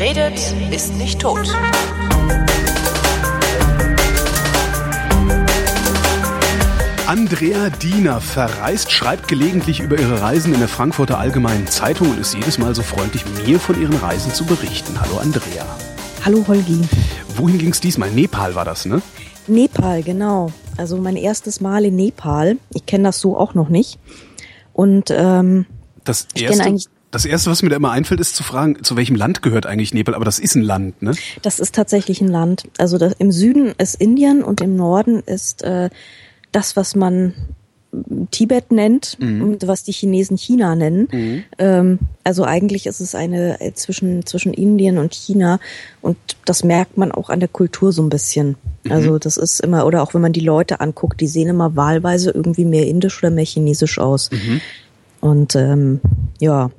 [0.00, 1.46] Wer redet, ist nicht tot.
[7.06, 12.32] Andrea Diener verreist, schreibt gelegentlich über ihre Reisen in der Frankfurter Allgemeinen Zeitung und ist
[12.32, 14.98] jedes Mal so freundlich, mir von ihren Reisen zu berichten.
[14.98, 15.66] Hallo Andrea.
[16.24, 16.80] Hallo Holgi.
[17.36, 18.10] Wohin ging es diesmal?
[18.10, 19.02] Nepal war das, ne?
[19.48, 20.50] Nepal, genau.
[20.78, 22.56] Also mein erstes Mal in Nepal.
[22.72, 23.98] Ich kenne das so auch noch nicht.
[24.72, 25.66] Und ähm,
[26.04, 26.74] das erste,
[27.10, 29.92] das erste, was mir da immer einfällt, ist zu fragen, zu welchem Land gehört eigentlich
[29.92, 30.14] Nepal?
[30.14, 31.14] Aber das ist ein Land, ne?
[31.42, 32.64] Das ist tatsächlich ein Land.
[32.78, 35.90] Also das, im Süden ist Indien und im Norden ist äh,
[36.52, 37.34] das, was man
[38.30, 39.42] Tibet nennt mhm.
[39.42, 41.08] und was die Chinesen China nennen.
[41.10, 41.42] Mhm.
[41.58, 45.58] Ähm, also eigentlich ist es eine äh, zwischen, zwischen Indien und China
[46.00, 48.54] und das merkt man auch an der Kultur so ein bisschen.
[48.84, 48.92] Mhm.
[48.92, 52.30] Also das ist immer, oder auch wenn man die Leute anguckt, die sehen immer wahlweise
[52.30, 54.30] irgendwie mehr indisch oder mehr chinesisch aus.
[54.30, 54.60] Mhm.
[55.20, 56.00] Und ähm,
[56.38, 56.70] ja.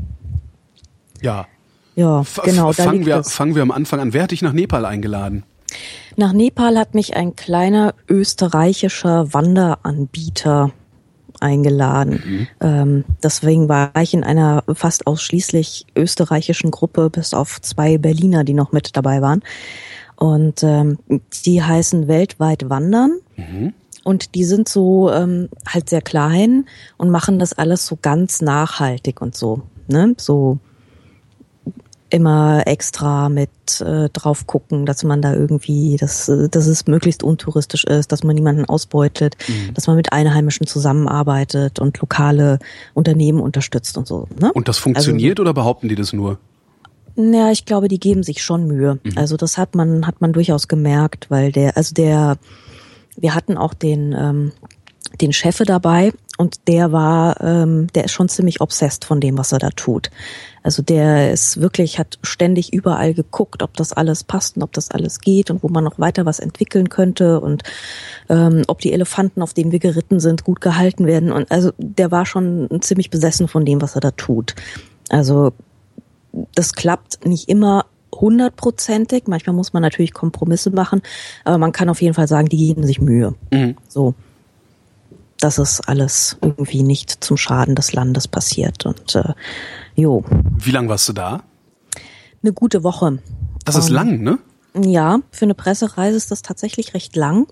[1.22, 1.48] Ja.
[1.96, 2.72] Ja, genau.
[2.72, 4.14] Fangen wir, fangen wir am Anfang an.
[4.14, 5.44] Wer hat dich nach Nepal eingeladen?
[6.16, 10.72] Nach Nepal hat mich ein kleiner österreichischer Wanderanbieter
[11.40, 12.24] eingeladen.
[12.24, 12.48] Mhm.
[12.62, 18.54] Ähm, deswegen war ich in einer fast ausschließlich österreichischen Gruppe, bis auf zwei Berliner, die
[18.54, 19.42] noch mit dabei waren.
[20.16, 21.00] Und ähm,
[21.46, 23.20] die heißen Weltweit Wandern.
[23.38, 23.74] Mhm.
[24.04, 26.66] Und die sind so ähm, halt sehr klein
[26.98, 29.62] und machen das alles so ganz nachhaltig und so.
[29.88, 30.16] Ne?
[30.18, 30.60] So
[32.12, 37.86] immer extra mit äh, drauf gucken, dass man da irgendwie, dass, dass es möglichst untouristisch
[37.86, 39.74] ist, dass man niemanden ausbeutet, mhm.
[39.74, 42.60] dass man mit Einheimischen zusammenarbeitet und lokale
[42.94, 44.28] Unternehmen unterstützt und so.
[44.40, 44.52] Ne?
[44.54, 46.38] Und das funktioniert also, oder behaupten die das nur?
[47.16, 49.00] Ja, ich glaube, die geben sich schon Mühe.
[49.04, 49.18] Mhm.
[49.18, 52.38] Also das hat man, hat man durchaus gemerkt, weil der, also der,
[53.18, 54.52] wir hatten auch den, ähm,
[55.22, 59.52] den Chefe dabei und der war, ähm, der ist schon ziemlich obsessed von dem, was
[59.52, 60.10] er da tut.
[60.64, 64.92] Also der ist wirklich, hat ständig überall geguckt, ob das alles passt und ob das
[64.92, 67.64] alles geht und wo man noch weiter was entwickeln könnte und
[68.30, 71.32] ähm, ob die Elefanten, auf denen wir geritten sind, gut gehalten werden.
[71.32, 74.56] Und also der war schon ziemlich besessen von dem, was er da tut.
[75.10, 75.54] Also
[76.56, 79.24] das klappt nicht immer hundertprozentig.
[79.28, 81.02] Manchmal muss man natürlich Kompromisse machen,
[81.44, 83.36] aber man kann auf jeden Fall sagen, die geben sich Mühe.
[83.52, 83.78] Mhm.
[83.88, 84.16] So
[85.42, 88.86] dass es alles irgendwie nicht zum Schaden des Landes passiert.
[88.86, 89.34] Und äh,
[89.96, 90.24] jo.
[90.58, 91.44] Wie lang warst du da?
[92.42, 93.20] Eine gute Woche.
[93.66, 94.40] Das ist um, lang, ne?
[94.74, 97.48] Ja, für eine Pressereise ist das tatsächlich recht lang.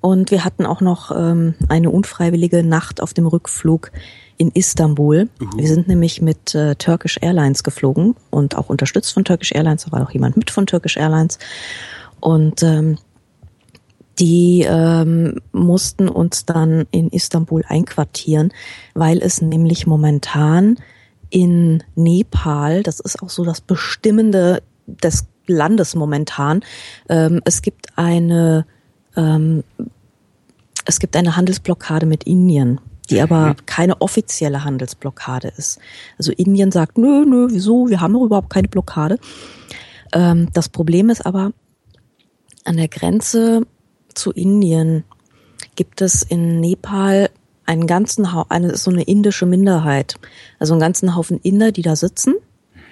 [0.00, 3.90] Und wir hatten auch noch ähm, eine unfreiwillige Nacht auf dem Rückflug
[4.36, 5.28] in Istanbul.
[5.40, 5.46] Uh.
[5.56, 9.84] Wir sind nämlich mit äh, Turkish Airlines geflogen und auch unterstützt von Turkish Airlines.
[9.84, 11.38] Da war auch jemand mit von Turkish Airlines.
[12.20, 12.98] Und ähm,
[14.18, 18.52] die ähm, mussten uns dann in Istanbul einquartieren,
[18.94, 20.76] weil es nämlich momentan
[21.30, 26.62] in Nepal, das ist auch so das Bestimmende des Landes momentan,
[27.08, 28.66] ähm, es gibt eine
[29.16, 29.64] ähm,
[30.84, 33.66] es gibt eine Handelsblockade mit Indien, die aber mhm.
[33.66, 35.78] keine offizielle Handelsblockade ist.
[36.18, 39.18] Also Indien sagt, nö, nö, wieso, wir haben doch überhaupt keine Blockade.
[40.12, 41.52] Ähm, das Problem ist aber,
[42.64, 43.66] an der Grenze
[44.14, 45.04] zu Indien
[45.76, 47.30] gibt es in Nepal
[47.66, 50.16] einen ganzen Haufen, eine, so eine indische Minderheit.
[50.58, 52.34] Also einen ganzen Haufen Inder, die da sitzen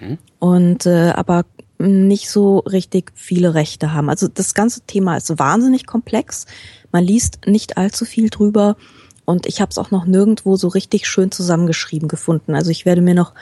[0.00, 0.18] mhm.
[0.38, 1.44] und äh, aber
[1.78, 4.10] nicht so richtig viele Rechte haben.
[4.10, 6.46] Also das ganze Thema ist wahnsinnig komplex.
[6.92, 8.76] Man liest nicht allzu viel drüber
[9.24, 12.54] und ich habe es auch noch nirgendwo so richtig schön zusammengeschrieben gefunden.
[12.54, 13.34] Also ich werde mir noch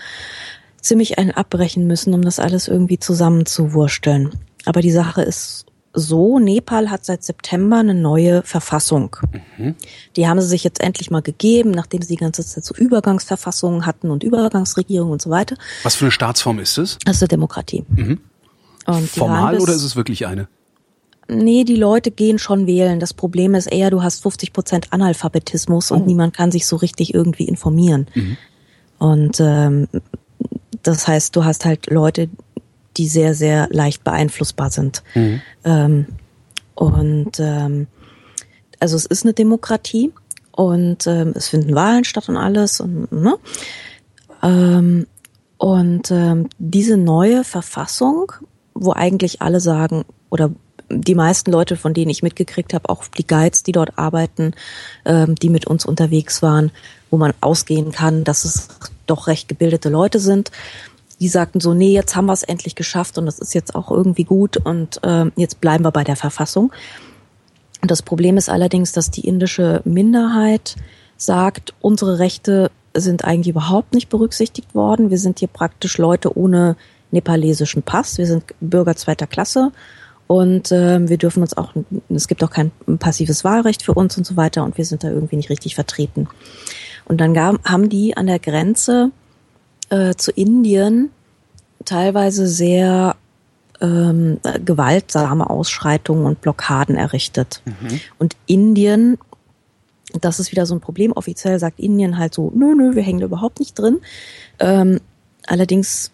[0.81, 4.35] ziemlich einen abbrechen müssen, um das alles irgendwie zusammenzuwursteln.
[4.65, 5.67] Aber die Sache ist
[5.99, 9.17] so, Nepal hat seit September eine neue Verfassung.
[9.57, 9.75] Mhm.
[10.15, 13.87] Die haben sie sich jetzt endlich mal gegeben, nachdem sie die ganze Zeit so Übergangsverfassungen
[13.87, 15.57] hatten und Übergangsregierungen und so weiter.
[15.83, 16.99] Was für eine Staatsform ist es?
[17.05, 17.84] Das ist eine Demokratie.
[17.89, 18.21] Mhm.
[19.09, 20.49] Formal oder ist es wirklich eine?
[21.29, 23.01] Nee, die Leute gehen schon wählen.
[23.01, 26.07] Das Problem ist eher, du hast 50 Prozent Analphabetismus und oh.
[26.07, 28.07] niemand kann sich so richtig irgendwie informieren.
[28.15, 28.37] Mhm.
[28.98, 29.89] Und ähm,
[30.83, 32.28] das heißt, du hast halt Leute,
[32.97, 35.03] die sehr, sehr leicht beeinflussbar sind.
[35.15, 35.43] Mhm.
[35.65, 36.07] Ähm,
[36.75, 37.87] und ähm,
[38.81, 40.13] also es ist eine Demokratie
[40.53, 43.37] und ähm, es finden Wahlen statt und alles und ne?
[44.43, 45.07] ähm,
[45.59, 48.33] und ähm, diese neue Verfassung,
[48.75, 50.51] wo eigentlich alle sagen oder
[50.89, 54.53] die meisten Leute, von denen ich mitgekriegt habe, auch die Guides, die dort arbeiten,
[55.04, 56.71] ähm, die mit uns unterwegs waren,
[57.10, 58.69] wo man ausgehen kann, dass es
[59.07, 60.51] doch recht gebildete Leute sind,
[61.21, 63.91] die sagten so, nee, jetzt haben wir es endlich geschafft und das ist jetzt auch
[63.91, 66.72] irgendwie gut und äh, jetzt bleiben wir bei der Verfassung.
[67.80, 70.77] Und das Problem ist allerdings, dass die indische Minderheit
[71.16, 75.10] sagt, unsere Rechte sind eigentlich überhaupt nicht berücksichtigt worden.
[75.10, 76.77] Wir sind hier praktisch Leute ohne
[77.10, 78.19] nepalesischen Pass.
[78.19, 79.72] Wir sind Bürger zweiter Klasse
[80.27, 81.72] und äh, wir dürfen uns auch,
[82.09, 85.09] es gibt auch kein passives Wahlrecht für uns und so weiter und wir sind da
[85.09, 86.28] irgendwie nicht richtig vertreten.
[87.04, 89.12] Und dann gab, haben die an der Grenze
[89.91, 91.10] äh, zu Indien
[91.84, 93.16] teilweise sehr
[93.80, 97.62] ähm, gewaltsame Ausschreitungen und Blockaden errichtet.
[97.65, 98.00] Mhm.
[98.18, 99.18] Und Indien,
[100.21, 103.21] das ist wieder so ein Problem, offiziell sagt Indien halt so, nö, nö, wir hängen
[103.21, 103.98] da überhaupt nicht drin.
[104.59, 105.00] Ähm,
[105.47, 106.10] allerdings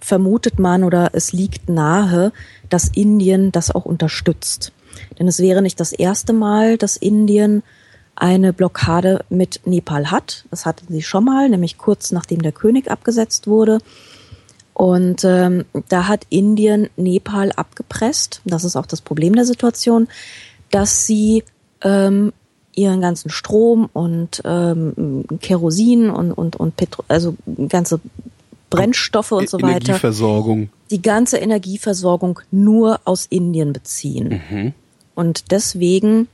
[0.00, 2.32] vermutet man oder es liegt nahe,
[2.68, 4.72] dass Indien das auch unterstützt.
[5.18, 7.62] Denn es wäre nicht das erste Mal, dass Indien
[8.16, 10.44] eine Blockade mit Nepal hat.
[10.50, 13.78] Das hatten sie schon mal, nämlich kurz nachdem der König abgesetzt wurde.
[14.74, 18.40] Und ähm, da hat Indien Nepal abgepresst.
[18.44, 20.08] Das ist auch das Problem der Situation,
[20.70, 21.44] dass sie
[21.82, 22.32] ähm,
[22.74, 27.36] ihren ganzen Strom und ähm, Kerosin und und und Petro also
[27.68, 28.00] ganze
[28.70, 29.76] Brennstoffe und so weiter.
[29.76, 30.70] Energieversorgung.
[30.90, 34.40] Die ganze Energieversorgung nur aus Indien beziehen.
[34.50, 34.74] Mhm.
[35.14, 36.28] Und deswegen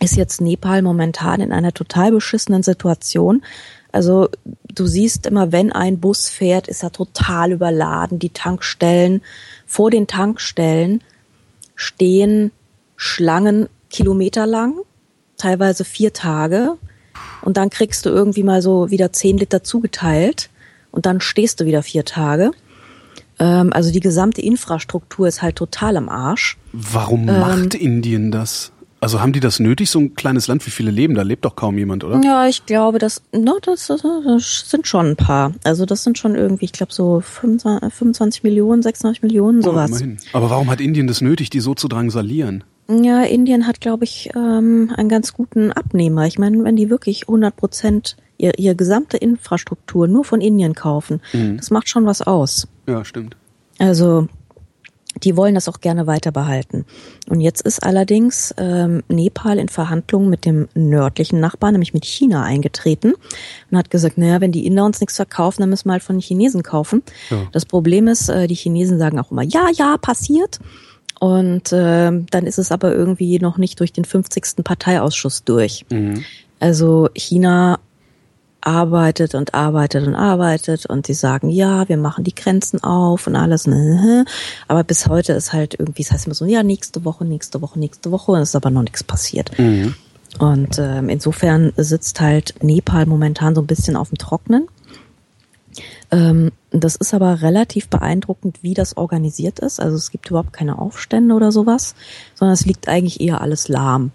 [0.00, 3.42] ist jetzt Nepal momentan in einer total beschissenen Situation.
[3.90, 4.28] Also
[4.74, 8.18] du siehst immer, wenn ein Bus fährt, ist er total überladen.
[8.18, 9.22] Die Tankstellen,
[9.66, 11.02] vor den Tankstellen
[11.74, 12.52] stehen
[12.96, 14.74] Schlangen kilometerlang,
[15.36, 16.76] teilweise vier Tage.
[17.42, 20.50] Und dann kriegst du irgendwie mal so wieder zehn Liter zugeteilt
[20.90, 22.50] und dann stehst du wieder vier Tage.
[23.38, 26.58] Ähm, also die gesamte Infrastruktur ist halt total am Arsch.
[26.72, 28.72] Warum ähm, macht Indien das?
[29.00, 30.66] Also haben die das nötig, so ein kleines Land?
[30.66, 31.14] Wie viele leben?
[31.14, 32.20] Da lebt doch kaum jemand, oder?
[32.24, 34.02] Ja, ich glaube, das, no, das, das
[34.68, 35.52] sind schon ein paar.
[35.64, 40.02] Also das sind schon irgendwie, ich glaube, so 25, 25 Millionen, 26 Millionen, oh, sowas.
[40.02, 42.64] Oh, Aber warum hat Indien das nötig, die so zu drangsalieren?
[42.90, 46.26] Ja, Indien hat, glaube ich, ähm, einen ganz guten Abnehmer.
[46.26, 51.20] Ich meine, wenn die wirklich 100 Prozent ihr, ihr gesamte Infrastruktur nur von Indien kaufen.
[51.32, 51.58] Mhm.
[51.58, 52.66] Das macht schon was aus.
[52.86, 53.36] Ja, stimmt.
[53.78, 54.28] Also
[55.24, 56.84] die wollen das auch gerne weiter behalten.
[57.28, 62.42] Und jetzt ist allerdings ähm, Nepal in Verhandlungen mit dem nördlichen Nachbarn, nämlich mit China,
[62.42, 63.14] eingetreten
[63.70, 66.16] und hat gesagt, naja, wenn die Inder uns nichts verkaufen, dann müssen wir halt von
[66.16, 67.02] den Chinesen kaufen.
[67.30, 67.48] Ja.
[67.52, 70.58] Das Problem ist, äh, die Chinesen sagen auch immer, ja, ja, passiert.
[71.20, 74.62] Und äh, dann ist es aber irgendwie noch nicht durch den 50.
[74.62, 75.84] Parteiausschuss durch.
[75.90, 76.24] Mhm.
[76.60, 77.78] Also China
[78.60, 83.36] arbeitet und arbeitet und arbeitet und die sagen, ja, wir machen die Grenzen auf und
[83.36, 83.66] alles.
[83.66, 84.24] Ne, ne, ne.
[84.66, 87.62] Aber bis heute ist halt irgendwie, es das heißt immer so, ja, nächste Woche, nächste
[87.62, 89.56] Woche, nächste Woche und es ist aber noch nichts passiert.
[89.58, 89.94] Mhm.
[90.38, 94.68] Und ähm, insofern sitzt halt Nepal momentan so ein bisschen auf dem Trocknen.
[96.10, 99.80] Ähm, das ist aber relativ beeindruckend, wie das organisiert ist.
[99.80, 101.94] Also es gibt überhaupt keine Aufstände oder sowas,
[102.34, 104.12] sondern es liegt eigentlich eher alles lahm.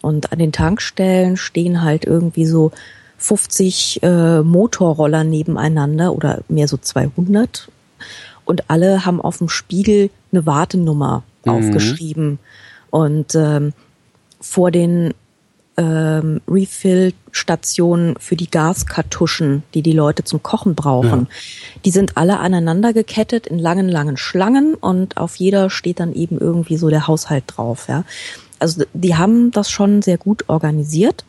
[0.00, 2.70] Und an den Tankstellen stehen halt irgendwie so
[3.18, 7.68] 50 äh, Motorroller nebeneinander oder mehr so 200
[8.44, 11.52] und alle haben auf dem Spiegel eine Wartenummer mhm.
[11.52, 12.38] aufgeschrieben
[12.90, 13.72] und ähm,
[14.40, 15.12] vor den
[15.76, 21.28] ähm, Refill-Stationen für die Gaskartuschen, die die Leute zum Kochen brauchen.
[21.30, 21.80] Ja.
[21.84, 26.38] Die sind alle aneinander gekettet in langen, langen Schlangen und auf jeder steht dann eben
[26.38, 27.86] irgendwie so der Haushalt drauf.
[27.88, 28.04] Ja.
[28.58, 31.24] Also die haben das schon sehr gut organisiert.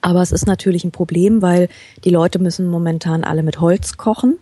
[0.00, 1.68] Aber es ist natürlich ein Problem, weil
[2.04, 4.38] die Leute müssen momentan alle mit Holz kochen.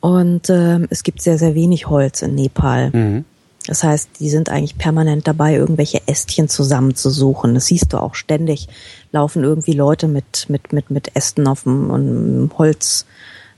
[0.00, 2.90] Und ähm, es gibt sehr, sehr wenig Holz in Nepal.
[2.90, 3.24] Mhm.
[3.66, 7.54] Das heißt, die sind eigentlich permanent dabei, irgendwelche Ästchen zusammenzusuchen.
[7.54, 8.68] Das siehst du auch ständig.
[9.12, 13.04] Laufen irgendwie Leute mit, mit, mit, mit Ästen auf dem Holz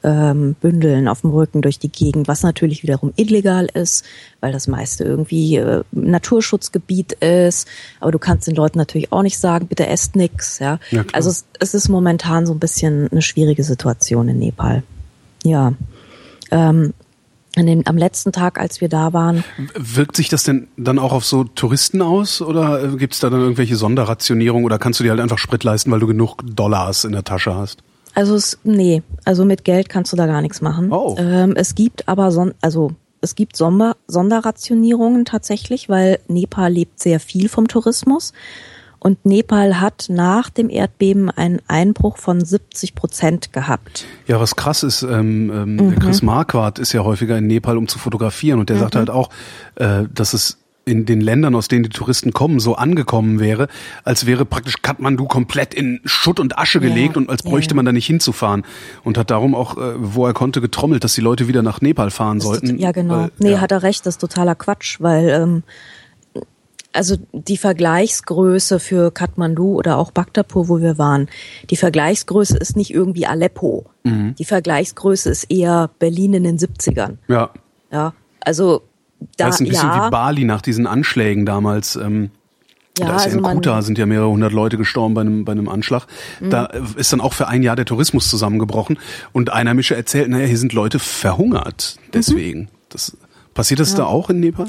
[0.02, 4.04] ähm, Bündeln auf dem Rücken durch die Gegend, was natürlich wiederum illegal ist,
[4.40, 7.68] weil das meiste irgendwie äh, Naturschutzgebiet ist.
[8.00, 10.58] Aber du kannst den Leuten natürlich auch nicht sagen, bitte esst nix.
[10.58, 14.82] Ja, ja also es, es ist momentan so ein bisschen eine schwierige Situation in Nepal.
[15.44, 15.72] Ja.
[16.50, 16.94] Ähm,
[17.56, 19.42] an den, am letzten Tag, als wir da waren.
[19.74, 23.28] Wirkt sich das denn dann auch auf so Touristen aus oder äh, gibt es da
[23.28, 27.04] dann irgendwelche Sonderrationierung oder kannst du dir halt einfach Sprit leisten, weil du genug Dollars
[27.04, 27.82] in der Tasche hast?
[28.14, 30.92] Also es, nee, also mit Geld kannst du da gar nichts machen.
[30.92, 31.16] Oh.
[31.18, 37.20] Ähm, es gibt aber son also es gibt Sonder Sonderrationierungen tatsächlich, weil Nepal lebt sehr
[37.20, 38.32] viel vom Tourismus.
[38.98, 44.04] Und Nepal hat nach dem Erdbeben einen Einbruch von 70 Prozent gehabt.
[44.26, 45.98] Ja, was krass ist, ähm, ähm, mhm.
[45.98, 48.60] Chris Marquardt ist ja häufiger in Nepal, um zu fotografieren.
[48.60, 48.80] Und der mhm.
[48.80, 49.30] sagt halt auch,
[49.76, 50.58] äh, dass es
[50.90, 53.68] in den Ländern, aus denen die Touristen kommen, so angekommen wäre,
[54.04, 57.76] als wäre praktisch Kathmandu komplett in Schutt und Asche gelegt ja, und als bräuchte ja.
[57.76, 58.64] man da nicht hinzufahren.
[59.04, 62.10] Und hat darum auch, äh, wo er konnte, getrommelt, dass die Leute wieder nach Nepal
[62.10, 62.78] fahren das sollten.
[62.78, 63.14] Ja, genau.
[63.14, 63.60] Weil, nee, ja.
[63.60, 65.62] hat er recht, das ist totaler Quatsch, weil ähm,
[66.92, 71.28] also die Vergleichsgröße für Kathmandu oder auch Bhaktapur, wo wir waren,
[71.70, 73.86] die Vergleichsgröße ist nicht irgendwie Aleppo.
[74.02, 74.34] Mhm.
[74.36, 77.18] Die Vergleichsgröße ist eher Berlin in den 70ern.
[77.28, 77.50] Ja.
[77.92, 78.82] Ja, also
[79.36, 81.96] da, das ist ein bisschen ja, wie Bali nach diesen Anschlägen damals.
[81.96, 82.30] Ähm,
[82.98, 85.44] Ja, da ist also ja in Kuta sind ja mehrere hundert Leute gestorben bei einem,
[85.44, 86.06] bei einem Anschlag.
[86.40, 88.98] Da ist dann auch für ein Jahr der Tourismus zusammengebrochen.
[89.32, 91.96] Und ein Mischer erzählt, naja, hier sind Leute verhungert.
[92.12, 92.68] Deswegen.
[92.88, 93.16] Das,
[93.54, 94.66] passiert das da auch in Nepal?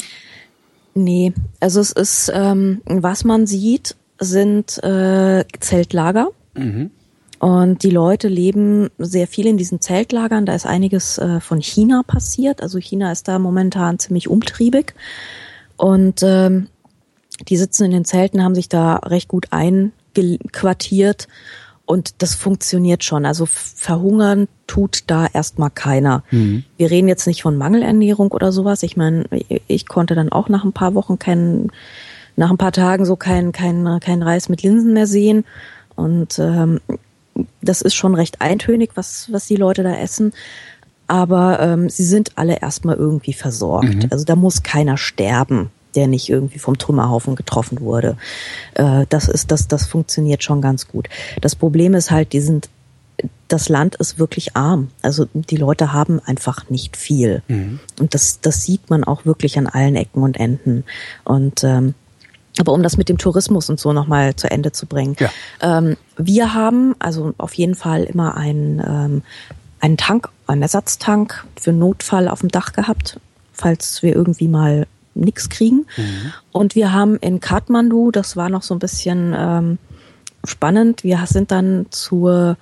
[0.94, 6.30] Nee, also es ist, ähm, was man sieht, sind äh, Zeltlager.
[7.42, 10.46] Und die Leute leben sehr viel in diesen Zeltlagern.
[10.46, 12.62] Da ist einiges äh, von China passiert.
[12.62, 14.94] Also China ist da momentan ziemlich umtriebig.
[15.76, 16.68] Und ähm,
[17.48, 21.28] die sitzen in den Zelten, haben sich da recht gut einquartiert.
[21.88, 23.26] Und das funktioniert schon.
[23.26, 26.24] Also verhungern tut da erstmal keiner.
[26.78, 28.84] Wir reden jetzt nicht von Mangelernährung oder sowas.
[28.84, 29.26] Ich meine,
[29.66, 31.72] ich konnte dann auch nach ein paar Wochen keinen,
[32.36, 35.44] nach ein paar Tagen so kein, kein, kein Reis mit Linsen mehr sehen.
[35.96, 36.80] Und ähm,
[37.62, 40.34] das ist schon recht eintönig, was, was die Leute da essen.
[41.08, 44.08] Aber ähm, sie sind alle erstmal irgendwie versorgt.
[44.12, 48.16] Also da muss keiner sterben, der nicht irgendwie vom Trümmerhaufen getroffen wurde.
[48.76, 51.10] Äh, das ist, das, das funktioniert schon ganz gut.
[51.42, 52.70] Das Problem ist halt, die sind,
[53.50, 54.90] das Land ist wirklich arm.
[55.02, 57.44] Also die Leute haben einfach nicht viel.
[58.00, 60.86] Und das, das sieht man auch wirklich an allen Ecken und Enden.
[61.26, 61.94] Und ähm,
[62.62, 65.16] aber um das mit dem Tourismus und so nochmal zu Ende zu bringen.
[65.20, 65.30] Ja.
[65.62, 69.24] Ähm, wir haben also auf jeden Fall immer einen, ähm,
[69.80, 73.20] einen Tank, einen Ersatztank für Notfall auf dem Dach gehabt,
[73.52, 75.86] falls wir irgendwie mal nichts kriegen.
[76.52, 79.78] Und wir haben in Kathmandu, das war noch so ein bisschen ähm,
[80.46, 82.58] spannend, wir sind dann zur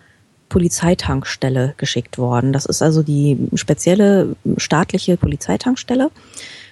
[0.49, 2.53] Polizeitankstelle geschickt worden.
[2.53, 6.09] Das ist also die spezielle staatliche Polizeitankstelle.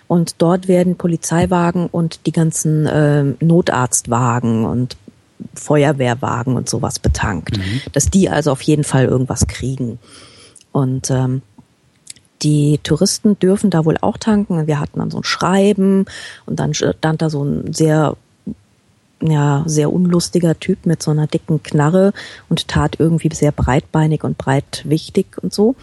[0.08, 4.96] Und dort werden Polizeiwagen und die ganzen ähm, Notarztwagen und
[5.54, 7.58] Feuerwehrwagen und sowas betankt.
[7.94, 10.00] Dass die also auf jeden Fall irgendwas kriegen.
[10.72, 11.42] Und ähm,
[12.42, 14.68] die Touristen dürfen da wohl auch tanken.
[14.68, 16.06] Wir hatten dann so ein Schreiben
[16.46, 18.16] und dann stand da so ein sehr
[19.20, 22.14] ja, sehr unlustiger Typ mit so einer dicken Knarre
[22.50, 25.76] und tat irgendwie sehr breitbeinig und breitwichtig und so.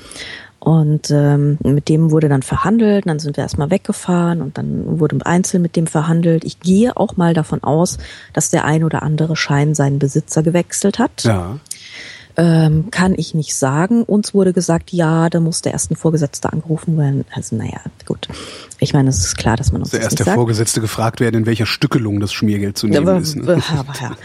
[0.65, 5.19] Und ähm, mit dem wurde dann verhandelt, dann sind wir erstmal weggefahren und dann wurde
[5.27, 6.43] einzeln mit dem verhandelt.
[6.43, 7.99] Ich gehe auch mal davon aus,
[8.33, 11.23] dass der ein oder andere Schein seinen Besitzer gewechselt hat.
[11.25, 11.59] Ja.
[12.37, 14.03] Ähm, kann ich nicht sagen.
[14.03, 17.25] Uns wurde gesagt, ja, da muss der erste Vorgesetzte angerufen werden.
[17.33, 18.27] Also naja, gut.
[18.81, 20.35] Ich meine, es ist klar, dass man uns das nicht der sagt.
[20.35, 23.37] Vorgesetzte gefragt werden, in welcher Stückelung das Schmiergeld zu nehmen aber, ist.
[23.37, 23.63] Ne?
[23.79, 24.17] aber ja.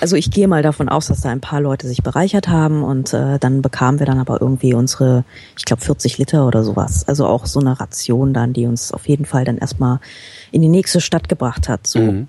[0.00, 3.12] Also ich gehe mal davon aus, dass da ein paar Leute sich bereichert haben und
[3.12, 5.24] äh, dann bekamen wir dann aber irgendwie unsere,
[5.58, 7.06] ich glaube 40 Liter oder sowas.
[7.06, 10.00] Also auch so eine Ration dann, die uns auf jeden Fall dann erstmal
[10.52, 11.86] in die nächste Stadt gebracht hat.
[11.86, 12.00] So.
[12.00, 12.28] Mhm.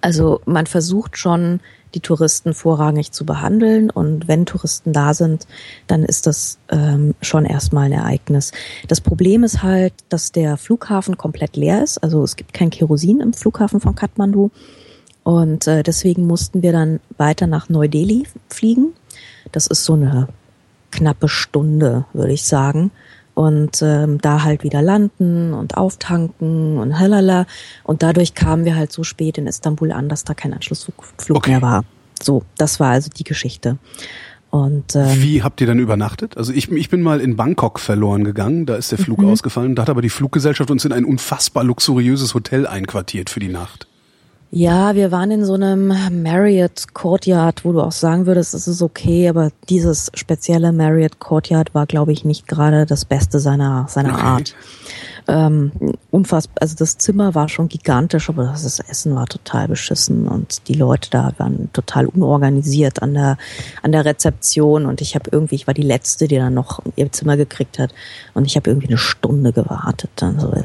[0.00, 1.60] Also man versucht schon,
[1.94, 5.46] die Touristen vorrangig zu behandeln und wenn Touristen da sind,
[5.86, 8.52] dann ist das ähm, schon erstmal ein Ereignis.
[8.88, 11.98] Das Problem ist halt, dass der Flughafen komplett leer ist.
[11.98, 14.50] Also es gibt kein Kerosin im Flughafen von Kathmandu
[15.22, 18.92] und äh, deswegen mussten wir dann weiter nach Neu-Delhi fliegen.
[19.52, 20.28] Das ist so eine
[20.90, 22.90] knappe Stunde, würde ich sagen.
[23.40, 27.46] Und ähm, da halt wieder landen und auftanken und halala.
[27.84, 31.36] Und dadurch kamen wir halt so spät in Istanbul an, dass da kein Anschlussflug Flug
[31.38, 31.52] Okay.
[31.52, 31.84] mehr war.
[32.22, 33.78] So, das war also die Geschichte.
[34.50, 36.36] Und ähm, Wie habt ihr dann übernachtet?
[36.36, 39.28] Also ich, ich bin mal in Bangkok verloren gegangen, da ist der Flug Mhm.
[39.30, 39.74] ausgefallen.
[39.74, 43.86] Da hat aber die Fluggesellschaft uns in ein unfassbar luxuriöses Hotel einquartiert für die Nacht.
[44.52, 48.82] Ja, wir waren in so einem Marriott Courtyard, wo du auch sagen würdest, es ist
[48.82, 54.14] okay, aber dieses spezielle Marriott Courtyard war, glaube ich, nicht gerade das Beste seiner, seiner
[54.14, 54.22] Okay.
[54.22, 54.54] Art.
[55.28, 55.70] Ähm,
[56.10, 60.74] unfassbar, also das Zimmer war schon gigantisch, aber das Essen war total beschissen und die
[60.74, 63.38] Leute da waren total unorganisiert an der,
[63.82, 67.12] an der Rezeption und ich habe irgendwie, ich war die Letzte, die dann noch ihr
[67.12, 67.94] Zimmer gekriegt hat
[68.34, 70.10] und ich habe irgendwie eine Stunde gewartet.
[70.16, 70.64] Dann so, äh.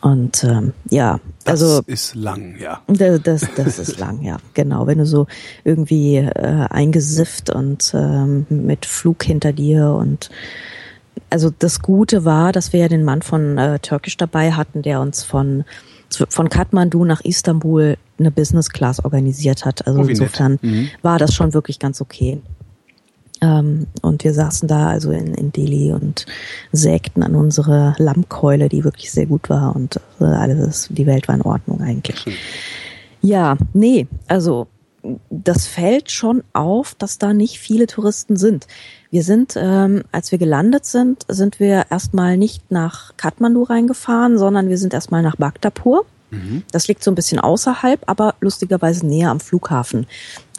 [0.00, 2.82] Und ähm, ja, also ist lang, ja.
[2.86, 4.86] das, das, das ist lang, ja, genau.
[4.86, 5.26] Wenn du so
[5.64, 10.30] irgendwie äh, eingesifft und ähm, mit Flug hinter dir und
[11.30, 15.00] also das Gute war, dass wir ja den Mann von äh, Turkish dabei hatten, der
[15.00, 15.64] uns von
[16.30, 19.86] von Kathmandu nach Istanbul eine Business Class organisiert hat.
[19.86, 20.88] Also Oh, insofern Mhm.
[21.02, 22.40] war das schon wirklich ganz okay.
[23.40, 26.26] Ähm, und wir saßen da also in, in Delhi und
[26.72, 31.34] sägten an unsere Lammkeule, die wirklich sehr gut war und äh, alles, die Welt war
[31.34, 32.24] in Ordnung eigentlich.
[33.20, 34.66] Ja, nee, also
[35.30, 38.66] das fällt schon auf, dass da nicht viele Touristen sind.
[39.10, 44.68] Wir sind, ähm, als wir gelandet sind, sind wir erstmal nicht nach Kathmandu reingefahren, sondern
[44.68, 46.04] wir sind erstmal nach Bhaktapur.
[46.30, 46.62] Mhm.
[46.72, 50.06] Das liegt so ein bisschen außerhalb, aber lustigerweise näher am Flughafen.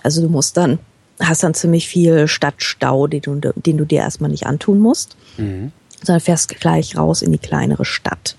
[0.01, 0.79] Also du musst dann,
[1.19, 5.71] hast dann ziemlich viel Stadtstau, den du, den du dir erstmal nicht antun musst, mhm.
[6.03, 8.37] sondern fährst gleich raus in die kleinere Stadt.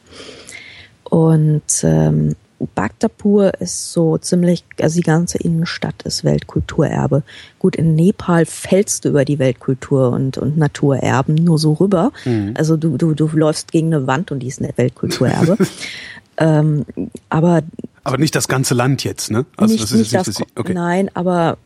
[1.05, 2.37] Und ähm,
[2.75, 7.23] Bhaktapur ist so ziemlich, also die ganze Innenstadt ist Weltkulturerbe.
[7.59, 12.13] Gut, in Nepal fällst du über die Weltkultur und, und Naturerben nur so rüber.
[12.25, 12.55] Mhm.
[12.57, 15.57] Also du, du, du läufst gegen eine Wand und die ist eine Weltkulturerbe.
[16.37, 16.85] ähm,
[17.29, 17.63] aber
[18.03, 19.45] aber nicht das ganze Land jetzt, ne?
[19.57, 20.73] Also nicht, das ist nicht das, das okay.
[20.73, 21.59] Nein, aber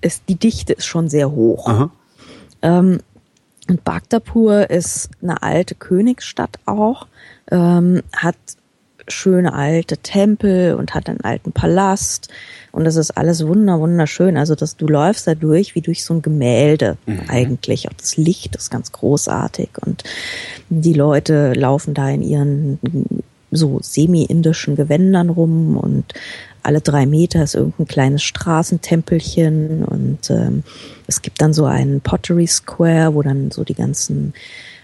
[0.00, 1.68] es, die Dichte ist schon sehr hoch.
[2.62, 3.00] Ähm,
[3.68, 7.06] und Bhaktapur ist eine alte Königsstadt auch,
[7.50, 8.36] ähm, hat
[9.08, 12.28] schöne alte Tempel und hat einen alten Palast
[12.72, 14.36] und das ist alles wunder wunderschön.
[14.36, 17.22] Also dass du läufst da durch wie durch so ein Gemälde mhm.
[17.28, 17.88] eigentlich.
[17.88, 20.04] Auch das Licht ist ganz großartig und
[20.68, 22.78] die Leute laufen da in ihren
[23.50, 26.04] so semi-indischen Gewändern rum und
[26.62, 30.62] alle drei Meter ist irgendein kleines Straßentempelchen und ähm,
[31.06, 34.34] es gibt dann so einen Pottery Square, wo dann so die ganzen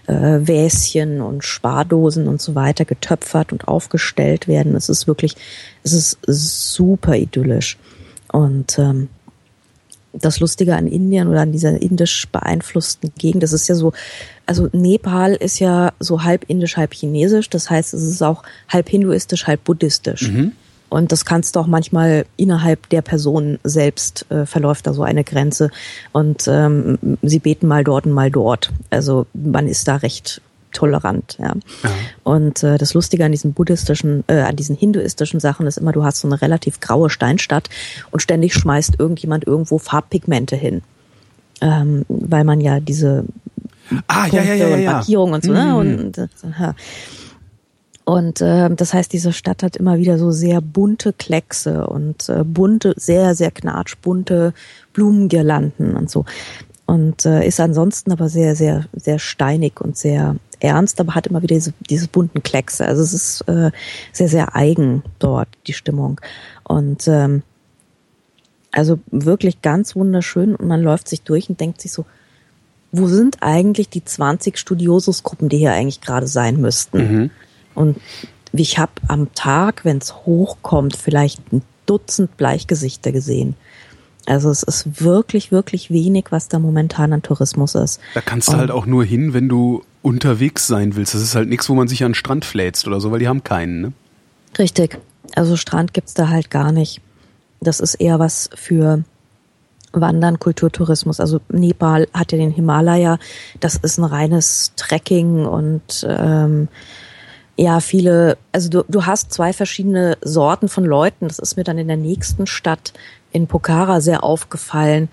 [0.07, 4.75] äh, Wäschen und Spardosen und so weiter getöpfert und aufgestellt werden.
[4.75, 5.35] Es ist wirklich,
[5.83, 7.77] es ist super idyllisch.
[8.31, 9.09] Und ähm,
[10.21, 13.93] das Lustige an Indien oder an dieser indisch beeinflussten Gegend, das ist ja so,
[14.45, 17.49] also Nepal ist ja so halb indisch, halb chinesisch.
[17.49, 20.29] Das heißt, es ist auch halb hinduistisch, halb buddhistisch.
[20.29, 20.53] Mhm.
[20.89, 25.23] Und das kannst du auch manchmal innerhalb der Person selbst äh, verläuft da so eine
[25.23, 25.69] Grenze.
[26.13, 28.71] Und ähm, sie beten mal dort und mal dort.
[28.89, 31.53] Also man ist da recht tolerant, ja.
[31.83, 31.89] ja.
[32.23, 36.03] Und äh, das Lustige an diesen buddhistischen, äh, an diesen hinduistischen Sachen ist immer, du
[36.03, 37.69] hast so eine relativ graue Steinstadt
[38.11, 40.81] und ständig schmeißt irgendjemand irgendwo Farbpigmente hin.
[41.59, 43.25] Ähm, weil man ja diese
[44.07, 45.65] ah, Punkte ja, ja, ja, und Markierungen und so, ne?
[45.65, 45.75] Mhm.
[45.75, 46.27] Und, äh,
[48.05, 52.43] und äh, das heißt, diese Stadt hat immer wieder so sehr bunte Kleckse und äh,
[52.43, 54.53] bunte, sehr, sehr knatschbunte
[54.93, 56.25] Blumengirlanden und so.
[56.85, 61.41] Und äh, ist ansonsten aber sehr, sehr, sehr steinig und sehr ernst, aber hat immer
[61.41, 62.85] wieder diese, diese bunten Kleckse.
[62.85, 63.71] Also es ist äh,
[64.11, 66.19] sehr, sehr eigen dort, die Stimmung.
[66.63, 67.43] Und ähm,
[68.71, 72.05] also wirklich ganz wunderschön und man läuft sich durch und denkt sich so,
[72.91, 76.97] wo sind eigentlich die 20 Studiosusgruppen, die hier eigentlich gerade sein müssten?
[76.97, 77.29] Mhm.
[77.75, 77.97] Und
[78.53, 83.55] ich habe am Tag, wenn es hochkommt, vielleicht ein Dutzend Bleichgesichter gesehen.
[84.25, 88.01] Also es ist wirklich, wirklich wenig, was da momentan an Tourismus ist.
[88.13, 91.13] Da kannst du Und halt auch nur hin, wenn du unterwegs sein willst.
[91.13, 93.27] Das ist halt nichts, wo man sich an den Strand fläzt oder so, weil die
[93.27, 93.93] haben keinen, ne?
[94.57, 94.97] Richtig.
[95.35, 97.01] Also Strand gibt's da halt gar nicht.
[97.59, 99.03] Das ist eher was für
[99.91, 101.19] Wandern, Kulturtourismus.
[101.19, 103.19] Also Nepal hat ja den Himalaya.
[103.59, 106.69] Das ist ein reines Trekking und ähm,
[107.57, 111.27] ja, viele, also du, du hast zwei verschiedene Sorten von Leuten.
[111.27, 112.93] Das ist mir dann in der nächsten Stadt
[113.33, 115.09] in Pokhara sehr aufgefallen,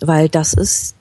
[0.00, 0.96] weil das ist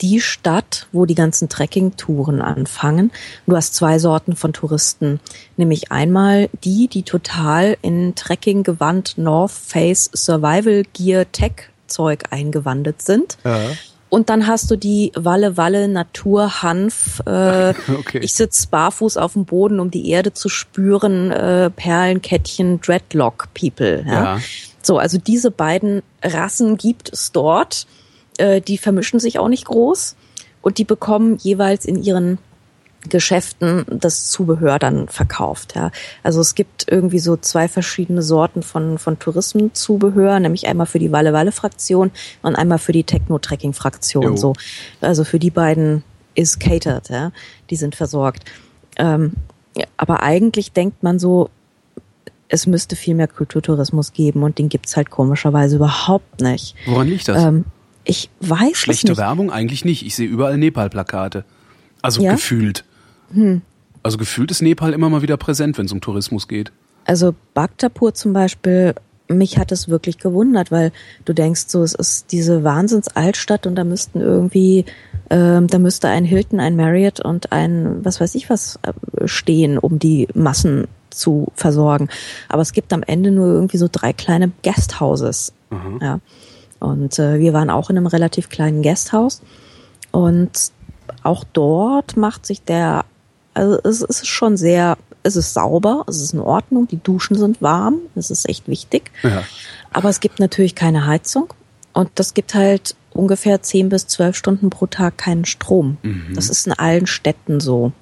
[0.00, 3.10] die Stadt, wo die ganzen Trekkingtouren anfangen.
[3.46, 5.20] Du hast zwei Sorten von Touristen,
[5.56, 13.38] nämlich einmal die, die total in Trekkinggewand North Face Survival Gear Tech Zeug eingewandert sind.
[13.44, 13.70] Ja.
[14.14, 17.20] Und dann hast du die Walle Walle Natur Hanf.
[17.26, 18.20] Äh, okay.
[18.22, 21.32] Ich sitz barfuß auf dem Boden, um die Erde zu spüren.
[21.32, 24.04] Äh, Perlenkettchen Dreadlock People.
[24.06, 24.36] Ja?
[24.36, 24.40] ja.
[24.82, 27.88] So, also diese beiden Rassen gibt es dort.
[28.38, 30.16] Äh, die vermischen sich auch nicht groß
[30.62, 32.38] und die bekommen jeweils in ihren
[33.08, 35.74] Geschäften das Zubehör dann verkauft.
[35.76, 35.90] Ja.
[36.22, 41.12] Also es gibt irgendwie so zwei verschiedene Sorten von, von Tourismenzubehör, nämlich einmal für die
[41.12, 42.10] Walle-Walle-Fraktion
[42.42, 44.36] und einmal für die Techno-Trekking-Fraktion.
[44.36, 44.54] So.
[45.02, 46.02] Also für die beiden
[46.34, 47.30] ist catered, ja.
[47.70, 48.50] die sind versorgt.
[48.96, 49.34] Ähm,
[49.96, 51.50] aber eigentlich denkt man so,
[52.48, 56.74] es müsste viel mehr Kulturtourismus geben und den gibt's halt komischerweise überhaupt nicht.
[56.86, 57.42] Woran liegt das?
[57.42, 57.64] Ähm,
[58.04, 59.18] ich weiß Schlechte es nicht.
[59.18, 60.04] Werbung eigentlich nicht.
[60.04, 61.44] Ich sehe überall Nepal-Plakate.
[62.02, 62.32] Also ja?
[62.32, 62.84] gefühlt.
[63.32, 63.62] Hm.
[64.02, 66.70] Also gefühlt ist Nepal immer mal wieder präsent, wenn es um Tourismus geht.
[67.06, 68.94] Also Bhaktapur zum Beispiel,
[69.28, 70.92] mich hat es wirklich gewundert, weil
[71.24, 74.84] du denkst so, es ist diese Wahnsinns-Altstadt und da müssten irgendwie,
[75.30, 79.78] ähm, da müsste ein Hilton, ein Marriott und ein, was weiß ich was, äh, stehen,
[79.78, 82.08] um die Massen zu versorgen.
[82.48, 85.52] Aber es gibt am Ende nur irgendwie so drei kleine Guesthouses.
[85.70, 85.98] Mhm.
[86.02, 86.20] Ja.
[86.84, 89.42] Und äh, wir waren auch in einem relativ kleinen Guesthouse.
[90.10, 90.50] Und
[91.22, 93.04] auch dort macht sich der
[93.54, 97.62] also es ist schon sehr, es ist sauber, es ist in Ordnung, die Duschen sind
[97.62, 99.10] warm, das ist echt wichtig.
[99.22, 99.44] Ja.
[99.92, 101.54] Aber es gibt natürlich keine Heizung
[101.92, 105.98] und das gibt halt ungefähr zehn bis zwölf Stunden pro Tag keinen Strom.
[106.02, 106.32] Mhm.
[106.34, 107.92] Das ist in allen Städten so.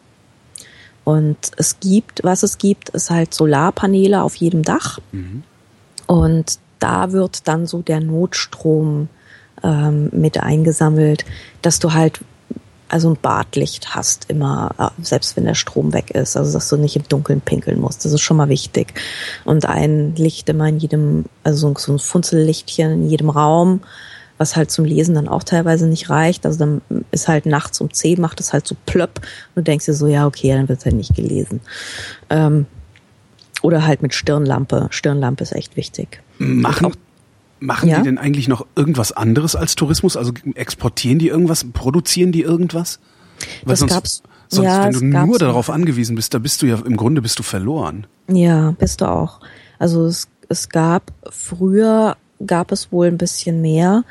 [1.05, 5.01] Und es gibt, was es gibt, ist halt Solarpaneele auf jedem Dach.
[5.11, 5.43] Mhm.
[6.07, 9.09] Und da wird dann so der Notstrom
[9.63, 11.25] ähm, mit eingesammelt,
[11.63, 12.21] dass du halt
[12.89, 16.77] also ein Badlicht hast immer, äh, selbst wenn der Strom weg ist, also dass du
[16.77, 18.05] nicht im Dunkeln pinkeln musst.
[18.05, 18.93] Das ist schon mal wichtig.
[19.47, 23.81] Und ein Licht immer in jedem, also so ein Funzellichtchen in jedem Raum,
[24.37, 26.45] was halt zum Lesen dann auch teilweise nicht reicht.
[26.45, 29.21] Also dann ist halt nachts um zehn macht es halt so plöpp
[29.55, 31.61] und du denkst dir so, ja, okay, dann wird halt nicht gelesen.
[32.29, 32.67] Ähm,
[33.63, 34.89] oder halt mit Stirnlampe.
[34.91, 36.21] Stirnlampe ist echt wichtig.
[36.43, 36.93] Machen,
[37.61, 37.99] machen ja?
[37.99, 40.17] die denn eigentlich noch irgendwas anderes als Tourismus?
[40.17, 42.99] Also exportieren die irgendwas, produzieren die irgendwas?
[43.65, 44.23] Weil das sonst, gab's.
[44.49, 47.39] Sonst, ja, wenn du nur darauf angewiesen bist, da bist du ja im Grunde bist
[47.39, 48.07] du verloren.
[48.29, 49.41] Ja, bist du auch.
[49.79, 54.05] Also es, es gab früher gab es wohl ein bisschen mehr,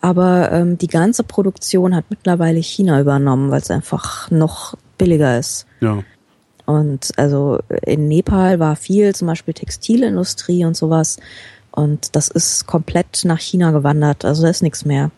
[0.00, 5.66] aber ähm, die ganze Produktion hat mittlerweile China übernommen, weil es einfach noch billiger ist.
[5.80, 6.02] Ja.
[6.66, 11.16] Und also in Nepal war viel, zum Beispiel Textilindustrie und sowas.
[11.78, 14.24] Und das ist komplett nach China gewandert.
[14.24, 15.12] Also da ist nichts mehr.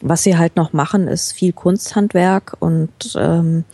[0.00, 3.64] Was sie halt noch machen, ist viel Kunsthandwerk und ähm,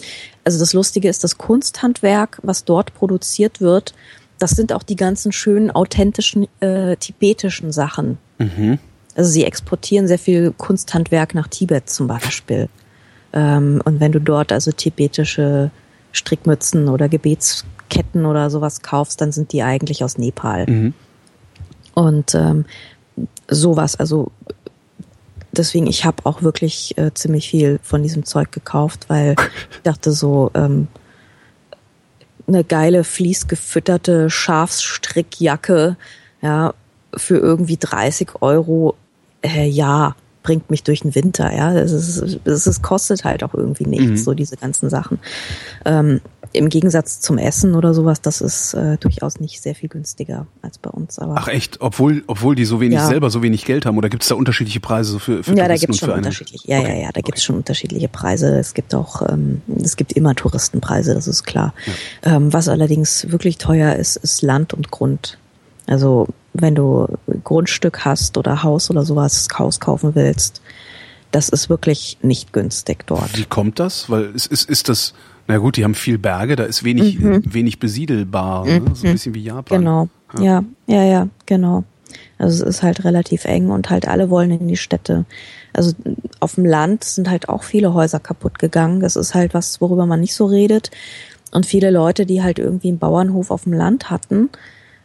[0.43, 3.95] also das Lustige ist, das Kunsthandwerk, was dort produziert wird,
[4.41, 8.19] das sind auch die ganzen schönen, authentischen äh, tibetischen Sachen.
[8.39, 8.81] Mhm.
[9.15, 12.69] Also sie exportieren sehr viel Kunsthandwerk nach Tibet zum Beispiel.
[13.33, 15.71] Ähm, und wenn du dort also tibetische
[16.11, 20.67] Strickmützen oder Gebetsketten oder sowas kaufst, dann sind die eigentlich aus Nepal.
[20.69, 20.95] Mhm.
[21.95, 22.65] Und ähm,
[23.49, 24.33] sowas, also
[25.53, 29.37] deswegen, ich habe auch wirklich äh, ziemlich viel von diesem Zeug gekauft, weil
[29.71, 30.89] ich dachte so, ähm,
[32.47, 35.97] eine geile fließgefütterte Schafsstrickjacke,
[36.43, 36.75] ja,
[37.17, 38.97] für irgendwie 30 Euro,
[39.43, 41.73] äh, ja, bringt mich durch den Winter, ja.
[41.75, 44.17] Es, ist, es, ist, kostet halt auch irgendwie nichts, mhm.
[44.17, 45.19] so diese ganzen Sachen.
[45.85, 46.21] Ähm,
[46.55, 50.79] Im Gegensatz zum Essen oder sowas, das ist äh, durchaus nicht sehr viel günstiger als
[50.79, 51.19] bei uns.
[51.19, 53.07] Aber Ach echt, obwohl, obwohl die so wenig ja.
[53.07, 55.77] selber so wenig Geld haben, oder gibt es da unterschiedliche Preise für, für Ja, da
[55.77, 56.69] gibt es schon unterschiedliche.
[56.69, 56.97] Ja, okay.
[56.97, 58.57] ja, ja, da gibt es schon unterschiedliche Preise.
[58.57, 61.75] Es gibt auch, ähm, es gibt immer Touristenpreise, das ist klar.
[62.25, 62.37] Ja.
[62.37, 65.39] Ähm, was allerdings wirklich teuer ist, ist Land und Grund.
[65.87, 67.09] Also wenn du
[67.43, 70.63] Grundstück hast oder Haus oder sowas, Haus kaufen willst,
[71.35, 73.37] das ist wirklich nicht günstig dort.
[73.37, 74.09] Wie kommt das?
[74.09, 75.15] Weil es ist, ist das,
[75.49, 77.43] na gut, die haben viel Berge, da ist wenig, mhm.
[77.53, 78.81] wenig besiedelbar, ne?
[78.95, 79.13] so ein mhm.
[79.15, 79.81] bisschen wie Japan.
[79.81, 80.65] Genau, ja.
[80.87, 81.83] ja, ja, ja, genau.
[82.39, 85.25] Also es ist halt relativ eng und halt alle wollen in die Städte.
[85.73, 85.93] Also
[86.39, 89.01] auf dem Land sind halt auch viele Häuser kaputt gegangen.
[89.01, 90.93] Das ist halt was, worüber man nicht so redet.
[91.51, 94.51] Und viele Leute, die halt irgendwie einen Bauernhof auf dem Land hatten,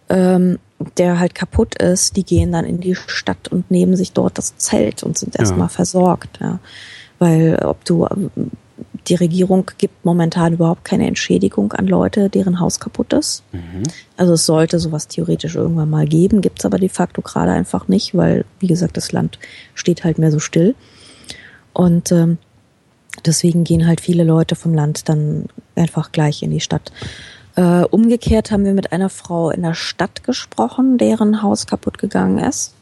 [0.10, 0.60] ähm,
[0.98, 4.58] der halt kaputt ist, die gehen dann in die Stadt und nehmen sich dort das
[4.58, 5.70] Zelt und sind erstmal ja.
[5.70, 6.40] versorgt.
[6.40, 6.60] Ja.
[7.20, 8.08] Weil ob du
[9.08, 13.44] die Regierung gibt momentan überhaupt keine Entschädigung an Leute, deren Haus kaputt ist.
[13.52, 13.84] Mhm.
[14.18, 18.16] Also es sollte sowas theoretisch irgendwann mal geben, gibt's aber de facto gerade einfach nicht,
[18.16, 19.40] weil, wie gesagt, das Land
[19.74, 20.76] steht halt mehr so still.
[21.74, 22.38] Und ähm,
[23.26, 26.92] deswegen gehen halt viele Leute vom Land dann einfach gleich in die Stadt.
[27.60, 32.38] Äh, umgekehrt haben wir mit einer Frau in der Stadt gesprochen, deren Haus kaputt gegangen
[32.38, 32.74] ist.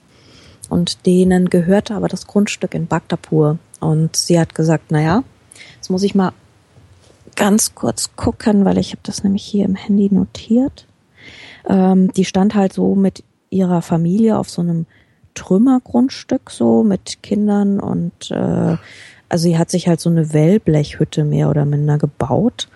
[0.70, 3.58] Und denen gehörte aber das Grundstück in Bagdapur.
[3.80, 5.24] Und sie hat gesagt, naja,
[5.78, 6.32] jetzt muss ich mal
[7.36, 10.86] ganz kurz gucken, weil ich habe das nämlich hier im Handy notiert.
[11.68, 14.86] Ähm, die stand halt so mit ihrer Familie auf so einem
[15.34, 18.78] Trümmergrundstück so mit Kindern und äh,
[19.28, 22.70] also sie hat sich halt so eine Wellblechhütte mehr oder minder gebaut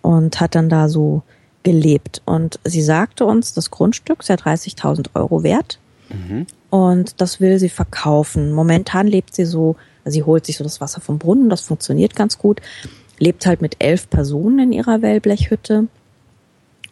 [0.00, 1.22] und hat dann da so
[1.62, 2.22] gelebt.
[2.24, 5.78] Und sie sagte uns, das Grundstück sei 30.000 Euro wert.
[6.08, 6.46] Mhm.
[6.70, 8.52] Und das will sie verkaufen.
[8.52, 12.16] Momentan lebt sie so, also sie holt sich so das Wasser vom Brunnen, das funktioniert
[12.16, 12.60] ganz gut.
[13.18, 15.88] Lebt halt mit elf Personen in ihrer Wellblechhütte.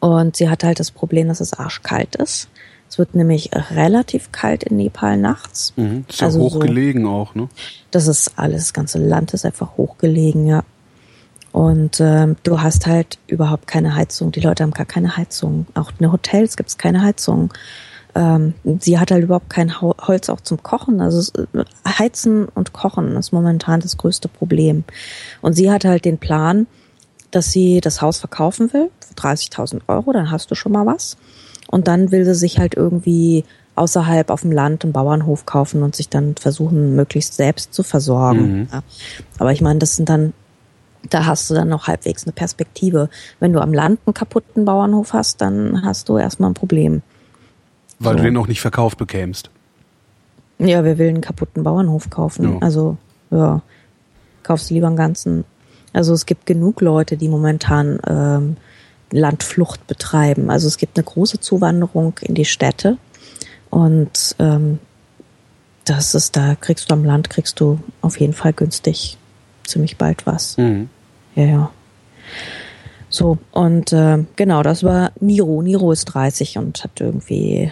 [0.01, 2.49] Und sie hat halt das Problem, dass es arschkalt ist.
[2.89, 5.75] Es wird nämlich relativ kalt in Nepal nachts.
[5.77, 7.49] Mhm, ist ja also hochgelegen so, auch, ne?
[7.91, 10.65] Das ist alles, das ganze Land ist einfach hochgelegen, ja.
[11.53, 14.33] Und ähm, du hast halt überhaupt keine Heizung.
[14.33, 15.67] Die Leute haben gar keine Heizung.
[15.75, 17.53] Auch in Hotels gibt es keine Heizung.
[18.15, 21.01] Ähm, sie hat halt überhaupt kein Holz auch zum Kochen.
[21.01, 24.85] Also äh, Heizen und Kochen ist momentan das größte Problem.
[25.41, 26.67] Und sie hat halt den Plan,
[27.31, 30.13] dass sie das Haus verkaufen will für 30.000 Euro.
[30.13, 31.17] Dann hast du schon mal was.
[31.67, 35.95] Und dann will sie sich halt irgendwie außerhalb auf dem Land einen Bauernhof kaufen und
[35.95, 38.61] sich dann versuchen, möglichst selbst zu versorgen.
[38.61, 38.69] Mhm.
[38.73, 38.83] Ja.
[39.39, 40.33] Aber ich meine, das sind dann
[41.09, 43.09] da hast du dann noch halbwegs eine Perspektive.
[43.41, 47.03] Wenn du am Land einen kaputten Bauernhof hast, dann hast du erstmal ein Problem.
[47.99, 48.19] Weil so.
[48.19, 49.51] du den auch nicht verkauft bekämst.
[50.59, 52.55] Ja, wer will einen kaputten Bauernhof kaufen?
[52.55, 52.59] Ja.
[52.61, 52.97] Also,
[53.31, 53.63] ja,
[54.43, 55.45] kaufst du lieber einen ganzen.
[55.93, 58.57] Also es gibt genug Leute, die momentan ähm,
[59.11, 60.51] Landflucht betreiben.
[60.51, 62.99] Also es gibt eine große Zuwanderung in die Städte
[63.71, 64.79] und ähm,
[65.85, 69.17] das ist, da kriegst du am Land, kriegst du auf jeden Fall günstig
[69.69, 70.57] ziemlich bald was.
[70.59, 70.89] Mhm.
[71.35, 71.71] Ja, ja.
[73.11, 75.63] So, und äh, genau, das war Niro.
[75.63, 77.71] Niro ist 30 und hat irgendwie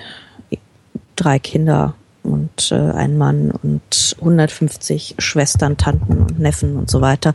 [1.14, 7.34] drei Kinder und äh, einen Mann und 150 Schwestern, Tanten und Neffen und so weiter,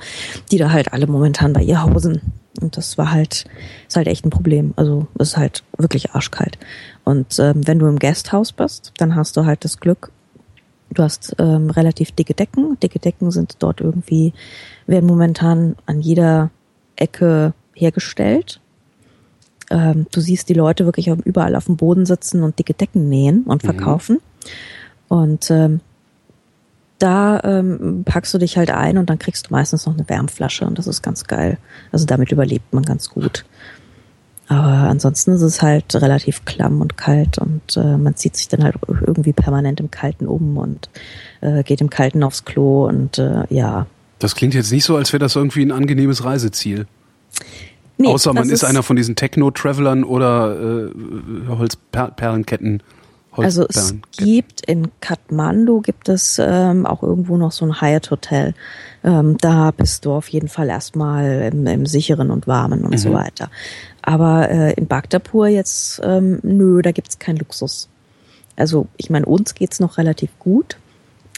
[0.51, 2.21] die da halt alle momentan bei ihr hausen.
[2.59, 3.45] Und das war halt,
[3.87, 4.73] ist halt echt ein Problem.
[4.75, 6.57] Also es ist halt wirklich arschkalt.
[7.03, 10.11] Und ähm, wenn du im Gasthaus bist, dann hast du halt das Glück,
[10.91, 12.77] du hast ähm, relativ dicke Decken.
[12.79, 14.33] Dicke Decken sind dort irgendwie,
[14.87, 16.51] werden momentan an jeder
[16.95, 18.59] Ecke hergestellt.
[19.69, 23.43] Ähm, du siehst die Leute wirklich überall auf dem Boden sitzen und dicke Decken nähen
[23.43, 23.67] und mhm.
[23.67, 24.15] verkaufen.
[24.15, 25.17] Mhm.
[25.17, 25.79] Und ähm,
[26.99, 30.65] da ähm, packst du dich halt ein und dann kriegst du meistens noch eine Wärmflasche
[30.65, 31.57] und das ist ganz geil.
[31.91, 33.43] Also damit überlebt man ganz gut.
[34.51, 38.65] Aber ansonsten ist es halt relativ klamm und kalt und äh, man zieht sich dann
[38.65, 40.89] halt irgendwie permanent im Kalten um und
[41.39, 43.87] äh, geht im Kalten aufs Klo und äh, ja.
[44.19, 46.85] Das klingt jetzt nicht so, als wäre das irgendwie ein angenehmes Reiseziel.
[47.97, 52.83] Nee, Außer man ist, ist, einer von diesen Techno-Travelern oder äh, Holzperlenketten.
[53.37, 58.53] Also es gibt in Kathmandu gibt es ähm, auch irgendwo noch so ein Hyatt Hotel.
[59.03, 62.97] Ähm, da bist du auf jeden Fall erstmal im, im sicheren und warmen und mhm.
[62.97, 63.49] so weiter.
[64.01, 67.87] Aber äh, in Bhaktapur jetzt, ähm, nö, da gibt's keinen Luxus.
[68.55, 70.77] Also ich meine, uns geht's noch relativ gut,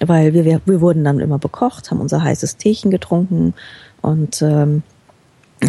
[0.02, 3.54] weil wir, wir, wir wurden dann immer bekocht, haben unser heißes Teechen getrunken
[4.02, 4.84] und ähm,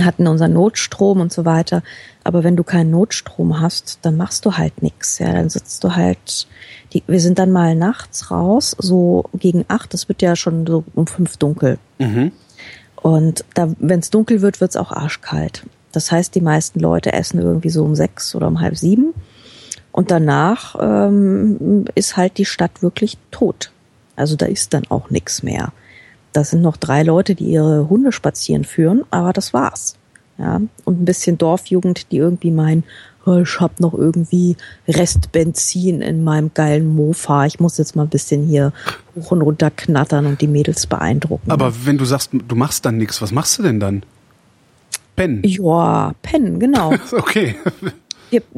[0.03, 1.83] hatten unseren Notstrom und so weiter.
[2.25, 5.19] Aber wenn du keinen Notstrom hast, dann machst du halt nix.
[5.19, 6.47] Ja, dann sitzt du halt.
[6.93, 9.95] Die, wir sind dann mal nachts raus, so gegen acht.
[9.95, 11.79] Es wird ja schon so um fünf dunkel.
[11.99, 12.33] Mhm.
[12.97, 15.65] Und da, wenn es dunkel wird, wird's auch arschkalt.
[15.95, 19.15] Das heißt, die meisten Leute essen irgendwie so um sechs oder um halb sieben.
[19.93, 23.71] Und danach ähm, ist halt die Stadt wirklich tot.
[24.17, 25.73] Also da ist dann auch nix mehr.
[26.33, 29.97] Da sind noch drei Leute, die ihre Hunde spazieren führen, aber das war's.
[30.37, 32.83] Ja, und ein bisschen Dorfjugend, die irgendwie meinen,
[33.25, 34.57] oh, ich hab noch irgendwie
[34.89, 37.47] Restbenzin in meinem geilen Mofa.
[37.47, 38.73] Ich muss jetzt mal ein bisschen hier
[39.15, 41.53] hoch und runter knattern und die Mädels beeindrucken.
[41.53, 44.03] Aber wenn du sagst, du machst dann nichts, was machst du denn dann?
[45.17, 45.43] Pennen?
[45.45, 46.93] Ja, pennen, genau.
[47.13, 47.55] okay.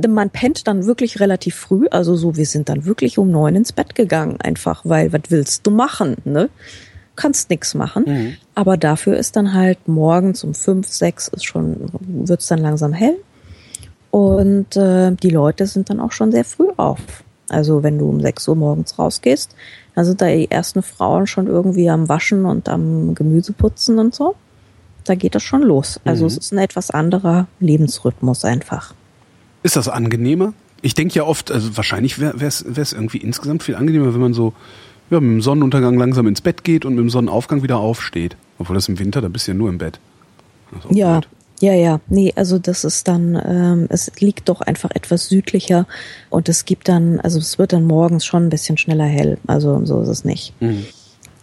[0.08, 3.72] man pennt dann wirklich relativ früh, also so, wir sind dann wirklich um neun ins
[3.72, 6.48] Bett gegangen, einfach, weil, was willst du machen, ne?
[7.16, 8.04] kannst nichts machen.
[8.06, 8.36] Mhm.
[8.54, 13.16] Aber dafür ist dann halt morgens um fünf, sechs ist schon, wird's dann langsam hell.
[14.10, 17.00] Und äh, die Leute sind dann auch schon sehr früh auf.
[17.48, 19.54] Also wenn du um sechs Uhr morgens rausgehst,
[19.94, 24.34] dann sind da die ersten Frauen schon irgendwie am Waschen und am Gemüseputzen und so.
[25.06, 26.00] Da geht das schon los.
[26.04, 26.28] Also mhm.
[26.28, 28.94] es ist ein etwas anderer Lebensrhythmus einfach.
[29.62, 30.52] Ist das angenehmer?
[30.82, 34.52] Ich denke ja oft, also wahrscheinlich wäre es irgendwie insgesamt viel angenehmer, wenn man so
[35.10, 38.36] ja, mit dem Sonnenuntergang langsam ins Bett geht und mit dem Sonnenaufgang wieder aufsteht.
[38.58, 40.00] Obwohl das im Winter, da bist du ja nur im Bett.
[40.90, 41.28] Ja, blöd.
[41.60, 42.00] ja, ja.
[42.08, 45.86] Nee, also das ist dann, ähm, es liegt doch einfach etwas südlicher
[46.30, 49.38] und es gibt dann, also es wird dann morgens schon ein bisschen schneller hell.
[49.46, 50.60] Also so ist es nicht.
[50.60, 50.86] Mhm.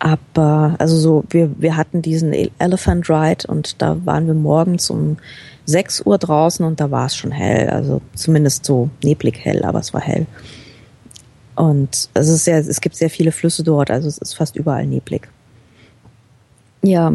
[0.03, 5.15] Aber, also so, wir, wir hatten diesen Elephant Ride und da waren wir morgens um
[5.63, 7.69] 6 Uhr draußen und da war es schon hell.
[7.69, 10.25] Also zumindest so neblig hell, aber es war hell.
[11.55, 14.85] Und es ist sehr, es gibt sehr viele Flüsse dort, also es ist fast überall
[14.85, 15.29] neblig.
[16.81, 17.13] Ja.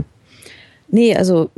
[0.91, 1.51] Nee, also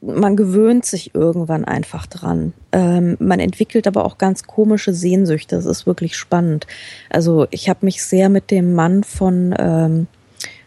[0.00, 2.54] man gewöhnt sich irgendwann einfach dran.
[2.72, 5.56] Ähm, man entwickelt aber auch ganz komische Sehnsüchte.
[5.56, 6.66] Das ist wirklich spannend.
[7.10, 10.06] Also ich habe mich sehr mit dem Mann von ähm,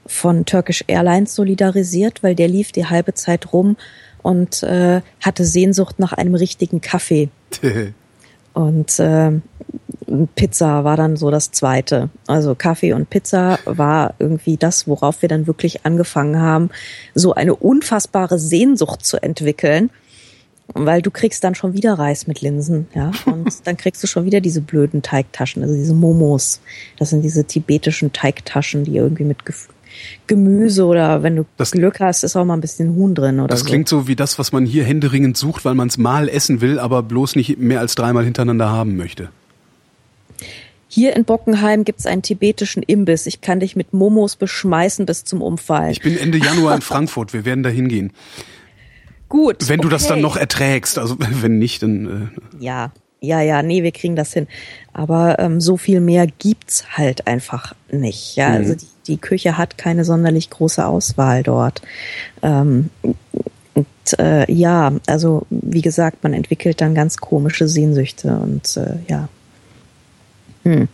[0.05, 3.77] von Turkish Airlines solidarisiert, weil der lief die halbe Zeit rum
[4.21, 7.29] und äh, hatte Sehnsucht nach einem richtigen Kaffee.
[8.53, 9.31] und äh,
[10.35, 12.09] Pizza war dann so das zweite.
[12.27, 16.69] Also Kaffee und Pizza war irgendwie das, worauf wir dann wirklich angefangen haben,
[17.15, 19.89] so eine unfassbare Sehnsucht zu entwickeln.
[20.73, 23.11] Weil du kriegst dann schon wieder Reis mit Linsen, ja.
[23.25, 26.61] Und dann kriegst du schon wieder diese blöden Teigtaschen, also diese Momos.
[26.97, 29.43] Das sind diese tibetischen Teigtaschen, die irgendwie mit
[30.27, 33.47] Gemüse oder wenn du das, Glück hast, ist auch mal ein bisschen Huhn drin oder
[33.47, 33.65] Das so.
[33.65, 36.79] klingt so wie das, was man hier händeringend sucht, weil man es mal essen will,
[36.79, 39.29] aber bloß nicht mehr als dreimal hintereinander haben möchte.
[40.87, 43.25] Hier in Bockenheim gibt's einen tibetischen Imbiss.
[43.25, 45.91] Ich kann dich mit Momos beschmeißen bis zum Umfallen.
[45.91, 47.31] Ich bin Ende Januar in Frankfurt.
[47.31, 48.11] Wir werden da hingehen.
[49.29, 49.69] Gut.
[49.69, 49.95] Wenn du okay.
[49.95, 50.99] das dann noch erträgst.
[50.99, 52.31] Also wenn nicht, dann.
[52.59, 54.47] Äh ja, ja, ja, nee, wir kriegen das hin.
[54.91, 58.35] Aber ähm, so viel mehr gibt's halt einfach nicht.
[58.35, 58.55] Ja, mhm.
[58.55, 61.81] also die, die Küche hat keine sonderlich große Auswahl dort.
[62.41, 62.89] Ähm,
[63.73, 69.29] Und äh, ja, also wie gesagt, man entwickelt dann ganz komische Sehnsüchte und äh, ja.
[70.63, 70.87] Hm.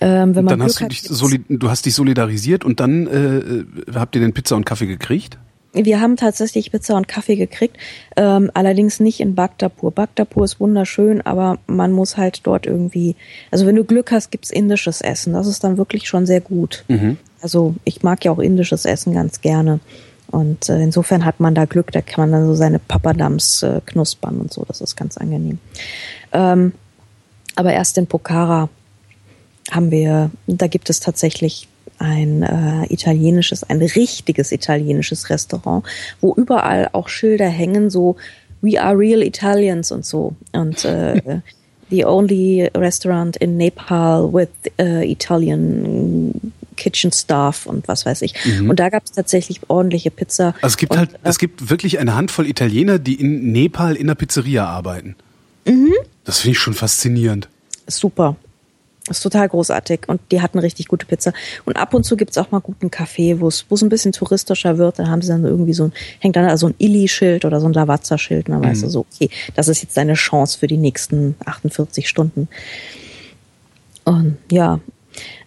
[0.00, 1.02] Ähm, wenn man dann hast du dich
[1.48, 5.36] du hast dich solidarisiert und dann äh, habt ihr den Pizza und Kaffee gekriegt?
[5.72, 7.76] Wir haben tatsächlich Pizza und Kaffee gekriegt,
[8.16, 9.92] ähm, allerdings nicht in Bagdapur.
[9.92, 13.14] Bagdapur ist wunderschön, aber man muss halt dort irgendwie,
[13.52, 15.34] also wenn du Glück hast, gibt's indisches Essen.
[15.34, 16.84] Das ist dann wirklich schon sehr gut.
[16.88, 17.18] Mhm.
[17.42, 19.80] Also ich mag ja auch indisches Essen ganz gerne.
[20.30, 23.80] Und äh, insofern hat man da Glück, da kann man dann so seine Papadams äh,
[23.84, 25.58] knuspern und so, das ist ganz angenehm.
[26.32, 26.72] Ähm,
[27.56, 28.68] aber erst in Pokhara
[29.72, 35.84] haben wir, da gibt es tatsächlich ein äh, italienisches, ein richtiges italienisches Restaurant,
[36.20, 38.16] wo überall auch Schilder hängen, so
[38.62, 40.34] We are real Italians und so.
[40.52, 41.40] Und äh,
[41.90, 44.48] the only restaurant in Nepal with
[44.78, 48.34] uh, Italian Kitchen Staff und was weiß ich.
[48.44, 48.70] Mhm.
[48.70, 50.54] Und da gab es tatsächlich ordentliche Pizza.
[50.62, 53.94] Also es gibt und, halt, äh, es gibt wirklich eine Handvoll Italiener, die in Nepal
[53.94, 55.14] in der Pizzeria arbeiten.
[55.66, 55.92] Mhm.
[56.24, 57.48] Das finde ich schon faszinierend.
[57.86, 58.36] Super.
[59.06, 61.32] Das ist total großartig und die hatten richtig gute Pizza.
[61.64, 64.78] Und ab und zu gibt's auch mal guten Kaffee, wo es es ein bisschen touristischer
[64.78, 64.98] wird.
[64.98, 67.72] Da haben sie dann irgendwie so ein, hängt dann also ein Illy-Schild oder so ein
[67.72, 68.48] Lavazza-Schild.
[68.48, 68.66] Und dann mhm.
[68.66, 72.48] weißt du so, okay, das ist jetzt deine Chance für die nächsten 48 Stunden.
[74.04, 74.80] Und ja,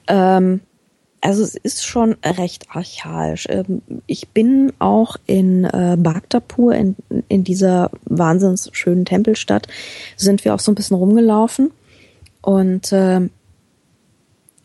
[0.07, 0.61] ähm,
[1.23, 3.47] also es ist schon recht archaisch.
[3.49, 6.95] Ähm, ich bin auch in äh, Bhaktapur, in,
[7.29, 9.67] in dieser wahnsinns schönen Tempelstadt,
[10.17, 11.71] sind wir auch so ein bisschen rumgelaufen.
[12.41, 13.21] Und äh,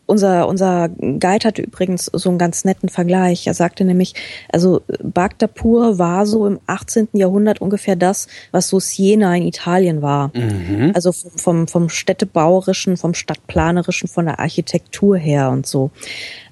[0.09, 3.45] unser, unser Guide hatte übrigens so einen ganz netten Vergleich.
[3.45, 4.15] Er sagte nämlich,
[4.51, 7.09] also Bagdapur war so im 18.
[7.13, 10.31] Jahrhundert ungefähr das, was so Siena in Italien war.
[10.35, 10.93] Mhm.
[10.95, 15.91] Also vom, vom städtebauerischen, vom stadtplanerischen, von der Architektur her und so.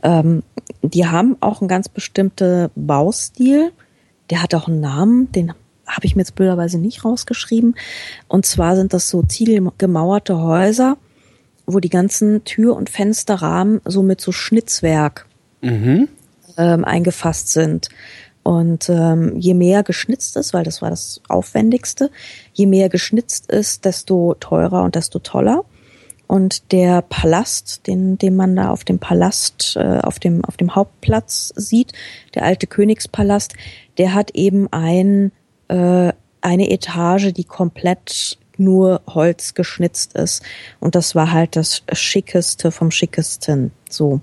[0.04, 0.44] Ähm,
[0.84, 3.72] die haben auch einen ganz bestimmten Baustil.
[4.30, 5.52] Der hat auch einen Namen, den
[5.88, 7.76] habe ich mir jetzt blöderweise nicht rausgeschrieben.
[8.28, 10.98] Und zwar sind das so zielgemauerte Häuser
[11.68, 15.28] wo die ganzen Tür- und Fensterrahmen so mit so Schnitzwerk
[15.62, 16.08] mhm.
[16.58, 17.90] ähm, eingefasst sind.
[18.42, 22.10] Und ähm, je mehr geschnitzt ist, weil das war das Aufwendigste,
[22.54, 25.66] je mehr geschnitzt ist, desto teurer und desto toller.
[26.28, 30.76] Und der Palast, den, den man da auf dem Palast, äh, auf dem, auf dem
[30.76, 31.92] Hauptplatz sieht,
[32.36, 33.54] der alte Königspalast,
[33.98, 35.34] der hat eben ein,
[35.68, 40.44] äh, eine Etage, die komplett nur Holz geschnitzt ist.
[40.80, 43.72] Und das war halt das Schickeste vom Schickesten.
[43.90, 44.22] So.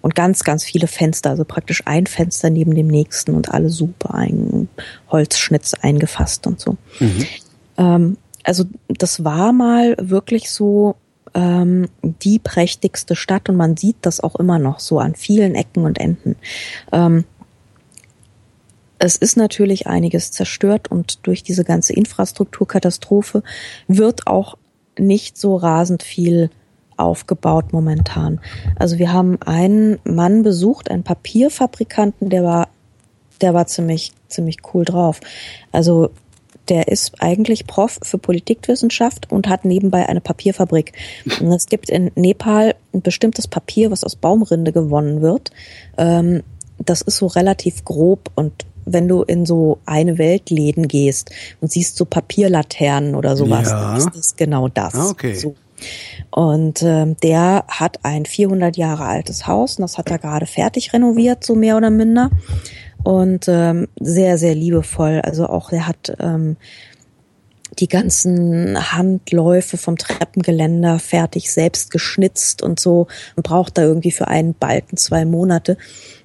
[0.00, 4.14] Und ganz, ganz viele Fenster, also praktisch ein Fenster neben dem nächsten und alle super
[4.14, 4.68] ein
[5.10, 6.76] Holzschnitz eingefasst und so.
[7.00, 7.26] Mhm.
[7.78, 10.96] Ähm, also das war mal wirklich so
[11.34, 15.84] ähm, die prächtigste Stadt und man sieht das auch immer noch so an vielen Ecken
[15.84, 16.36] und Enden.
[16.92, 17.24] Ähm,
[19.04, 23.42] es ist natürlich einiges zerstört und durch diese ganze Infrastrukturkatastrophe
[23.86, 24.56] wird auch
[24.98, 26.50] nicht so rasend viel
[26.96, 28.40] aufgebaut momentan.
[28.76, 32.68] Also wir haben einen Mann besucht, einen Papierfabrikanten, der war,
[33.40, 35.20] der war ziemlich, ziemlich cool drauf.
[35.72, 36.10] Also
[36.68, 40.92] der ist eigentlich Prof für Politikwissenschaft und hat nebenbei eine Papierfabrik.
[41.40, 45.50] Und es gibt in Nepal ein bestimmtes Papier, was aus Baumrinde gewonnen wird.
[45.98, 46.42] Ähm,
[46.78, 51.96] das ist so relativ grob und wenn du in so eine Weltläden gehst und siehst
[51.96, 53.80] so Papierlaternen oder sowas, ja.
[53.80, 54.94] dann ist das genau das.
[54.94, 55.34] Ah, okay.
[55.34, 55.54] So.
[56.30, 60.92] Und ähm, der hat ein 400 Jahre altes Haus und das hat er gerade fertig
[60.92, 62.30] renoviert, so mehr oder minder.
[63.02, 65.20] Und ähm, sehr, sehr liebevoll.
[65.22, 66.56] Also auch er hat ähm,
[67.74, 73.06] die ganzen Handläufe vom Treppengeländer fertig selbst geschnitzt und so
[73.36, 75.76] und braucht da irgendwie für einen Balken zwei Monate.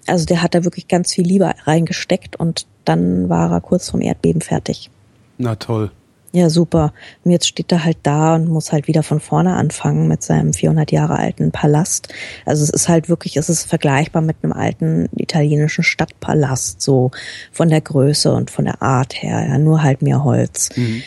[0.08, 4.02] Also der hat da wirklich ganz viel Liebe reingesteckt und dann war er kurz vom
[4.02, 4.90] Erdbeben fertig.
[5.38, 5.92] Na toll.
[6.32, 6.94] Ja, super.
[7.24, 10.54] Und jetzt steht er halt da und muss halt wieder von vorne anfangen mit seinem
[10.54, 12.10] 400 Jahre alten Palast.
[12.46, 17.10] Also es ist halt wirklich, es ist vergleichbar mit einem alten italienischen Stadtpalast, so
[17.52, 20.70] von der Größe und von der Art her, ja, nur halt mehr Holz.
[20.76, 21.04] Mhm.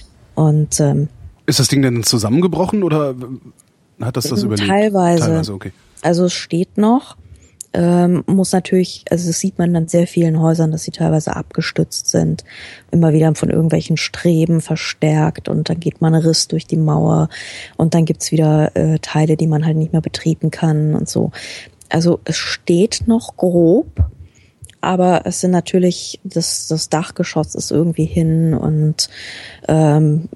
[0.48, 1.08] Und ähm,
[1.46, 3.14] ist das Ding denn zusammengebrochen oder
[4.00, 4.69] hat das das überlebt?
[4.69, 5.27] Teilweise.
[5.27, 5.73] Teilweise, okay.
[6.02, 7.16] Also es steht noch,
[7.73, 12.08] ähm, muss natürlich, also das sieht man an sehr vielen Häusern, dass sie teilweise abgestützt
[12.08, 12.44] sind,
[12.90, 17.29] immer wieder von irgendwelchen Streben verstärkt und dann geht man Riss durch die Mauer
[17.77, 21.31] und dann gibt's wieder äh, Teile, die man halt nicht mehr betreten kann und so.
[21.88, 24.10] Also es steht noch grob,
[24.83, 29.08] aber es sind natürlich, das, das Dachgeschoss ist irgendwie hin und
[29.69, 30.29] ähm,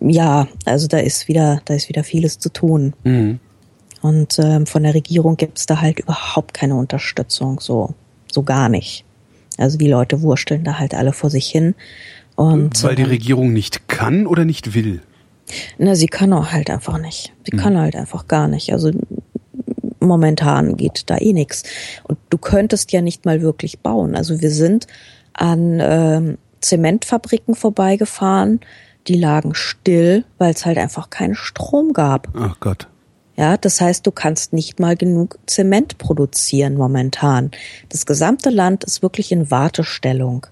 [0.00, 2.94] ja, also da ist wieder, da ist wieder vieles zu tun.
[3.04, 3.40] Mhm.
[4.00, 7.94] Und ähm, von der Regierung gibt's da halt überhaupt keine Unterstützung, so,
[8.30, 9.04] so gar nicht.
[9.56, 11.74] Also die Leute wursteln da halt alle vor sich hin
[12.36, 15.02] Und, Weil die ähm, Regierung nicht kann oder nicht will.
[15.78, 17.32] Na, sie kann auch halt einfach nicht.
[17.44, 17.60] Sie Mhm.
[17.60, 18.72] kann halt einfach gar nicht.
[18.72, 18.92] Also
[20.00, 21.64] momentan geht da eh nix.
[22.04, 24.14] Und du könntest ja nicht mal wirklich bauen.
[24.14, 24.86] Also wir sind
[25.32, 28.60] an ähm, Zementfabriken vorbeigefahren,
[29.08, 32.28] die lagen still, weil es halt einfach keinen Strom gab.
[32.34, 32.88] Ach Gott.
[33.36, 37.52] Ja, das heißt, du kannst nicht mal genug Zement produzieren momentan.
[37.88, 40.46] Das gesamte Land ist wirklich in Wartestellung.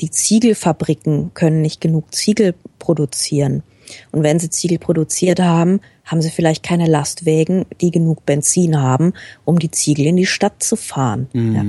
[0.00, 3.62] Die Ziegelfabriken können nicht genug Ziegel produzieren.
[4.10, 9.12] Und wenn sie Ziegel produziert haben, haben sie vielleicht keine Lastwägen, die genug Benzin haben,
[9.44, 11.28] um die Ziegel in die Stadt zu fahren.
[11.32, 11.64] Ja.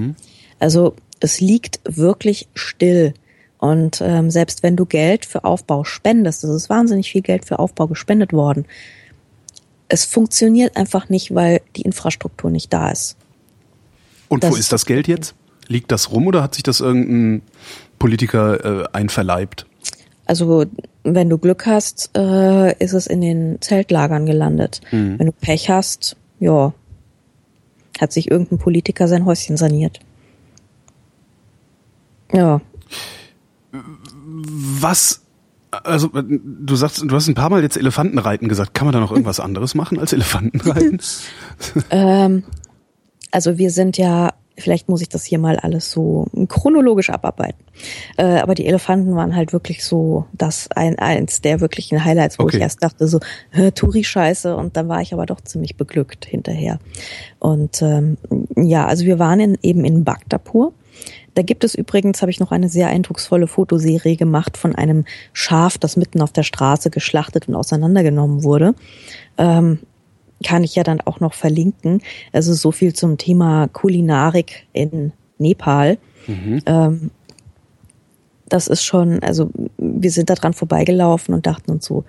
[0.60, 3.14] Also es liegt wirklich still.
[3.62, 7.60] Und ähm, selbst wenn du Geld für Aufbau spendest, es ist wahnsinnig viel Geld für
[7.60, 8.66] Aufbau gespendet worden,
[9.88, 13.16] es funktioniert einfach nicht, weil die Infrastruktur nicht da ist.
[14.30, 15.36] Und wo Das- ist das Geld jetzt?
[15.68, 17.44] Liegt das rum oder hat sich das irgendein
[18.00, 19.68] Politiker äh, einverleibt?
[20.26, 20.66] Also
[21.04, 24.82] wenn du Glück hast, äh, ist es in den Zeltlagern gelandet.
[24.92, 26.74] Wenn du Pech hast, ja,
[28.00, 30.00] hat sich irgendein Politiker sein Häuschen saniert.
[32.34, 32.62] Ja,
[34.48, 35.22] Was,
[35.72, 38.74] also äh, du sagst, du hast ein paar Mal jetzt Elefantenreiten gesagt.
[38.74, 41.00] Kann man da noch irgendwas anderes machen als Elefantenreiten?
[41.92, 42.44] ähm,
[43.32, 47.64] also wir sind ja, vielleicht muss ich das hier mal alles so chronologisch abarbeiten.
[48.18, 52.44] Äh, aber die Elefanten waren halt wirklich so das ein, eins der wirklichen Highlights, wo
[52.44, 52.58] Okay.
[52.58, 53.20] ich erst dachte so,
[53.54, 56.80] Touri-Scheiße und dann war ich aber doch ziemlich beglückt hinterher.
[57.40, 58.18] Und ähm,
[58.56, 60.74] ja, also wir waren in, eben in Bhaktapur.
[61.34, 65.78] Da gibt es übrigens, habe ich noch eine sehr eindrucksvolle Fotoserie gemacht von einem Schaf,
[65.78, 68.76] das mitten auf der Straße geschlachtet und auseinandergenommen wurde.
[69.38, 69.80] Ähm,
[70.44, 72.02] kann ich ja dann auch noch verlinken.
[72.34, 75.98] Also so viel zum Thema Kulinarik in Nepal.
[76.66, 77.12] Ähm,
[78.50, 82.04] das ist schon, also wir sind da dran vorbeigelaufen und dachten uns so,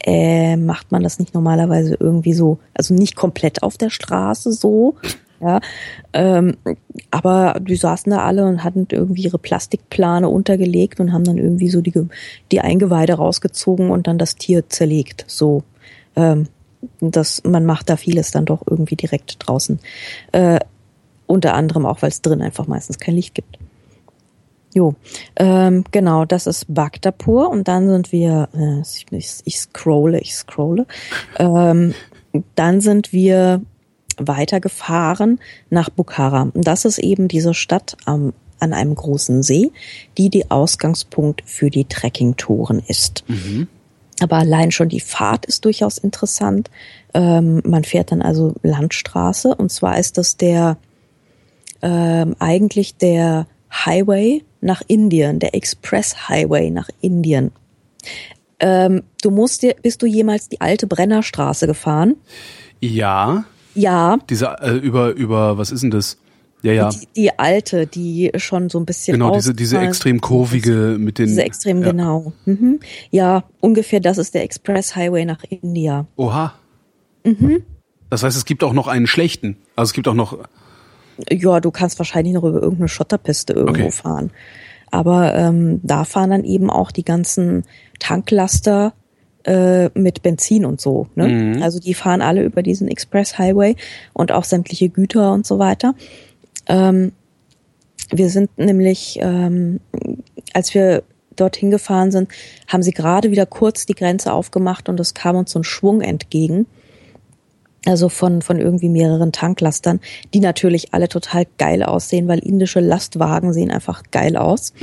[0.00, 4.96] äh, macht man das nicht normalerweise irgendwie so, also nicht komplett auf der Straße so,
[5.40, 5.60] ja,
[6.12, 6.56] ähm,
[7.10, 11.68] aber die saßen da alle und hatten irgendwie ihre Plastikplane untergelegt und haben dann irgendwie
[11.68, 11.94] so die,
[12.50, 15.62] die Eingeweide rausgezogen und dann das Tier zerlegt, so.
[16.16, 16.48] Ähm,
[17.00, 19.80] das, man macht da vieles dann doch irgendwie direkt draußen.
[20.30, 20.60] Äh,
[21.26, 23.58] unter anderem auch, weil es drin einfach meistens kein Licht gibt.
[24.74, 24.94] Jo,
[25.36, 30.34] ähm, genau, das ist Bhaktapur und dann sind wir, äh, ich, ich, ich scrolle, ich
[30.34, 30.86] scrolle,
[31.38, 31.94] ähm,
[32.54, 33.62] dann sind wir
[34.18, 35.40] weitergefahren
[35.70, 36.50] nach Bukhara.
[36.54, 39.72] Und das ist eben diese Stadt am, an einem großen See,
[40.16, 43.24] die die Ausgangspunkt für die Trekkingtouren ist.
[44.20, 46.70] Aber allein schon die Fahrt ist durchaus interessant.
[47.14, 50.76] Ähm, man fährt dann also Landstraße und zwar ist das der
[51.82, 57.52] ähm, eigentlich der Highway nach Indien, der Express Highway nach Indien.
[58.60, 62.16] Ähm, du musst dir, bist du jemals die alte Brennerstraße gefahren?
[62.80, 63.44] ja,
[63.78, 66.18] Ja, diese äh, über über was ist denn das?
[66.62, 66.88] Ja, ja.
[66.88, 71.26] die, die alte, die schon so ein bisschen Genau, diese diese extrem kurvige mit den
[71.26, 71.92] Diese extrem ja.
[71.92, 72.32] genau.
[72.46, 72.80] Mhm.
[73.10, 76.06] Ja, ungefähr das ist der Express Highway nach India.
[76.16, 76.54] Oha.
[77.24, 77.62] Mhm.
[78.10, 79.56] Das heißt, es gibt auch noch einen schlechten.
[79.76, 80.38] Also es gibt auch noch
[81.30, 83.92] Ja, du kannst wahrscheinlich noch über irgendeine Schotterpiste irgendwo Okay.
[83.92, 84.30] fahren.
[84.90, 87.64] Aber ähm, da fahren dann eben auch die ganzen
[88.00, 88.94] Tanklaster
[89.48, 91.06] äh, mit Benzin und so.
[91.14, 91.28] Ne?
[91.28, 91.62] Mhm.
[91.62, 93.76] Also die fahren alle über diesen Express Highway
[94.12, 95.94] und auch sämtliche Güter und so weiter.
[96.66, 97.12] Ähm,
[98.10, 99.80] wir sind nämlich, ähm,
[100.52, 101.02] als wir
[101.34, 102.30] dorthin gefahren sind,
[102.66, 106.02] haben sie gerade wieder kurz die Grenze aufgemacht und es kam uns so ein Schwung
[106.02, 106.66] entgegen.
[107.86, 110.00] Also von, von irgendwie mehreren Tanklastern,
[110.34, 114.74] die natürlich alle total geil aussehen, weil indische Lastwagen sehen einfach geil aus.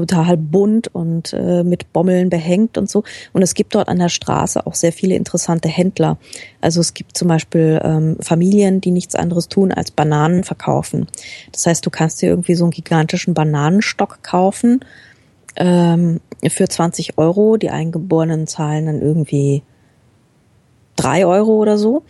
[0.00, 3.04] Total bunt und äh, mit Bommeln behängt und so.
[3.32, 6.18] Und es gibt dort an der Straße auch sehr viele interessante Händler.
[6.60, 11.06] Also es gibt zum Beispiel ähm, Familien, die nichts anderes tun als Bananen verkaufen.
[11.52, 14.80] Das heißt, du kannst dir irgendwie so einen gigantischen Bananenstock kaufen
[15.56, 17.56] ähm, für 20 Euro.
[17.56, 19.62] Die Eingeborenen zahlen dann irgendwie
[20.96, 22.02] drei Euro oder so.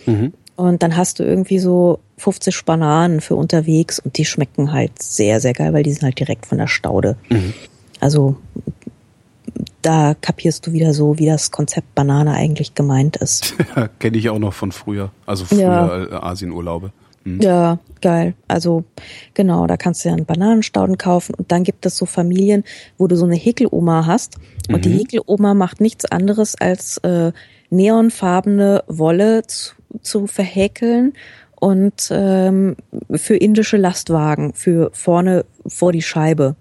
[0.54, 5.40] Und dann hast du irgendwie so 50 Bananen für unterwegs und die schmecken halt sehr,
[5.40, 7.16] sehr geil, weil die sind halt direkt von der Staude.
[8.02, 8.34] Also
[9.80, 13.54] da kapierst du wieder so, wie das Konzept Banane eigentlich gemeint ist.
[14.00, 15.12] kenne ich auch noch von früher.
[15.24, 16.04] Also früher Ja.
[16.04, 16.92] äh, Asienurlaube.
[17.24, 18.34] Ja, geil.
[18.48, 18.82] Also
[19.34, 22.64] genau, da kannst du ja einen Bananenstauden kaufen und dann gibt es so Familien,
[22.98, 24.38] wo du so eine Häkeloma hast
[24.68, 27.30] und die Häkeloma macht nichts anderes als äh,
[27.70, 31.12] neonfarbene Wolle zu, zu verhäkeln
[31.54, 32.74] und ähm,
[33.14, 36.56] für indische Lastwagen, für vorne vor die Scheibe.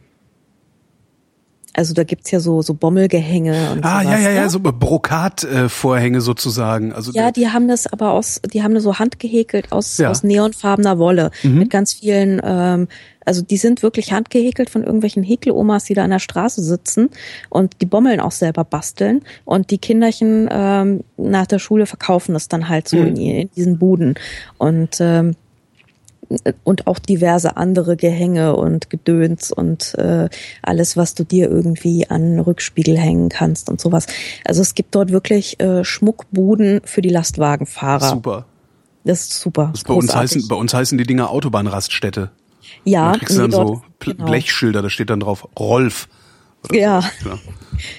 [1.74, 4.50] Also da gibt's ja so so Bommelgehänge und Ah, sowas, ja, ja, ja, ne?
[4.50, 6.92] so Brokatvorhänge sozusagen.
[6.94, 10.08] Also Ja, die haben das aber aus, die haben das so handgehäkelt aus, Ja.
[10.08, 10.12] Mhm.
[10.12, 12.88] aus neonfarbener Wolle mit ganz vielen, ähm,
[13.26, 17.10] also die sind wirklich handgehäkelt von irgendwelchen Häkelomas, die da an der Straße sitzen
[17.50, 22.48] und die Bommeln auch selber basteln und die Kinderchen ähm, nach der Schule verkaufen das
[22.48, 23.08] dann halt so Mhm.
[23.08, 24.16] in, in diesen Buden
[24.58, 25.36] und ähm,
[26.64, 30.30] und auch diverse andere Gehänge und Gedöns und äh,
[30.62, 34.08] alles, was du dir irgendwie an Rückspiegel hängen kannst und sowas.
[34.46, 38.10] Also es gibt dort wirklich äh, Schmuckbuden für die Lastwagenfahrer.
[38.10, 38.46] super.
[39.04, 39.70] Das ist super.
[39.74, 42.30] Das bei, uns heißen, bei uns heißen die Dinger Autobahnraststätte.
[42.84, 44.26] ja, Da kriegst nee, dann dort- so genau.
[44.26, 46.08] Blechschilder, da steht dann drauf Rolf.
[46.70, 47.02] Oder Ja.
[47.24, 47.40] So.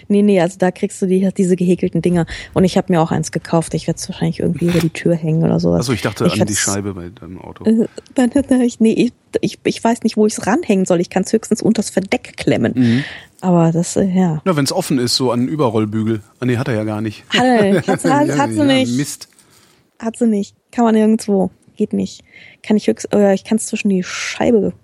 [0.09, 2.27] Nee, nee, also da kriegst du die, diese gehäkelten Dinger.
[2.55, 3.75] Und ich habe mir auch eins gekauft.
[3.75, 5.81] Ich werde es wahrscheinlich irgendwie über die Tür hängen oder sowas.
[5.81, 7.65] Achso, ich dachte an die Scheibe bei deinem Auto.
[7.65, 11.01] Äh, ich, nee, ich, ich, ich weiß nicht, wo ich es ranhängen soll.
[11.01, 12.73] Ich kann es höchstens unters Verdeck klemmen.
[12.77, 13.05] Mhm.
[13.41, 14.41] Aber das, äh, ja.
[14.45, 16.21] Na, wenn es offen ist, so an Überrollbügel.
[16.41, 17.25] Ah, nee, hat er ja gar nicht.
[17.31, 18.97] Hat, er, hat, hat, hat sie Ja, nicht.
[18.97, 19.29] Mist.
[19.99, 20.55] Hat sie nicht.
[20.71, 21.51] Kann man nirgendwo.
[21.77, 22.23] Geht nicht.
[22.63, 24.75] Kann ich höchst, äh, ich kann es zwischen die Scheibe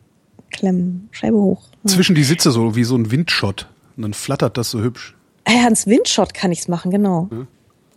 [0.50, 1.08] klemmen.
[1.10, 1.62] Scheibe hoch.
[1.84, 1.90] Ja.
[1.90, 3.68] Zwischen die Sitze so wie so ein Windschott.
[3.96, 5.16] Und dann flattert das so hübsch.
[5.44, 7.28] Ah ja, ans Windshot kann ich's machen, genau.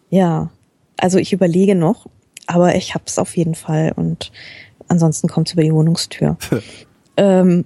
[0.10, 0.50] Ja.
[0.98, 2.08] Also ich überlege noch,
[2.48, 4.32] aber ich hab's auf jeden Fall und
[4.88, 6.38] ansonsten kommt's über die Wohnungstür.
[7.18, 7.66] ähm,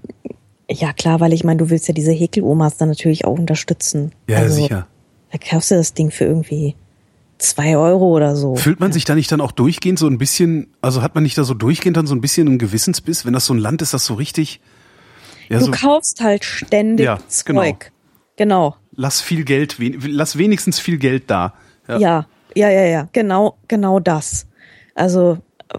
[0.69, 4.11] ja, klar, weil ich meine, du willst ja diese Häkelomas dann natürlich auch unterstützen.
[4.27, 4.87] Ja, also, sicher.
[5.31, 6.75] Da kaufst du das Ding für irgendwie
[7.37, 8.55] zwei Euro oder so.
[8.55, 11.37] Fühlt man sich da nicht dann auch durchgehend so ein bisschen, also hat man nicht
[11.37, 13.93] da so durchgehend dann so ein bisschen einen Gewissensbiss, wenn das so ein Land ist,
[13.93, 14.61] das so richtig,
[15.49, 17.91] ja, du so, kaufst halt ständig Ja, Zeug.
[18.37, 18.75] Genau.
[18.95, 21.53] lass viel Geld, wen- lass wenigstens viel Geld da.
[21.87, 22.25] Ja, ja,
[22.55, 23.09] ja, ja, ja.
[23.13, 24.47] genau, genau das.
[24.95, 25.37] Also,
[25.73, 25.77] äh,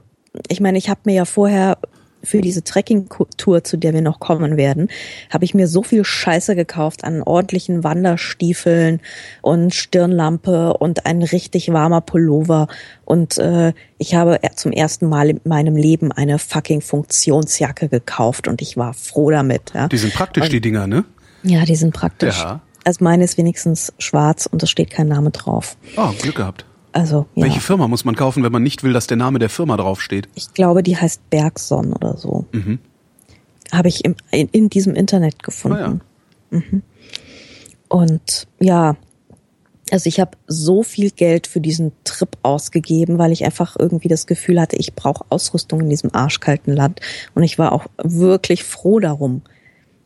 [0.49, 1.79] ich meine, ich habe mir ja vorher
[2.27, 4.89] für diese Trekking-Tour, zu der wir noch kommen werden,
[5.31, 9.01] habe ich mir so viel Scheiße gekauft an ordentlichen Wanderstiefeln
[9.43, 12.68] und Stirnlampe und ein richtig warmer Pullover.
[13.05, 18.61] Und äh, ich habe zum ersten Mal in meinem Leben eine fucking Funktionsjacke gekauft und
[18.61, 19.72] ich war froh damit.
[19.74, 21.05] Ja, Die sind praktisch, die Dinger, ne?
[21.43, 22.41] ja die sind praktisch.
[22.41, 22.61] Ja.
[22.85, 25.77] Also meine ist wenigstens schwarz und es steht kein Name drauf.
[25.97, 26.64] Oh, Glück gehabt.
[26.97, 27.43] Also, ja.
[27.43, 30.31] Welche Firma muss man kaufen, wenn man nicht will, dass der Name der Firma draufsteht?
[30.35, 32.47] Ich glaube, die heißt Bergson oder so.
[32.53, 32.79] Mhm.
[33.71, 36.01] Habe ich im, in, in diesem Internet gefunden.
[36.51, 36.57] Ah,
[37.89, 38.97] Und ja,
[39.91, 44.27] also ich habe so viel Geld für diesen Trip ausgegeben, weil ich einfach irgendwie das
[44.27, 47.01] Gefühl hatte, ich brauche Ausrüstung in diesem arschkalten Land.
[47.35, 49.43] Und ich war auch wirklich froh darum.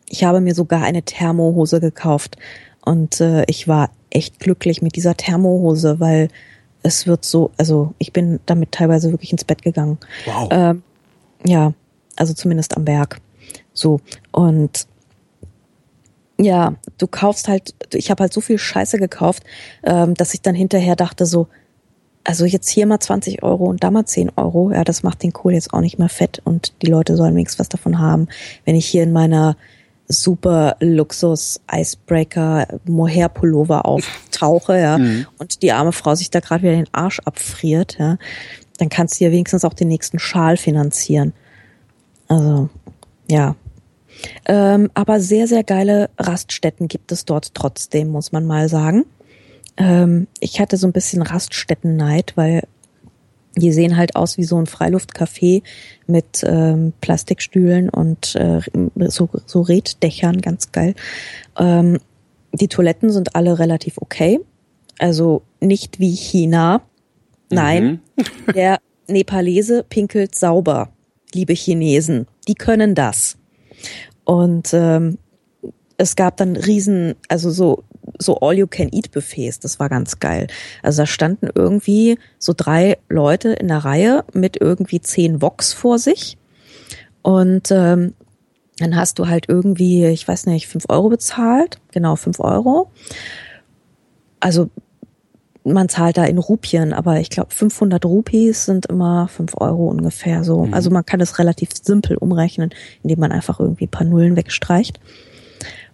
[0.09, 2.37] Ich habe mir sogar eine Thermohose gekauft.
[2.85, 6.31] Und äh, ich war echt glücklich mit dieser Thermohose, weil
[6.83, 9.99] es wird so, also ich bin damit teilweise wirklich ins Bett gegangen.
[10.27, 10.49] Wow.
[10.51, 10.83] Ähm,
[11.45, 11.73] ja,
[12.17, 13.21] also zumindest am Berg.
[13.73, 14.01] So.
[14.33, 14.87] Und
[16.39, 19.45] ja, du kaufst halt, ich habe halt so viel Scheiße gekauft,
[19.83, 21.49] ähm, dass ich dann hinterher dachte so,
[22.25, 25.33] also jetzt hier mal 20 Euro und da mal 10 Euro, ja, das macht den
[25.33, 28.29] Kohl jetzt auch nicht mehr fett und die Leute sollen wenigstens was davon haben.
[28.65, 29.57] Wenn ich hier in meiner
[30.11, 34.97] super Luxus Icebreaker Mohair Pullover auftauche, ja,
[35.39, 38.19] und die arme Frau sich da gerade wieder den Arsch abfriert, ja,
[38.79, 41.33] dann kannst du ja wenigstens auch den nächsten Schal finanzieren.
[42.29, 42.69] Also,
[43.29, 43.57] ja.
[44.47, 49.05] Ähm, aber sehr, sehr geile Raststätten gibt es dort trotzdem, muss man mal sagen.
[49.77, 52.65] Ähm, ich hatte so ein bisschen Raststätten-Neid, weil
[53.57, 55.63] die sehen halt aus wie so ein Freiluftcafé
[56.07, 58.61] mit ähm, Plastikstühlen und äh,
[59.09, 60.95] so, so Reddächern, ganz geil.
[61.59, 61.99] Ähm,
[62.53, 64.41] die Toiletten sind alle relativ okay.
[64.99, 66.83] Also nicht wie China.
[67.51, 68.01] Nein,
[68.55, 68.79] der
[69.09, 70.91] Nepalese pinkelt sauber,
[71.35, 72.27] liebe Chinesen.
[72.47, 73.37] Die können das.
[74.25, 75.19] Und ähm,
[75.97, 77.83] es gab dann riesen, also so
[78.21, 80.47] so All-You-Can-Eat-Buffets, das war ganz geil.
[80.83, 85.99] Also da standen irgendwie so drei Leute in der Reihe mit irgendwie zehn Woks vor
[85.99, 86.37] sich.
[87.23, 88.15] Und ähm,
[88.79, 91.79] dann hast du halt irgendwie, ich weiß nicht, fünf Euro bezahlt.
[91.93, 92.91] Genau, fünf Euro.
[94.39, 94.71] Also
[95.65, 100.45] man zahlt da in Rupien, aber ich glaube 500 Rupees sind immer fünf Euro ungefähr
[100.45, 100.69] so.
[100.73, 102.71] Also man kann das relativ simpel umrechnen,
[103.03, 104.99] indem man einfach irgendwie ein paar Nullen wegstreicht.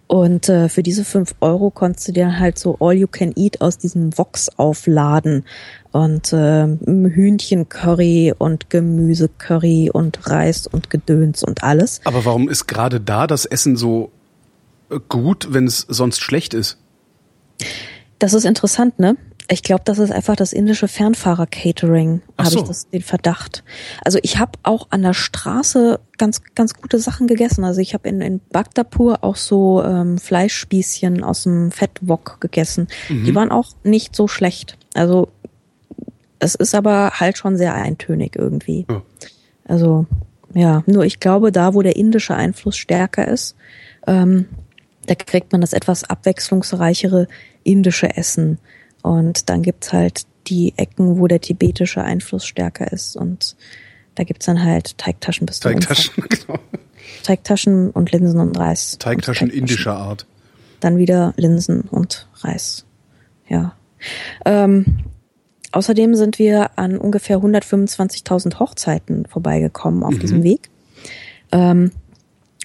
[0.07, 3.59] Und äh, für diese fünf Euro konntest du dir halt so All You Can Eat
[3.59, 5.43] aus diesem Vox aufladen.
[5.91, 11.99] Und äh, Hühnchencurry und Gemüsecurry und Reis und Gedöns und alles.
[12.05, 14.11] Aber warum ist gerade da das Essen so
[14.89, 16.77] äh, gut, wenn es sonst schlecht ist?
[18.19, 19.17] Das ist interessant, ne?
[19.49, 22.59] Ich glaube, das ist einfach das indische Fernfahrer-Catering, habe so.
[22.59, 23.63] ich das, den Verdacht.
[24.03, 27.63] Also ich habe auch an der Straße ganz, ganz gute Sachen gegessen.
[27.63, 32.89] Also ich habe in, in Bhaktapur auch so ähm, Fleischspießchen aus dem Fettwok gegessen.
[33.09, 34.77] Die waren auch nicht so schlecht.
[34.93, 35.29] Also
[36.39, 38.85] es ist aber halt schon sehr eintönig irgendwie.
[38.89, 39.01] Ja.
[39.65, 40.05] Also
[40.53, 43.55] ja, nur ich glaube, da wo der indische Einfluss stärker ist,
[44.07, 44.47] ähm,
[45.05, 47.27] da kriegt man das etwas abwechslungsreichere
[47.63, 48.59] indische Essen.
[49.01, 53.15] Und dann gibt's halt die Ecken, wo der tibetische Einfluss stärker ist.
[53.15, 53.55] Und
[54.15, 56.59] da gibt's dann halt Teigtaschen bis zum Teigtaschen, genau.
[57.23, 58.97] Teigtaschen und Linsen und Reis.
[58.99, 60.25] Teigtaschen und indischer Art.
[60.79, 62.85] Dann wieder Linsen und Reis.
[63.47, 63.75] Ja.
[64.45, 64.99] Ähm,
[65.71, 70.69] außerdem sind wir an ungefähr 125.000 Hochzeiten vorbeigekommen auf diesem Weg.
[71.51, 71.91] Ähm,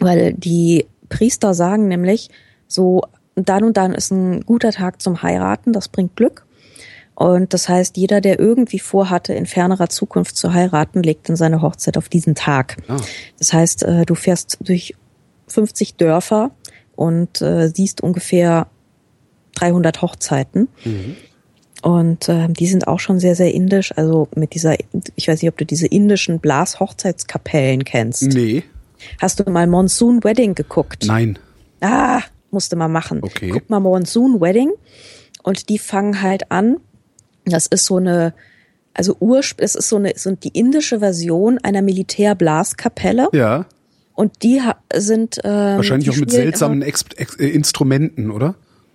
[0.01, 2.31] weil die Priester sagen nämlich,
[2.67, 3.03] so
[3.35, 6.47] dann und dann ist ein guter Tag zum Heiraten, das bringt Glück.
[7.15, 11.61] Und das heißt, jeder, der irgendwie vorhatte, in fernerer Zukunft zu heiraten, legt dann seine
[11.63, 12.79] Hochzeit auf diesen Tag.
[12.89, 12.97] Ah.
[13.39, 14.95] Das heißt, äh, du fährst durch
[15.49, 16.51] 50 Dörfer
[16.97, 18.67] und äh, siehst ungefähr
[19.57, 20.69] 300 Hochzeiten.
[21.83, 23.93] Und äh, die sind auch schon sehr, sehr indisch.
[23.97, 24.77] Also mit dieser,
[25.15, 28.23] ich weiß nicht, ob du diese indischen Blashochzeitskapellen kennst.
[28.23, 28.65] Nee,
[29.21, 31.05] Hast du mal Monsoon Wedding geguckt?
[31.07, 31.39] nein.
[31.81, 32.23] Ah,
[32.53, 33.21] musste mal machen.
[33.23, 33.51] Okay.
[33.51, 34.73] Guck mal Monsoon Wedding.
[35.43, 36.77] Und die fangen halt an.
[37.45, 38.35] Das ist so eine,
[38.95, 43.29] also Urspr es ist so eine, so die indische Version einer Militärblaskapelle.
[43.33, 43.67] Ja,
[44.15, 44.61] Und die
[44.95, 48.55] sind ähm, wahrscheinlich die auch mit seltsamen Ex Ex äh, Instrumenten, oder?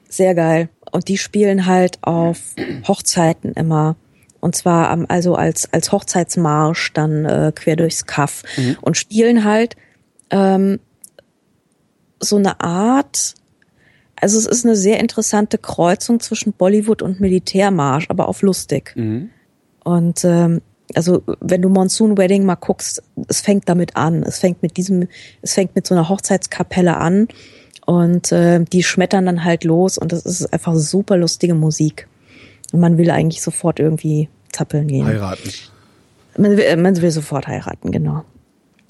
[0.09, 0.69] Sehr geil.
[0.91, 2.39] Und die spielen halt auf
[2.87, 3.97] Hochzeiten immer.
[4.39, 8.43] Und zwar am, also als, als Hochzeitsmarsch dann äh, quer durchs Kaff.
[8.81, 9.75] Und spielen halt
[10.29, 10.79] ähm,
[12.21, 13.33] so eine Art,
[14.19, 18.93] also es ist eine sehr interessante Kreuzung zwischen Bollywood und Militärmarsch, aber auf lustig.
[19.83, 20.61] Und ähm,
[20.95, 24.23] also wenn du Monsoon Wedding mal guckst, es fängt damit an.
[24.23, 25.07] Es fängt mit diesem,
[25.41, 27.27] es fängt mit so einer Hochzeitskapelle an
[27.85, 32.07] und äh, die schmettern dann halt los und das ist einfach super lustige Musik.
[32.73, 35.05] Und man will eigentlich sofort irgendwie zappeln gehen.
[35.05, 35.51] Heiraten.
[36.37, 38.23] Man will, man will sofort heiraten, genau.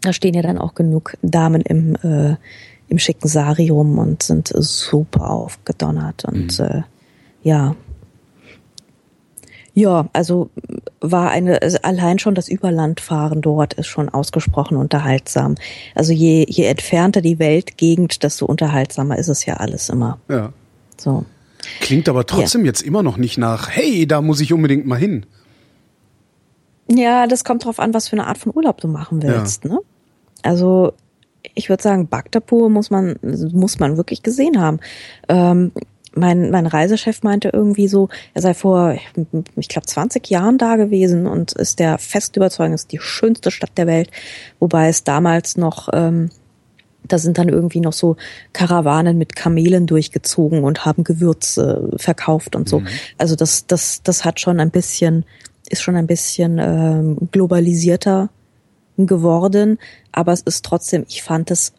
[0.01, 2.35] Da stehen ja dann auch genug Damen im, äh,
[2.89, 6.83] im schicken Sari rum und sind super aufgedonnert und äh,
[7.43, 7.75] ja.
[9.73, 10.49] Ja, also
[11.01, 15.53] war eine, also allein schon das Überlandfahren dort ist schon ausgesprochen unterhaltsam.
[15.93, 20.19] Also je, je entfernter die Weltgegend, desto unterhaltsamer ist es ja alles immer.
[20.29, 20.51] Ja.
[20.97, 21.25] So.
[21.79, 25.27] Klingt aber trotzdem jetzt immer noch nicht nach, hey, da muss ich unbedingt mal hin.
[26.89, 29.65] Ja, das kommt drauf an, was für eine Art von Urlaub du machen willst.
[29.65, 29.79] Ne?
[30.41, 30.93] Also
[31.57, 34.79] ich würde sagen, Bhaktapur muss man muss man wirklich gesehen haben.
[35.27, 35.71] Ähm,
[36.13, 38.95] mein, mein Reisechef meinte irgendwie so, er sei vor,
[39.55, 43.51] ich glaube, 20 Jahren da gewesen und ist der fest überzeugt, es ist die schönste
[43.51, 44.09] Stadt der Welt,
[44.59, 46.29] wobei es damals noch ähm,
[47.07, 48.17] da sind dann irgendwie noch so
[48.51, 52.83] Karawanen mit Kamelen durchgezogen und haben Gewürze verkauft und so.
[53.17, 55.23] Also das, das, das hat schon ein bisschen,
[55.69, 58.29] ist schon ein bisschen ähm, globalisierter
[59.05, 59.77] geworden,
[60.11, 61.73] aber es ist trotzdem, ich fand es,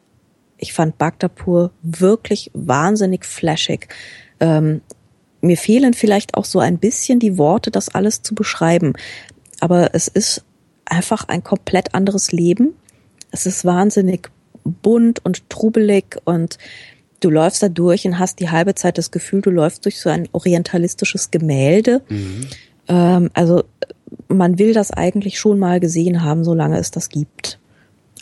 [0.57, 3.89] ich fand Bhaktapur wirklich wahnsinnig flashig.
[4.41, 4.83] Ähm,
[5.41, 8.93] mir fehlen vielleicht auch so ein bisschen die Worte, das alles zu beschreiben,
[9.61, 10.45] aber es ist
[10.85, 12.75] einfach ein komplett anderes Leben.
[13.31, 14.31] Es ist wahnsinnig
[14.65, 16.59] bunt und trubelig und
[17.21, 20.09] du läufst da durch und hast die halbe Zeit das Gefühl, du läufst durch so
[20.09, 22.03] ein orientalistisches Gemälde.
[22.89, 23.65] Ähm, also
[24.29, 27.59] man will das eigentlich schon mal gesehen haben, solange es das gibt.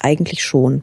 [0.00, 0.82] Eigentlich schon.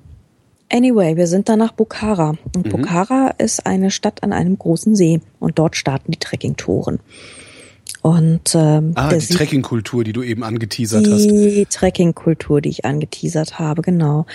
[0.72, 2.36] Anyway, wir sind dann nach Bukhara.
[2.56, 7.00] Und Bukhara ist eine Stadt an einem großen See und dort starten die Trekkingtouren.
[8.04, 11.24] Und ähm, Ah, die Trekkingkultur, die du eben angeteasert hast.
[11.24, 14.26] die Trekkingkultur, die ich angeteasert habe, genau.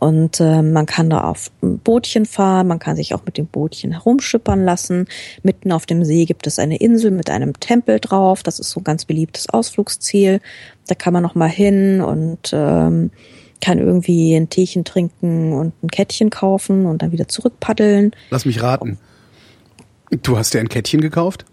[0.00, 3.46] Und äh, man kann da auf ein Bootchen fahren, man kann sich auch mit dem
[3.46, 5.08] Bootchen herumschippern lassen.
[5.42, 8.42] Mitten auf dem See gibt es eine Insel mit einem Tempel drauf.
[8.42, 10.40] Das ist so ein ganz beliebtes Ausflugsziel.
[10.86, 13.10] Da kann man noch mal hin und ähm,
[13.60, 18.12] kann irgendwie ein Teechen trinken und ein Kettchen kaufen und dann wieder zurückpaddeln.
[18.30, 18.96] Lass mich raten.
[20.22, 21.44] Du hast dir ein Kettchen gekauft?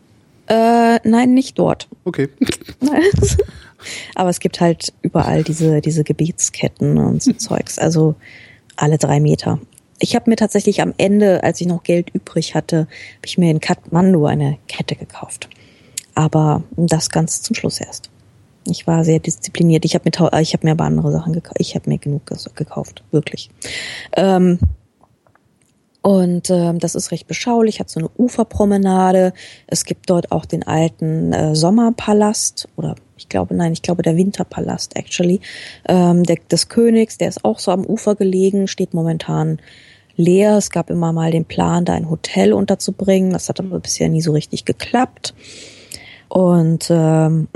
[0.48, 1.88] Äh, nein, nicht dort.
[2.04, 2.30] Okay.
[4.16, 7.80] Aber es gibt halt überall diese, diese Gebetsketten und so Zeugs.
[7.80, 8.16] Also
[8.76, 9.60] alle drei Meter.
[10.00, 13.50] Ich habe mir tatsächlich am Ende, als ich noch Geld übrig hatte, habe ich mir
[13.50, 15.50] in Kathmandu eine Kette gekauft.
[16.16, 18.10] Aber das ganz zum Schluss erst.
[18.68, 19.86] Ich war sehr diszipliniert.
[19.86, 21.58] Ich habe mir, ich habe mir aber andere Sachen gekauft.
[21.60, 22.24] Ich habe mir genug
[22.56, 23.50] gekauft, wirklich.
[24.16, 24.60] Ähm,
[26.06, 29.34] Und ähm, das ist recht beschaulich, hat so eine Uferpromenade.
[29.66, 34.16] Es gibt dort auch den alten äh, Sommerpalast oder ich glaube, nein, ich glaube der
[34.16, 35.42] Winterpalast actually
[35.90, 37.18] ähm, der, des Königs.
[37.18, 39.58] Der ist auch so am Ufer gelegen, steht momentan
[40.16, 40.58] leer.
[40.58, 43.32] Es gab immer mal den Plan, da ein Hotel unterzubringen.
[43.32, 45.34] Das hat aber bisher nie so richtig geklappt.
[46.30, 47.48] Und ähm,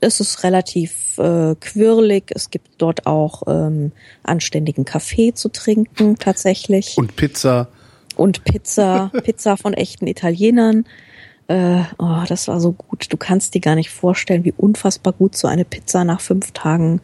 [0.00, 2.24] es ist relativ äh, quirlig.
[2.34, 3.92] Es gibt dort auch ähm,
[4.22, 6.96] anständigen Kaffee zu trinken, tatsächlich.
[6.96, 7.68] Und Pizza.
[8.16, 10.86] Und Pizza, Pizza von echten Italienern.
[11.48, 13.06] Äh, oh, das war so gut.
[13.12, 17.00] Du kannst dir gar nicht vorstellen, wie unfassbar gut so eine Pizza nach fünf Tagen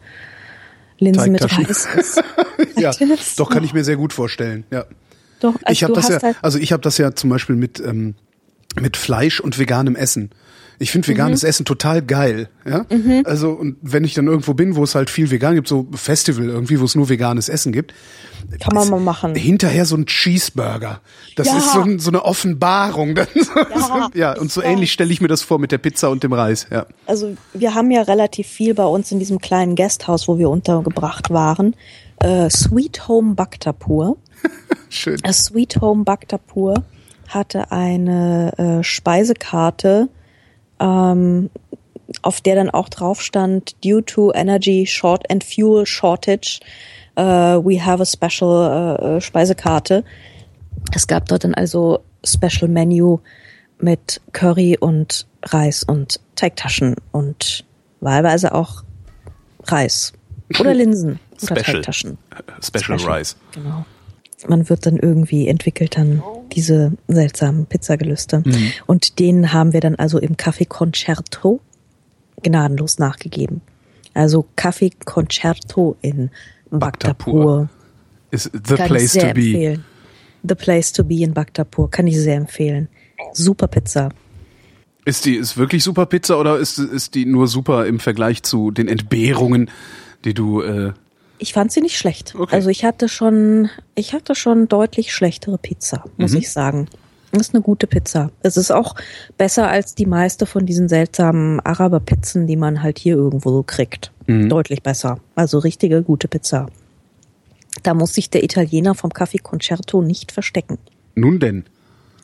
[0.99, 2.23] Linsen mit Reis ist.
[2.77, 2.91] ja,
[3.37, 4.63] doch kann ich mir sehr gut vorstellen.
[4.71, 4.85] Ja.
[5.39, 7.79] Doch, also ich habe das ja, halt also ich habe das ja zum Beispiel mit
[7.79, 8.15] ähm,
[8.79, 10.31] mit Fleisch und veganem Essen.
[10.79, 11.49] Ich finde veganes mhm.
[11.49, 12.49] Essen total geil.
[12.65, 12.85] Ja?
[12.89, 13.23] Mhm.
[13.25, 16.45] Also, und wenn ich dann irgendwo bin, wo es halt viel vegan gibt, so Festival
[16.45, 17.93] irgendwie, wo es nur veganes Essen gibt.
[18.59, 19.33] Kann man mal machen.
[19.33, 21.01] Hinterher so ein Cheeseburger.
[21.35, 21.57] Das ja.
[21.57, 23.15] ist so, ein, so, eine Offenbarung.
[23.17, 24.69] ja, ja, und so ja.
[24.69, 26.67] ähnlich stelle ich mir das vor mit der Pizza und dem Reis.
[26.71, 26.85] Ja.
[27.07, 31.31] Also wir haben ja relativ viel bei uns in diesem kleinen Gasthaus, wo wir untergebracht
[31.31, 31.75] waren.
[32.19, 34.17] Äh, Sweet Home Bhaktapur.
[34.89, 35.17] Schön.
[35.23, 36.83] Äh, Sweet Home Bhaktapur
[37.27, 40.09] hatte eine äh, Speisekarte
[40.79, 41.49] ähm,
[42.21, 46.59] auf der dann auch drauf stand, due to energy short and fuel shortage,
[47.17, 50.03] uh, we have a special uh, Speisekarte.
[50.93, 53.19] Es gab dort dann also Special Menu
[53.79, 57.65] mit Curry und Reis und Teigtaschen und
[57.99, 58.83] wahlweise auch
[59.65, 60.13] Reis
[60.59, 61.81] oder Linsen oder Special.
[61.81, 62.17] Teigtaschen.
[62.61, 63.35] Special, Special Rice.
[63.51, 63.85] Genau.
[64.45, 66.21] Man wird dann irgendwie entwickelt dann
[66.51, 68.43] diese seltsamen Pizzagelüste.
[68.45, 68.71] Mhm.
[68.85, 71.59] Und denen haben wir dann also im Café Concerto
[72.43, 73.61] gnadenlos nachgegeben.
[74.13, 76.29] Also Café Concerto in
[76.69, 77.69] Bhaktapur.
[78.29, 79.25] Is the Kann place to be.
[79.27, 79.85] Empfehlen.
[80.47, 81.89] The place to be in Bhaktapur.
[81.89, 82.89] Kann ich sehr empfehlen.
[83.33, 84.09] Super Pizza.
[85.05, 88.71] Ist die ist wirklich super Pizza oder ist, ist die nur super im Vergleich zu
[88.71, 89.71] den Entbehrungen,
[90.25, 90.93] die du äh,
[91.39, 92.35] ich fand sie nicht schlecht.
[92.37, 92.55] Okay.
[92.55, 96.37] Also ich hatte schon, ich hatte schon deutlich schlechtere Pizza, muss mhm.
[96.39, 96.87] ich sagen.
[97.31, 98.31] Das ist eine gute Pizza.
[98.41, 98.95] Es ist auch
[99.37, 104.11] besser als die meiste von diesen seltsamen Araber-Pizzen, die man halt hier irgendwo so kriegt.
[104.27, 104.49] Mhm.
[104.49, 105.19] Deutlich besser.
[105.35, 106.67] Also richtige gute Pizza.
[107.83, 110.77] Da muss sich der Italiener vom Café Concerto nicht verstecken.
[111.15, 111.65] Nun denn.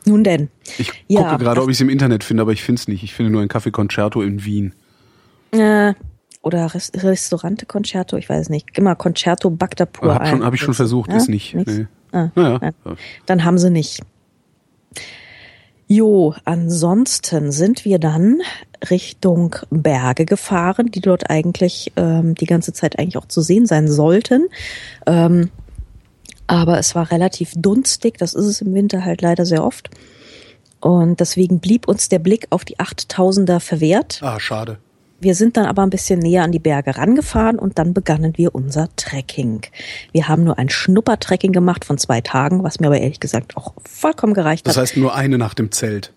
[0.05, 0.49] Nun denn.
[0.77, 3.03] Ich ja, gucke gerade, ob ich es im Internet finde, aber ich finde es nicht.
[3.03, 4.73] Ich finde nur ein Café Concerto in Wien.
[5.51, 5.93] Äh,
[6.43, 8.77] oder Res Restaurante Concerto, ich weiß nicht.
[8.77, 10.13] Immer Concerto Bagdapur.
[10.13, 11.17] Habe hab ich schon versucht, ja?
[11.17, 11.55] ist nicht.
[11.55, 11.87] Nee.
[12.11, 12.59] Ah, naja.
[12.61, 12.95] ja.
[13.25, 14.01] Dann haben sie nicht.
[15.87, 18.41] Jo, ansonsten sind wir dann
[18.89, 23.87] Richtung Berge gefahren, die dort eigentlich ähm, die ganze Zeit eigentlich auch zu sehen sein
[23.87, 24.47] sollten.
[25.05, 25.49] Ähm,
[26.47, 29.89] aber es war relativ dunstig, das ist es im Winter halt leider sehr oft.
[30.81, 34.19] Und deswegen blieb uns der Blick auf die 8000er verwehrt.
[34.21, 34.79] Ah, schade.
[35.23, 38.53] Wir sind dann aber ein bisschen näher an die Berge rangefahren und dann begannen wir
[38.53, 39.61] unser Trekking.
[40.11, 43.73] Wir haben nur ein Schnuppertrekking gemacht von zwei Tagen, was mir aber ehrlich gesagt auch
[43.89, 44.75] vollkommen gereicht hat.
[44.75, 46.13] Das heißt nur eine Nacht im Zelt.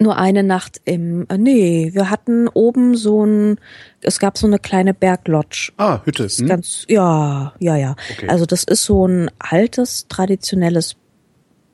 [0.00, 3.58] Nur eine Nacht im, äh, nee, wir hatten oben so ein,
[4.00, 5.72] es gab so eine kleine Berglodge.
[5.76, 6.28] Ah, Hütte.
[6.28, 6.46] Hm?
[6.46, 7.96] Ganz, ja, ja, ja.
[8.16, 8.28] Okay.
[8.28, 10.96] Also das ist so ein altes, traditionelles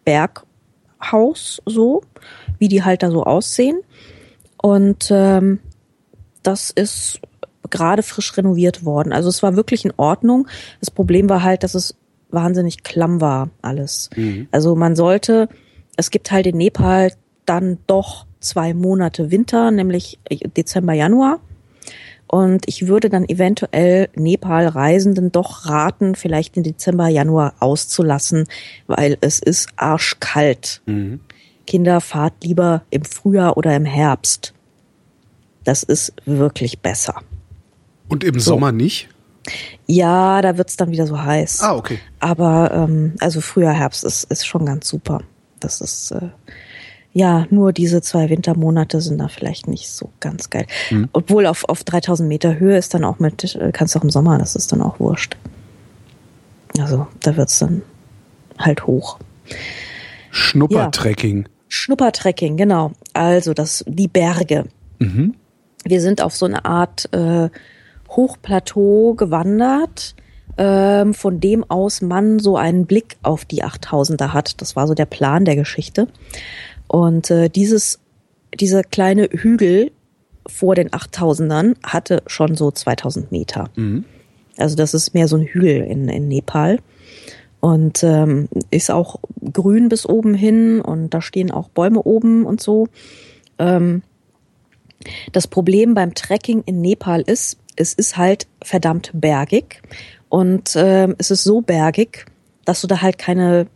[0.05, 2.03] Berghaus, so,
[2.59, 3.81] wie die halt da so aussehen.
[4.57, 5.61] Und ähm,
[6.45, 7.21] das ist
[7.71, 9.13] gerade frisch renoviert worden.
[9.13, 10.47] Also es war wirklich in Ordnung.
[10.81, 11.97] Das Problem war halt, dass es
[12.31, 14.11] wahnsinnig klamm war alles.
[14.15, 14.49] Mhm.
[14.51, 15.49] Also man sollte,
[15.97, 17.13] es gibt halt in Nepal
[17.47, 20.19] dann doch zwei Monate Winter, nämlich
[20.57, 21.41] Dezember, Januar.
[22.27, 28.47] Und ich würde dann eventuell Nepal-Reisenden doch raten, vielleicht den Dezember, Januar auszulassen,
[28.87, 30.83] weil es ist arschkalt.
[30.87, 31.21] Mhm.
[31.67, 34.54] Kinder, fahrt lieber im Frühjahr oder im Herbst.
[35.65, 37.23] Das ist wirklich besser.
[38.09, 38.53] Und im so.
[38.53, 39.09] Sommer nicht?
[39.87, 41.61] Ja, da wird's dann wieder so heiß.
[41.63, 41.99] Ah, okay.
[42.21, 45.23] Aber ähm, also Frühjahr, Herbst ist, ist schon ganz super.
[45.61, 46.29] Das ist äh,
[47.13, 50.67] ja nur diese zwei Wintermonate sind da vielleicht nicht so ganz geil.
[50.89, 51.09] Hm.
[51.13, 54.11] Obwohl auf, auf 3000 Meter Höhe ist dann auch mit, äh, kannst du auch im
[54.11, 55.37] Sommer, das ist dann auch wurscht.
[56.79, 57.83] Also da wird's dann
[58.59, 59.19] halt hoch.
[60.31, 61.43] Schnuppertrekking.
[61.43, 61.49] Ja.
[61.69, 62.93] Schnuppertrekking, genau.
[63.13, 64.65] Also das die Berge.
[64.99, 65.35] Mhm
[65.85, 67.49] wir sind auf so eine Art äh,
[68.11, 70.15] Hochplateau gewandert,
[70.57, 74.61] ähm, von dem aus man so einen Blick auf die 8000er hat.
[74.61, 76.09] Das war so der Plan der Geschichte.
[76.87, 78.01] Und äh, dieses,
[78.59, 79.91] dieser kleine Hügel
[80.47, 83.71] vor den 8000ern hatte schon so 2000 Meter.
[83.77, 84.05] Mhm.
[84.57, 86.79] Also das ist mehr so ein Hügel in, in Nepal.
[87.61, 89.21] und ähm, ist auch
[89.53, 92.89] grün bis oben hin und da stehen auch Bäume oben und so.
[93.59, 94.03] Ähm,
[95.33, 99.83] das Problem beim Trekking in Nepal ist, es ist halt verdammt bergig
[100.29, 102.27] und ähm, es ist so bergig,
[102.65, 103.67] dass du da halt keine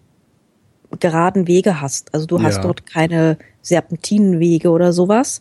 [1.00, 2.14] geraden Wege hast.
[2.14, 2.62] Also du hast Ja.
[2.62, 5.40] dort keine Serpentinenwege oder sowas,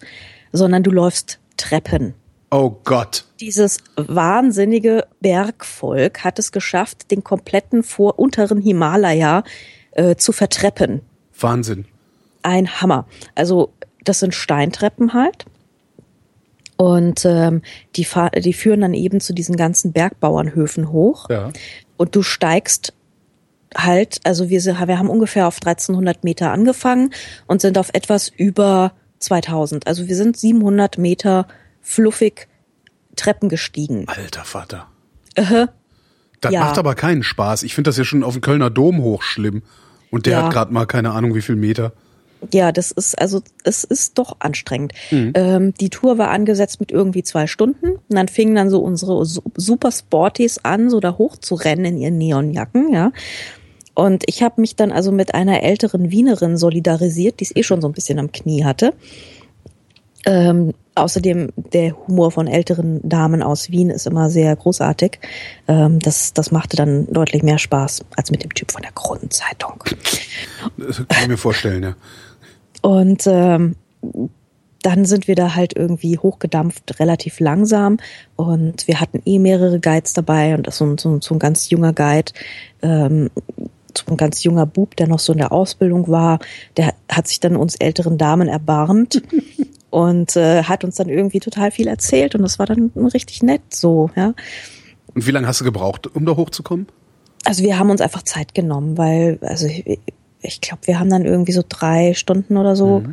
[0.51, 2.13] sondern du läufst Treppen.
[2.51, 3.25] Oh Gott.
[3.39, 9.43] Dieses wahnsinnige Bergvolk hat es geschafft, den kompletten vor unteren Himalaya
[9.91, 11.01] äh, zu vertreppen.
[11.39, 11.85] Wahnsinn.
[12.43, 13.05] Ein Hammer.
[13.35, 13.73] Also
[14.03, 15.45] das sind Steintreppen halt.
[16.77, 17.61] Und ähm,
[17.95, 18.07] die,
[18.39, 21.29] die führen dann eben zu diesen ganzen Bergbauernhöfen hoch.
[21.29, 21.51] Ja.
[21.97, 22.93] Und du steigst
[23.75, 27.11] halt, also wir, sind, wir haben ungefähr auf 1300 Meter angefangen
[27.47, 29.87] und sind auf etwas über 2000.
[29.87, 31.47] Also wir sind 700 Meter
[31.81, 32.47] fluffig
[33.15, 34.05] Treppen gestiegen.
[34.07, 34.87] Alter Vater.
[35.35, 35.67] Äh,
[36.39, 36.59] Das Ja.
[36.65, 37.63] macht aber keinen Spaß.
[37.63, 39.63] Ich finde das ja schon auf dem Kölner Dom hoch schlimm.
[40.11, 40.43] Und der Ja.
[40.45, 41.93] hat gerade mal keine Ahnung wie viel Meter.
[42.53, 44.93] Ja, das ist also es ist doch anstrengend.
[45.33, 49.25] Ähm, die Tour war angesetzt mit irgendwie zwei Stunden und dann fingen dann so unsere
[49.25, 53.11] Su- Super Sporties an, so da hoch zu rennen in ihren Neonjacken, ja.
[53.95, 57.81] Und ich habe mich dann also mit einer älteren Wienerin solidarisiert, die es eh schon
[57.81, 58.93] so ein bisschen am Knie hatte.
[60.25, 65.19] Ähm, außerdem der Humor von älteren Damen aus Wien ist immer sehr großartig.
[65.67, 69.83] Ähm, das, das machte dann deutlich mehr Spaß als mit dem Typ von der Kronenzeitung.
[70.77, 71.95] Das kann ich mir vorstellen, ja.
[72.87, 73.75] Und ähm,
[74.81, 77.97] dann sind wir da halt irgendwie hochgedampft, relativ langsam.
[78.37, 81.91] Und wir hatten eh mehrere Guides dabei und so, ein- so, so ein ganz junger
[81.91, 82.31] Guide,
[82.81, 83.29] ähm,
[83.97, 86.39] so ein ganz junger Bub, der noch so in der Ausbildung war,
[86.77, 89.21] der hat sich dann uns älteren Damen erbarmt
[89.89, 93.63] und äh, hat uns dann irgendwie total viel erzählt und das war dann richtig nett
[93.73, 94.33] so, ja.
[95.13, 96.87] Und wie lange hast du gebraucht, um da hochzukommen?
[97.43, 99.67] Also wir haben uns einfach Zeit genommen, weil, also
[100.41, 103.03] ich, glaube, wir haben dann irgendwie so drei Stunden oder so.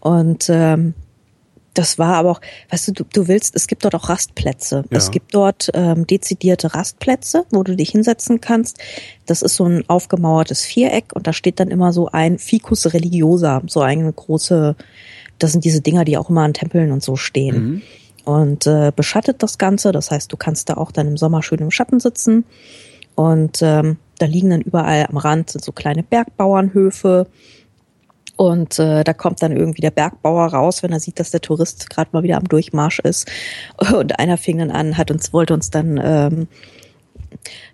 [0.00, 0.94] Und ähm,
[1.76, 2.40] das war aber auch,
[2.70, 4.84] weißt du, du, du willst, es gibt dort auch Rastplätze.
[4.90, 4.96] Ja.
[4.96, 8.78] Es gibt dort ähm, dezidierte Rastplätze, wo du dich hinsetzen kannst.
[9.26, 13.62] Das ist so ein aufgemauertes Viereck und da steht dann immer so ein Ficus religiosa,
[13.66, 14.74] so eine große,
[15.38, 17.82] das sind diese Dinger, die auch immer an Tempeln und so stehen.
[18.24, 21.58] Und äh, beschattet das Ganze, das heißt, du kannst da auch dann im Sommer schön
[21.58, 22.44] im Schatten sitzen.
[23.14, 27.26] Und ähm, da liegen dann überall am Rand sind so kleine Bergbauernhöfe.
[28.36, 31.88] Und äh, da kommt dann irgendwie der Bergbauer raus, wenn er sieht, dass der Tourist
[31.88, 33.30] gerade mal wieder am Durchmarsch ist.
[33.94, 36.48] Und einer fing dann an, hat uns, wollte uns dann, ähm,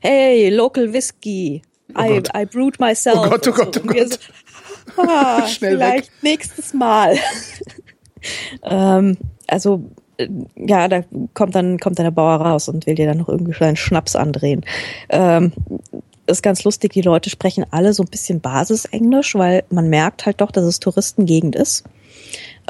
[0.01, 1.63] hey, local whiskey.
[1.99, 2.29] I, Gott.
[2.35, 3.19] I brewed myself.
[3.19, 3.53] Oh Gott, oh.
[3.53, 4.13] Gott, oh Gott.
[4.13, 4.19] So,
[5.03, 7.17] ah, Schnell vielleicht nächstes Mal.
[8.63, 9.17] ähm,
[9.49, 11.03] also äh, ja, da
[11.35, 14.17] kommt dann kommt dann der Bauer raus und will dir dann noch irgendwie einen Schnaps
[14.17, 14.65] andrehen.
[15.09, 15.53] Ähm,
[16.39, 20.41] ist ganz lustig, die Leute sprechen alle so ein bisschen Basisenglisch, weil man merkt halt
[20.41, 21.85] doch, dass es Touristengegend ist.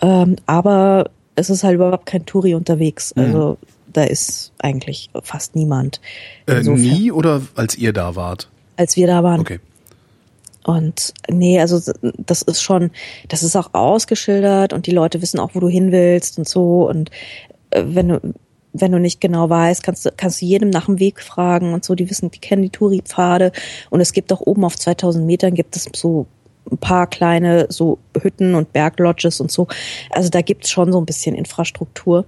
[0.01, 3.13] Ähm, aber es ist halt überhaupt kein Touri unterwegs.
[3.15, 3.59] Also
[3.93, 6.01] da ist eigentlich fast niemand.
[6.47, 8.49] Äh, nie oder als ihr da wart?
[8.77, 9.41] Als wir da waren.
[9.41, 9.61] Okay.
[10.65, 12.91] Und nee, also das ist schon,
[13.29, 16.89] das ist auch ausgeschildert und die Leute wissen auch, wo du hin willst und so.
[16.89, 17.11] Und
[17.71, 18.21] äh, wenn du,
[18.73, 21.85] wenn du nicht genau weißt, kannst du, kannst du jedem nach dem Weg fragen und
[21.85, 21.95] so.
[21.95, 23.53] Die wissen, die kennen die Touri-Pfade.
[23.91, 26.27] Und es gibt auch oben auf 2000 Metern gibt es so
[26.71, 29.67] ein paar kleine so Hütten und Berglodges und so.
[30.11, 32.25] Also da gibt's schon so ein bisschen Infrastruktur.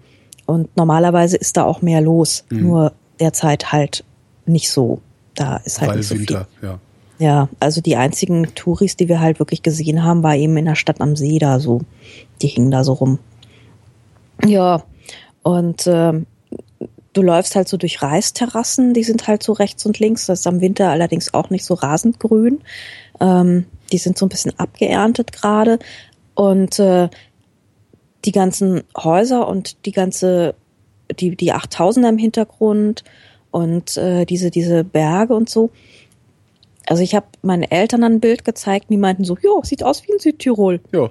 [0.47, 2.45] Und normalerweise ist da auch mehr los.
[2.51, 4.05] Nur derzeit halt
[4.45, 5.01] nicht so.
[5.35, 6.29] Da ist halt Weil nicht so viel.
[6.29, 6.79] Winter, ja.
[7.21, 10.75] Ja, also die einzigen Touris, die wir halt wirklich gesehen haben, war eben in der
[10.75, 11.81] Stadt am See da so.
[12.43, 13.19] Die hingen da so rum.
[14.45, 14.83] Ja,
[15.45, 16.27] und ähm,
[17.15, 20.27] du läufst halt so durch Reisterrassen, die sind halt so rechts und links.
[20.27, 22.61] Das ist am Winter allerdings auch nicht so rasend grün.
[23.21, 25.79] Ähm, die sind so ein bisschen abgeerntet gerade.
[26.35, 27.09] Und äh,
[28.25, 30.55] die ganzen Häuser und die ganze,
[31.19, 33.05] die, die 8000er im Hintergrund
[33.51, 35.71] und äh, diese, diese Berge und so.
[36.87, 40.13] Also ich habe meinen Eltern ein Bild gezeigt, die meinten so, jo, sieht aus wie
[40.13, 40.81] in Südtirol.
[40.93, 41.09] Ja.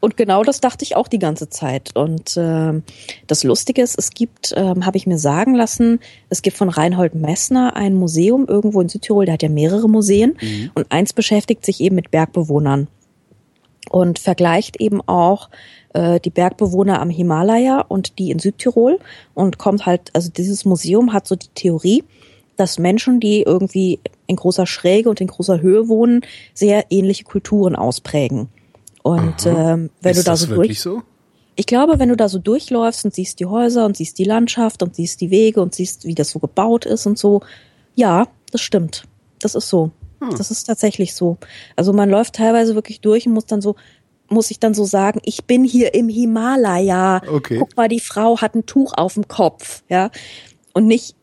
[0.00, 1.96] Und genau das dachte ich auch die ganze Zeit.
[1.96, 2.82] Und ähm,
[3.26, 7.14] das Lustige ist, es gibt, ähm, habe ich mir sagen lassen, es gibt von Reinhold
[7.14, 10.36] Messner ein Museum irgendwo in Südtirol, der hat ja mehrere Museen
[10.74, 12.88] und eins beschäftigt sich eben mit Bergbewohnern
[13.90, 15.50] und vergleicht eben auch
[15.92, 18.98] äh, die Bergbewohner am Himalaya und die in Südtirol
[19.34, 22.04] und kommt halt, also dieses Museum hat so die Theorie,
[22.56, 26.22] dass Menschen, die irgendwie in großer Schräge und in großer Höhe wohnen,
[26.52, 28.48] sehr ähnliche Kulturen ausprägen.
[29.04, 31.02] Und ähm, wenn Ist du da so durch, so?
[31.56, 34.82] ich glaube, wenn du da so durchläufst und siehst die Häuser und siehst die Landschaft
[34.82, 37.42] und siehst die Wege und siehst, wie das so gebaut ist und so,
[37.94, 39.04] ja, das stimmt.
[39.40, 39.90] Das ist so.
[40.22, 40.30] Hm.
[40.38, 41.36] Das ist tatsächlich so.
[41.76, 43.76] Also man läuft teilweise wirklich durch und muss dann so,
[44.30, 47.20] muss ich dann so sagen, ich bin hier im Himalaya.
[47.28, 47.58] Okay.
[47.58, 50.10] Guck mal, die Frau hat ein Tuch auf dem Kopf, ja.
[50.72, 51.14] Und nicht,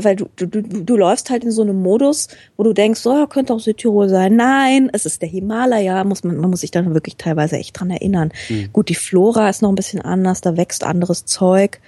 [0.00, 3.12] weil du, du, du, du läufst halt in so einem Modus, wo du denkst, so,
[3.12, 4.36] ja, könnte auch Südtirol sein.
[4.36, 7.90] Nein, es ist der Himalaya, muss man, man muss sich dann wirklich teilweise echt dran
[7.90, 8.32] erinnern.
[8.48, 8.70] Mhm.
[8.72, 11.80] Gut, die Flora ist noch ein bisschen anders, da wächst anderes Zeug.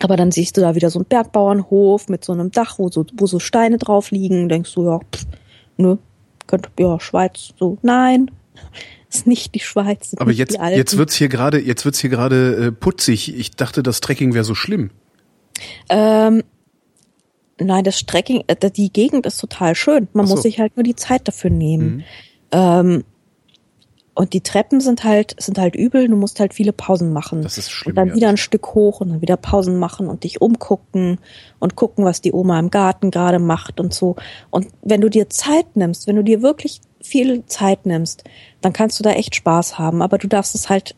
[0.00, 3.04] Aber dann siehst du da wieder so einen Bergbauernhof mit so einem Dach, wo so,
[3.14, 4.48] wo so Steine drauf liegen.
[4.48, 5.26] Denkst du, ja, pff,
[5.76, 5.98] ne,
[6.46, 8.30] könnte, ja, Schweiz, so, nein,
[9.10, 10.14] ist nicht die Schweiz.
[10.18, 13.34] Aber jetzt, jetzt wird's hier gerade, jetzt wird's hier gerade äh, putzig.
[13.36, 14.90] Ich dachte, das Trekking wäre so schlimm.
[15.88, 16.42] Ähm,
[17.60, 20.08] nein, das Strecking, äh, die Gegend ist total schön.
[20.12, 20.34] Man so.
[20.34, 21.96] muss sich halt nur die Zeit dafür nehmen.
[21.96, 22.04] Mhm.
[22.52, 23.04] Ähm,
[24.18, 26.08] und die Treppen sind halt, sind halt übel.
[26.08, 27.42] Du musst halt viele Pausen machen.
[27.42, 28.14] Das ist schlimm, Und dann ja.
[28.16, 31.18] wieder ein Stück hoch und dann wieder Pausen machen und dich umgucken
[31.60, 34.16] und gucken, was die Oma im Garten gerade macht und so.
[34.50, 38.24] Und wenn du dir Zeit nimmst, wenn du dir wirklich viel Zeit nimmst,
[38.60, 40.02] dann kannst du da echt Spaß haben.
[40.02, 40.96] Aber du darfst es halt,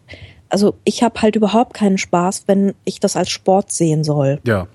[0.49, 4.67] also ich habe halt überhaupt keinen Spaß, wenn ich das als Sport sehen soll Ja.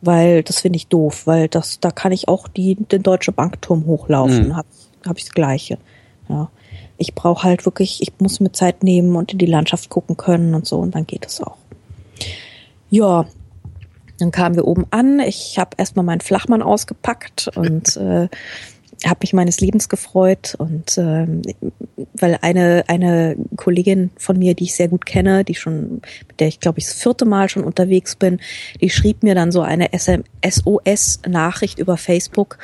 [0.00, 3.86] Weil das finde ich doof, weil das da kann ich auch die den Deutsche Bankturm
[3.86, 4.56] hochlaufen, Mhm.
[4.56, 4.66] hab
[5.06, 5.78] hab ich das gleiche.
[6.28, 6.50] Ja.
[6.96, 10.54] Ich brauche halt wirklich, ich muss mir Zeit nehmen und in die Landschaft gucken können
[10.54, 11.56] und so und dann geht es auch.
[12.90, 13.26] Ja,
[14.18, 15.20] dann kamen wir oben an.
[15.20, 18.28] Ich habe erstmal meinen Flachmann ausgepackt und äh,
[19.06, 21.42] habe mich meines Lebens gefreut und ähm,
[22.14, 26.48] weil eine eine Kollegin von mir, die ich sehr gut kenne, die schon mit der
[26.48, 28.40] ich glaube ich das vierte Mal schon unterwegs bin,
[28.80, 32.58] die schrieb mir dann so eine SOS Nachricht über Facebook.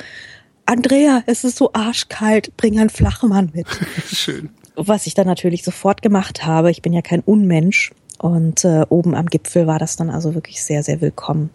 [0.65, 3.67] Andrea, es ist so arschkalt, bring einen Flachmann mit
[4.11, 4.49] Schön.
[4.75, 6.71] was ich dann natürlich sofort gemacht habe.
[6.71, 7.91] Ich bin ja kein Unmensch.
[8.17, 11.49] Und äh, oben am Gipfel war das dann also wirklich sehr, sehr willkommen.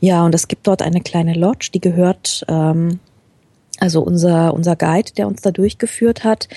[0.00, 3.00] Ja, und es gibt dort eine kleine Lodge, die gehört, ähm,
[3.78, 6.48] also unser, unser Guide, der uns da durchgeführt hat,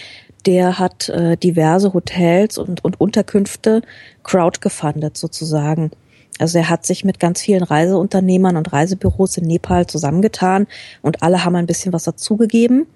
[0.45, 3.81] der hat äh, diverse Hotels und, und Unterkünfte
[4.23, 5.91] crowdgefundet sozusagen.
[6.39, 10.65] Also er hat sich mit ganz vielen Reiseunternehmern und Reisebüros in Nepal zusammengetan
[11.03, 12.87] und alle haben ein bisschen was dazugegeben.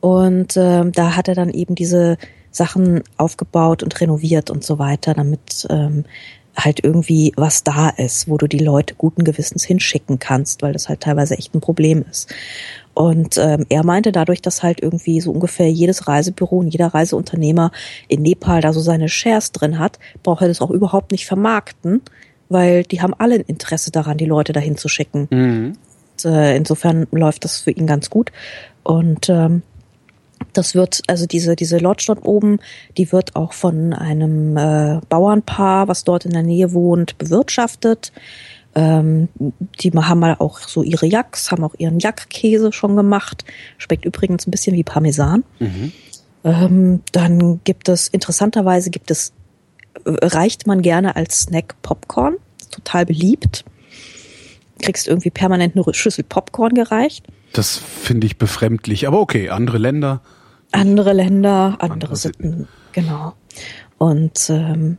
[0.00, 2.18] Und ähm, da hat er dann eben diese
[2.52, 6.04] Sachen aufgebaut und renoviert und so weiter, damit ähm,
[6.56, 10.88] halt irgendwie was da ist, wo du die Leute guten Gewissens hinschicken kannst, weil das
[10.88, 12.32] halt teilweise echt ein Problem ist.
[12.96, 17.70] Und ähm, er meinte dadurch, dass halt irgendwie so ungefähr jedes Reisebüro und jeder Reiseunternehmer
[18.08, 22.00] in Nepal da so seine Shares drin hat, braucht er das auch überhaupt nicht vermarkten,
[22.48, 25.28] weil die haben alle ein Interesse daran, die Leute dahin zu schicken.
[25.30, 25.72] Mhm.
[26.12, 28.32] Und, äh, insofern läuft das für ihn ganz gut.
[28.82, 29.60] Und ähm,
[30.54, 32.60] das wird, also diese, diese Lodge dort oben,
[32.96, 38.10] die wird auch von einem äh, Bauernpaar, was dort in der Nähe wohnt, bewirtschaftet.
[38.76, 39.28] Ähm,
[39.80, 43.44] die haben mal auch so ihre Jacks, haben auch ihren Jackkäse schon gemacht.
[43.78, 45.44] Schmeckt übrigens ein bisschen wie Parmesan.
[46.44, 49.32] Ähm, dann gibt es, interessanterweise gibt es,
[50.04, 52.36] äh, reicht man gerne als Snack Popcorn.
[52.70, 53.64] Total beliebt.
[54.82, 57.26] Kriegst irgendwie permanent eine Schüssel Popcorn gereicht.
[57.54, 59.06] Das finde ich befremdlich.
[59.08, 60.20] Aber okay, andere Länder.
[60.70, 62.50] andere Länder, andere, Andere Sitten.
[62.50, 63.32] Sitten, genau.
[63.96, 64.98] Und ähm,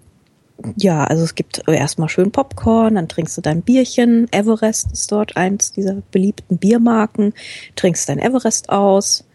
[0.76, 4.28] ja, also es gibt erstmal schön Popcorn, dann trinkst du dein Bierchen.
[4.32, 7.34] Everest ist dort eins dieser beliebten Biermarken.
[7.76, 9.26] Trinkst dein Everest aus,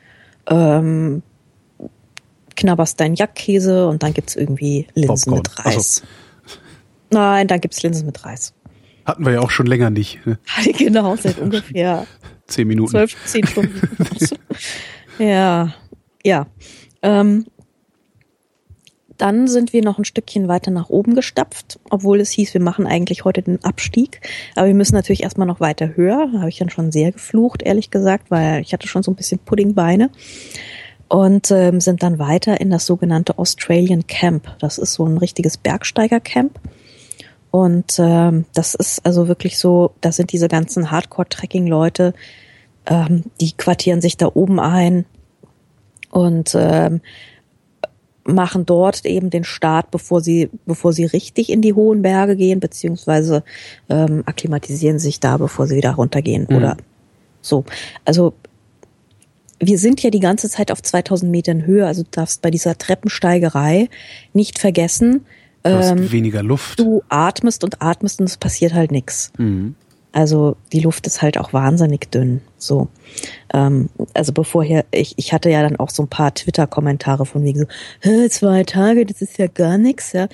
[0.49, 1.23] ähm,
[2.57, 5.39] knabberst deinen Jackkäse und dann gibt's irgendwie Linsen Popcorn.
[5.39, 5.79] mit Ach so.
[5.79, 6.03] Reis.
[7.11, 8.53] Nein, dann gibt's Linsen mit Reis.
[9.05, 10.25] Hatten wir ja auch schon länger nicht.
[10.27, 10.39] ne?
[10.79, 12.07] genau, seit ungefähr
[12.47, 12.91] Zehn Minuten.
[12.91, 13.81] zwölf, zehn Stunden.
[15.18, 15.73] ja,
[16.25, 16.47] ja.
[17.03, 17.47] Ähm,
[19.19, 22.87] dann sind wir noch ein Stückchen weiter nach oben gestapft, obwohl es hieß, wir machen
[22.87, 24.21] eigentlich heute den Abstieg.
[24.55, 26.29] Aber wir müssen natürlich erstmal noch weiter höher.
[26.33, 29.17] Da habe ich dann schon sehr geflucht, ehrlich gesagt, weil ich hatte schon so ein
[29.17, 30.11] bisschen Puddingbeine.
[31.09, 34.57] Und ähm, sind dann weiter in das sogenannte Australian Camp.
[34.61, 36.59] Das ist so ein richtiges Bergsteigercamp.
[37.51, 42.15] Und ähm, das ist also wirklich so, da sind diese ganzen Hardcore-Trekking-Leute,
[42.87, 45.05] ähm, die quartieren sich da oben ein
[46.11, 47.03] und ähm,
[48.25, 52.61] machen dort eben den Start, bevor sie, bevor sie richtig in die hohen Berge gehen,
[52.61, 53.43] beziehungsweise
[53.89, 56.57] ähm, akklimatisieren sich da, bevor sie wieder runtergehen Mhm.
[56.57, 56.77] oder
[57.41, 57.64] so.
[58.05, 58.35] Also
[59.59, 62.77] wir sind ja die ganze Zeit auf 2000 Metern Höhe, also du darfst bei dieser
[62.79, 63.89] Treppensteigerei
[64.33, 65.25] nicht vergessen,
[65.64, 66.81] Du hast ähm, weniger Luft.
[66.81, 69.33] du atmest und atmest und es passiert halt nichts.
[69.39, 69.77] Mhm.
[70.13, 72.43] Also die Luft ist halt auch wahnsinnig dünn.
[72.59, 72.89] So,
[73.53, 77.43] ähm, also bevor hier, ich, ich hatte ja dann auch so ein paar Twitter-Kommentare von
[77.45, 77.67] wegen
[78.03, 80.29] so, zwei Tage, das ist ja gar nichts, ja.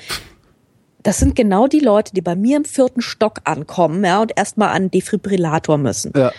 [1.05, 4.71] Das sind genau die Leute, die bei mir im vierten Stock ankommen, ja, und erstmal
[4.71, 6.13] an Defibrillator müssen.
[6.17, 6.33] Ja.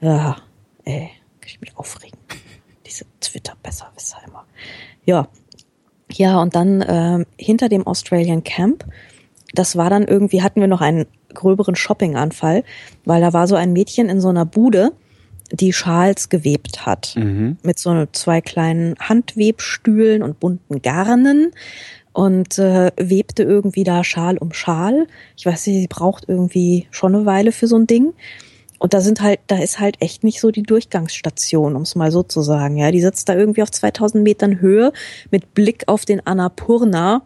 [0.00, 0.36] Ja,
[0.84, 1.10] ey,
[1.44, 2.18] ich mich aufregen.
[2.86, 4.44] Diese Twitter-Besserwisser immer.
[5.04, 5.28] Ja.
[6.12, 8.84] Ja, und dann ähm, hinter dem Australian Camp,
[9.54, 11.06] das war dann irgendwie, hatten wir noch einen
[11.36, 12.64] gröberen Shopping-Anfall,
[13.04, 14.92] weil da war so ein Mädchen in so einer Bude,
[15.52, 17.14] die Schals gewebt hat.
[17.16, 17.58] Mhm.
[17.62, 21.52] Mit so zwei kleinen Handwebstühlen und bunten Garnen
[22.12, 25.06] und äh, webte irgendwie da Schal um Schal.
[25.36, 28.14] Ich weiß nicht, sie braucht irgendwie schon eine Weile für so ein Ding.
[28.78, 32.10] Und da sind halt, da ist halt echt nicht so die Durchgangsstation, um es mal
[32.10, 32.76] so zu sagen.
[32.76, 34.92] Ja, die sitzt da irgendwie auf 2000 Metern Höhe
[35.30, 37.22] mit Blick auf den Annapurna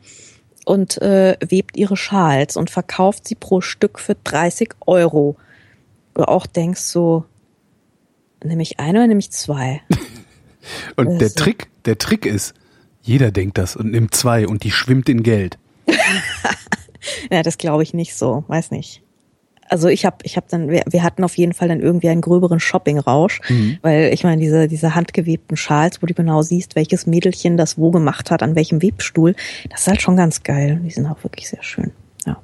[0.65, 5.37] und äh, webt ihre Schals und verkauft sie pro Stück für 30 Euro.
[6.15, 7.25] Du auch denkst so,
[8.45, 9.81] nämlich eine oder nämlich zwei.
[10.97, 12.53] Und der Also- Trick, der Trick ist,
[13.03, 15.59] jeder denkt das und nimmt zwei und die schwimmt in Geld.
[17.31, 19.03] Ja, das glaube ich nicht so, weiß nicht.
[19.71, 22.21] Also ich habe, ich habe dann, wir, wir hatten auf jeden Fall dann irgendwie einen
[22.21, 23.41] gröberen Shopping-Rausch,
[23.83, 27.93] weil ich meine diese diese handgewebten Schals, wo du genau siehst, welches Mädelchen das wo
[27.93, 29.37] gemacht hat, an welchem Webstuhl,
[29.71, 30.81] das ist halt schon ganz geil.
[30.85, 31.93] Die sind auch wirklich sehr schön.
[32.27, 32.37] Ja,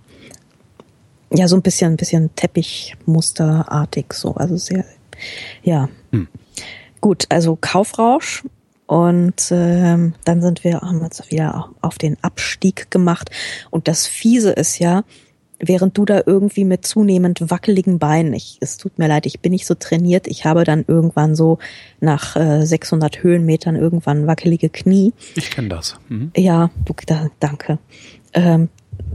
[1.35, 4.85] ja, so ein bisschen, ein bisschen Teppichmusterartig so, also sehr,
[5.65, 5.89] ja.
[7.01, 8.45] Gut, also Kaufrausch
[8.87, 13.31] und ähm, dann sind wir, haben wir uns wieder auf den Abstieg gemacht.
[13.71, 15.03] Und das Fiese ist ja,
[15.59, 19.53] während du da irgendwie mit zunehmend wackeligen Beinen, ich, es tut mir leid, ich bin
[19.53, 21.59] nicht so trainiert, ich habe dann irgendwann so
[22.01, 25.13] nach äh, 600 Höhenmetern irgendwann wackelige Knie.
[25.35, 25.97] Ich kenne das.
[26.09, 26.31] Mhm.
[26.37, 27.79] Ja, du, da, danke.
[28.35, 28.69] Ähm,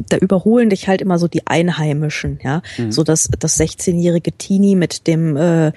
[0.10, 2.62] da überholen dich halt immer so die Einheimischen, ja.
[2.90, 5.72] So dass das 16-jährige Teenie mit dem äh,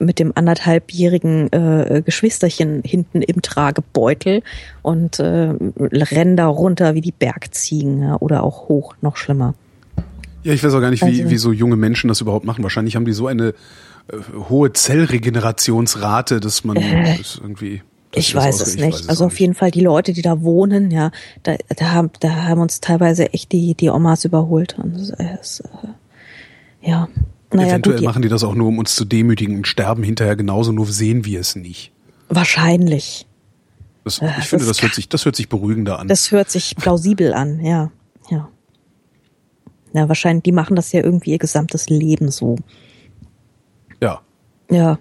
[0.00, 4.42] mit dem anderthalbjährigen äh, Geschwisterchen hinten im Tragebeutel
[4.82, 9.54] und äh, rennen da runter wie die Bergziegen ja, oder auch hoch, noch schlimmer.
[10.44, 12.62] Ja, ich weiß auch gar nicht, wie, Also- wie so junge Menschen das überhaupt machen.
[12.62, 14.16] Wahrscheinlich haben die so eine äh,
[14.48, 17.82] hohe Zellregenerationsrate, dass man das irgendwie.
[18.10, 18.92] dass Ich das weiß es ich nicht.
[18.94, 21.10] weiß es also auch auf jeden Fall die Leute, die da wohnen, ja,
[21.44, 24.76] da, da, haben, da haben uns teilweise echt die, die Omas überholt.
[24.78, 27.08] Und es ist, äh, ja,
[27.52, 30.36] naja, Eventuell gut, machen die das auch nur, um uns zu demütigen und sterben hinterher
[30.36, 31.92] genauso, nur sehen wir es nicht.
[32.28, 33.26] wahrscheinlich.
[34.04, 36.08] Das, Äh, ich finde, das das hört sich, das hört sich beruhigender an.
[36.08, 37.92] Das hört sich plausibel an, ja,
[38.30, 38.48] ja.
[39.92, 42.56] Ja, wahrscheinlich, die machen das ja irgendwie ihr gesamtes Leben so.
[44.00, 44.20] ja.
[44.70, 44.98] Ja.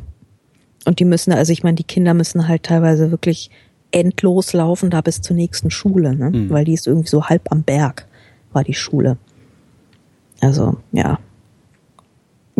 [0.85, 3.51] Und die müssen, also ich meine, die Kinder müssen halt teilweise wirklich
[3.91, 6.31] endlos laufen da bis zur nächsten Schule, ne?
[6.31, 6.49] Mhm.
[6.49, 8.07] Weil die ist irgendwie so halb am Berg,
[8.51, 9.17] war die Schule.
[10.39, 11.19] Also, ja.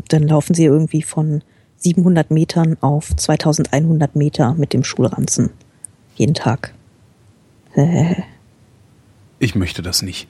[0.10, 1.42] Dann laufen sie irgendwie von
[1.78, 5.50] 700 Metern auf 2100 Meter mit dem Schulranzen.
[6.16, 6.74] Jeden Tag.
[9.44, 10.28] Ich möchte das nicht.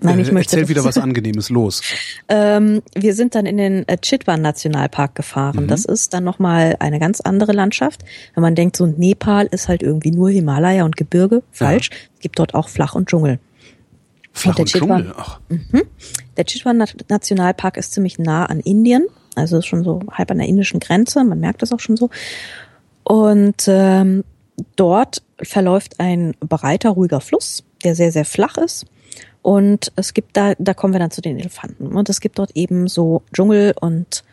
[0.00, 1.82] Nein, ich äh, möchte Erzähl wieder was Angenehmes los.
[2.28, 5.66] Ähm, wir sind dann in den äh, Chitwan Nationalpark gefahren.
[5.66, 8.02] Das ist dann nochmal eine ganz andere Landschaft.
[8.34, 11.42] Wenn man denkt, so Nepal ist halt irgendwie nur Himalaya und Gebirge.
[11.50, 11.90] Falsch.
[12.14, 13.40] Es gibt dort auch Flach und Dschungel.
[14.32, 14.96] Flach der und Dschungel.
[15.10, 15.40] Chitwan- Ach,
[16.36, 19.06] Der Chitwan Na- Nationalpark ist ziemlich nah an Indien.
[19.34, 21.24] Also ist schon so halb an der indischen Grenze.
[21.24, 22.10] Man merkt das auch schon so.
[23.02, 24.22] Und ähm,
[24.76, 28.86] dort verläuft ein breiter, ruhiger Fluss, der sehr, sehr flach ist.
[29.42, 31.88] Und es gibt da, da kommen wir dann zu den Elefanten.
[31.88, 34.24] Und es gibt dort eben so Dschungel und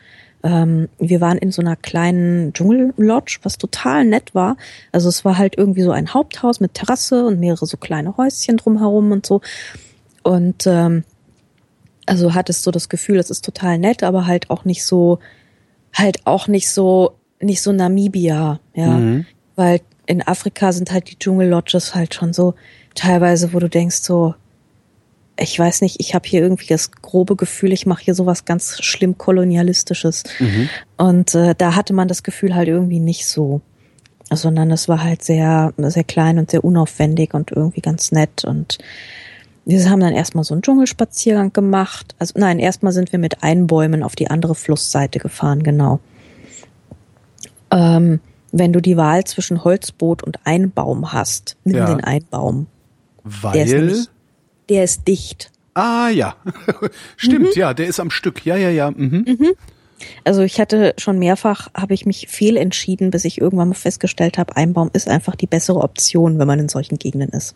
[0.43, 4.56] ähm, wir waren in so einer kleinen Dschungellodge, was total nett war.
[4.91, 8.58] Also es war halt irgendwie so ein Haupthaus mit Terrasse und mehrere so kleine Häuschen
[8.58, 9.41] drumherum und so.
[10.24, 11.04] Und ähm,
[12.06, 15.20] also hattest so das Gefühl, es ist total nett, aber halt auch nicht so,
[15.93, 18.97] halt auch nicht so, nicht so Namibia, ja.
[18.97, 19.26] Mhm.
[19.56, 22.55] Weil in Afrika sind halt die Dschungellodges halt schon so
[22.95, 24.33] teilweise, wo du denkst so,
[25.39, 28.81] ich weiß nicht, ich habe hier irgendwie das grobe Gefühl, ich mache hier sowas ganz
[28.83, 30.23] schlimm kolonialistisches.
[30.97, 33.61] Und äh, da hatte man das Gefühl halt irgendwie nicht so,
[34.31, 38.79] sondern es war halt sehr, sehr klein und sehr unaufwendig und irgendwie ganz nett und
[39.65, 42.15] wir haben dann erstmal so einen Dschungelspaziergang gemacht.
[42.17, 45.99] Also nein, erstmal sind wir mit Einbäumen auf die andere Flussseite gefahren, genau.
[47.69, 48.19] Ähm,
[48.51, 51.86] wenn du die Wahl zwischen Holzboot und Einbaum hast, nimm Ja.
[51.86, 52.67] den Einbaum.
[53.54, 53.80] Der ist, weil.
[53.82, 54.08] nämlich,
[54.70, 55.51] der ist dicht.
[55.74, 56.36] Ah ja.
[57.17, 58.46] Stimmt, ja, der ist am Stück.
[58.46, 58.92] Ja, ja, ja.
[58.92, 59.26] Mhm.
[60.24, 64.55] Also ich hatte schon mehrfach, habe ich mich fehlentschieden, bis ich irgendwann mal festgestellt habe,
[64.55, 67.55] Einbaum ist einfach die bessere Option, wenn man in solchen Gegenden ist.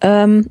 [0.00, 0.46] Ähm,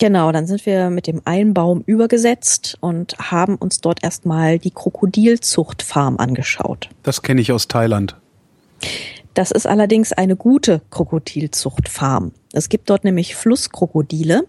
[0.00, 6.16] genau, dann sind wir mit dem Einbaum übergesetzt und haben uns dort erstmal die Krokodilzuchtfarm
[6.16, 6.88] angeschaut.
[7.04, 8.16] Das kenne ich aus Thailand.
[9.34, 12.32] Das ist allerdings eine gute Krokodilzuchtfarm.
[12.52, 14.44] Es gibt dort nämlich Flusskrokodile,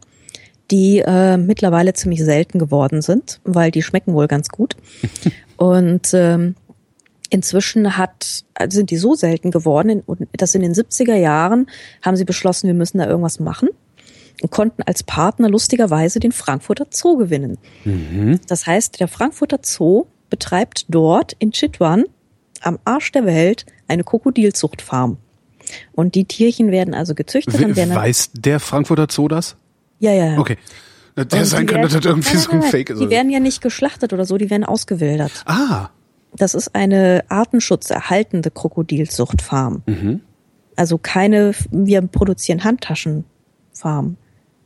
[0.72, 4.76] die äh, mittlerweile ziemlich selten geworden sind, weil die schmecken wohl ganz gut.
[5.58, 6.56] Und ähm,
[7.34, 10.04] Inzwischen hat, sind die so selten geworden,
[10.38, 11.66] dass in den 70er Jahren
[12.04, 13.70] haben sie beschlossen, wir müssen da irgendwas machen
[14.44, 17.58] und konnten als Partner lustigerweise den Frankfurter Zoo gewinnen.
[17.86, 18.40] Mhm.
[18.48, 22.04] Das heißt, der Frankfurter Zoo betreibt dort in Chitwan
[22.64, 25.18] am Arsch der Welt eine Krokodilzuchtfarm.
[25.94, 27.60] Und die Tierchen werden also gezüchtet.
[27.60, 29.56] We werden weiß der Frankfurter Zoo das?
[30.00, 30.38] Ja, ja, ja.
[30.38, 30.58] Okay.
[31.16, 33.00] Der sein kann, dass das irgendwie so ein Fake ist.
[33.00, 35.32] Die werden ja nicht geschlachtet oder so, die werden ausgewildert.
[35.46, 35.90] Ah.
[36.36, 39.84] Das ist eine artenschutzerhaltende Krokodilzuchtfarm.
[39.86, 40.22] Mhm.
[40.76, 44.18] Also keine, wir produzieren Handtaschenfarm.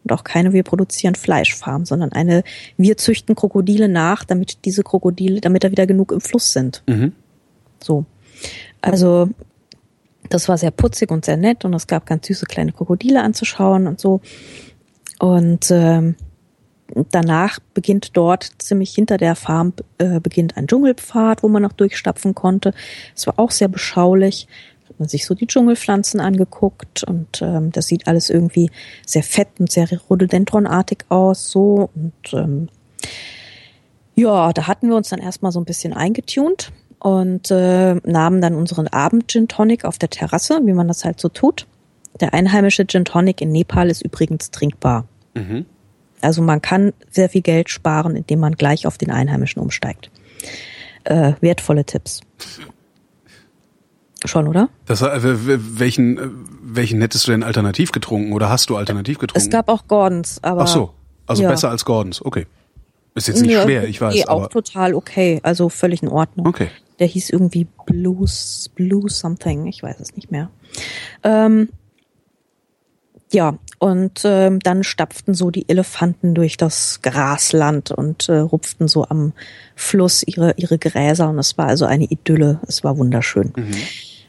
[0.03, 2.43] Und auch keine, wir produzieren Fleischfarm, sondern eine,
[2.77, 6.81] wir züchten Krokodile nach, damit diese Krokodile, damit da wieder genug im Fluss sind.
[6.87, 7.11] Mhm.
[7.83, 8.05] So.
[8.81, 9.29] Also,
[10.29, 13.87] das war sehr putzig und sehr nett und es gab ganz süße kleine Krokodile anzuschauen
[13.87, 14.21] und so.
[15.19, 16.15] Und ähm,
[17.11, 22.35] danach beginnt dort ziemlich hinter der Farm äh, beginnt ein Dschungelpfad, wo man noch durchstapfen
[22.35, 22.73] konnte.
[23.15, 24.47] Es war auch sehr beschaulich
[24.89, 28.71] hat man sich so die Dschungelpflanzen angeguckt und ähm, das sieht alles irgendwie
[29.05, 32.69] sehr fett und sehr rhododendronartig aus, so und ähm,
[34.15, 38.55] ja, da hatten wir uns dann erstmal so ein bisschen eingetunt und äh, nahmen dann
[38.55, 41.67] unseren Abend Gin Tonic auf der Terrasse, wie man das halt so tut.
[42.19, 45.05] Der einheimische Gin Tonic in Nepal ist übrigens trinkbar.
[45.35, 45.65] Mhm.
[46.21, 50.09] Also man kann sehr viel Geld sparen, indem man gleich auf den einheimischen umsteigt.
[51.03, 52.21] Äh, wertvolle Tipps.
[54.25, 54.69] Schon, oder?
[54.85, 56.29] Das, äh, welchen, äh,
[56.63, 59.45] welchen hättest du denn alternativ getrunken oder hast du alternativ getrunken?
[59.45, 60.63] Es gab auch Gordons, aber.
[60.63, 60.93] Ach so,
[61.27, 61.49] also ja.
[61.49, 62.47] besser als Gordons, okay.
[63.13, 64.13] Ist jetzt nicht ja, schwer, ich weiß.
[64.13, 66.47] Nee, auch total okay, also völlig in Ordnung.
[66.47, 66.69] Okay.
[66.99, 70.49] Der hieß irgendwie Blues, Blues something, ich weiß es nicht mehr.
[71.23, 71.69] Ähm,
[73.31, 79.05] ja, und ähm, dann stapften so die Elefanten durch das Grasland und äh, rupften so
[79.05, 79.33] am
[79.75, 83.53] Fluss ihre, ihre Gräser und es war also eine Idylle, es war wunderschön.
[83.55, 83.75] Mhm.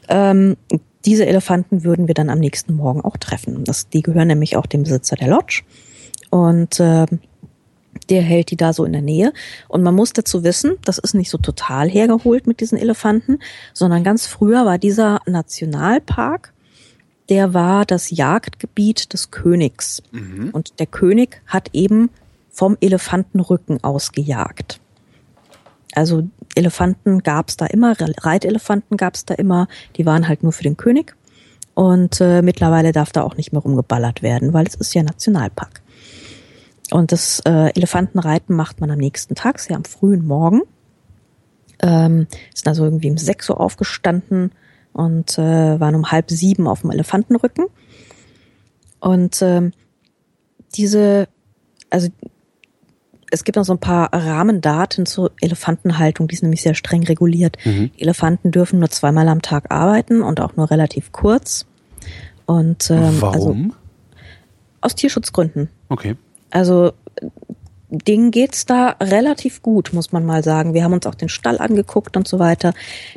[0.09, 0.57] Ähm,
[1.05, 3.63] diese Elefanten würden wir dann am nächsten Morgen auch treffen.
[3.63, 5.63] Das, die gehören nämlich auch dem Besitzer der Lodge
[6.29, 7.05] und äh,
[8.09, 9.33] der hält die da so in der Nähe.
[9.67, 13.39] Und man muss dazu wissen, das ist nicht so total hergeholt mit diesen Elefanten,
[13.73, 16.53] sondern ganz früher war dieser Nationalpark
[17.29, 20.01] der war das Jagdgebiet des Königs.
[20.11, 20.49] Mhm.
[20.51, 22.09] Und der König hat eben
[22.49, 24.79] vom Elefantenrücken aus gejagt.
[25.93, 30.51] Also Elefanten gab es da immer, Reitelefanten gab es da immer, die waren halt nur
[30.51, 31.15] für den König.
[31.75, 35.81] Und äh, mittlerweile darf da auch nicht mehr rumgeballert werden, weil es ist ja Nationalpark.
[36.91, 40.61] Und das äh, Elefantenreiten macht man am nächsten Tag, sehr am frühen Morgen.
[41.81, 44.51] Ähm, sind also irgendwie um sechs Uhr aufgestanden,
[44.93, 47.65] und äh, waren um halb sieben auf dem Elefantenrücken.
[48.99, 49.71] Und ähm,
[50.75, 51.27] diese,
[51.89, 52.09] also
[53.31, 57.57] es gibt noch so ein paar Rahmendaten zur Elefantenhaltung, die ist nämlich sehr streng reguliert.
[57.63, 57.91] Mhm.
[57.97, 61.65] Elefanten dürfen nur zweimal am Tag arbeiten und auch nur relativ kurz.
[62.45, 63.63] Und ähm, Warum?
[63.63, 63.75] Also,
[64.81, 65.69] aus Tierschutzgründen.
[65.89, 66.15] Okay.
[66.51, 66.93] Also
[67.89, 70.73] denen geht's da relativ gut, muss man mal sagen.
[70.73, 72.73] Wir haben uns auch den Stall angeguckt und so weiter.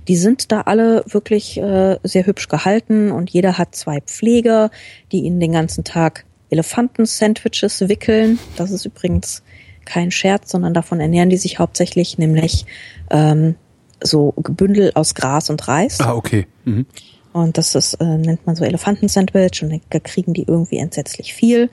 [0.08, 4.70] Die sind da alle wirklich äh, sehr hübsch gehalten und jeder hat zwei Pfleger,
[5.12, 8.38] die ihnen den ganzen Tag Elefanten-Sandwiches wickeln.
[8.56, 9.42] Das ist übrigens
[9.84, 12.66] kein Scherz, sondern davon ernähren die sich hauptsächlich, nämlich
[13.10, 13.56] ähm,
[14.02, 16.00] so Gebündel aus Gras und Reis.
[16.00, 16.46] Ah, okay.
[16.64, 16.86] Mhm.
[17.32, 21.70] Und das ist, äh, nennt man so Elefanten-Sandwich und da kriegen die irgendwie entsetzlich viel.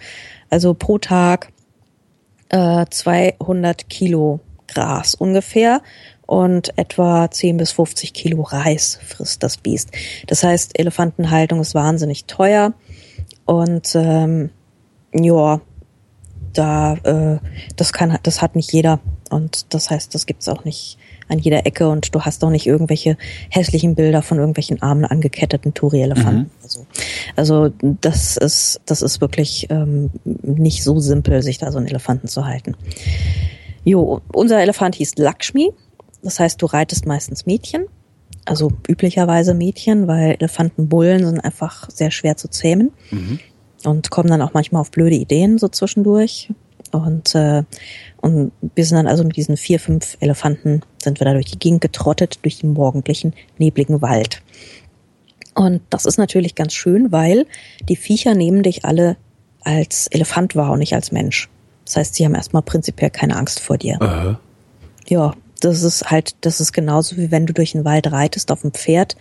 [0.50, 1.52] Also pro Tag
[2.50, 5.82] äh, 200 Kilo Gras ungefähr
[6.26, 9.90] und etwa 10 bis 50 Kilo Reis frisst das Biest.
[10.28, 12.74] Das heißt, Elefantenhaltung ist wahnsinnig teuer
[13.46, 14.52] und ähm,
[15.12, 15.62] ja,
[16.54, 17.40] da äh,
[17.76, 19.00] das kann das hat nicht jeder
[19.30, 20.98] und das heißt, das gibt's auch nicht
[21.30, 23.18] an jeder Ecke und du hast auch nicht irgendwelche
[23.50, 26.42] hässlichen Bilder von irgendwelchen armen angeketteten Touri-Elefanten.
[26.42, 26.52] Mhm.
[26.64, 26.86] Also,
[27.36, 32.28] also das ist das ist wirklich ähm, nicht so simpel, sich da so einen Elefanten
[32.28, 32.76] zu halten.
[33.84, 35.72] Jo, unser Elefant hieß Lakshmi.
[36.22, 37.86] Das heißt, du reitest meistens Mädchen,
[38.46, 43.40] also üblicherweise Mädchen, weil Elefantenbullen sind einfach sehr schwer zu zähmen mhm.
[43.86, 46.50] und kommen dann auch manchmal auf blöde Ideen so zwischendurch.
[46.92, 47.64] Und, äh,
[48.22, 51.60] und wir sind dann also mit diesen vier, fünf Elefanten, sind wir da durch die
[51.60, 54.42] Gegend getrottet, durch den morgendlichen, nebligen Wald.
[55.60, 57.46] Und das ist natürlich ganz schön, weil
[57.88, 59.18] die Viecher nehmen dich alle
[59.64, 61.50] als Elefant wahr und nicht als Mensch.
[61.86, 64.02] Das heißt, sie haben erstmal prinzipiell keine Angst vor dir.
[64.02, 64.40] Aha.
[65.08, 68.62] Ja, das ist halt, das ist genauso wie wenn du durch den Wald reitest auf
[68.62, 69.18] dem Pferd.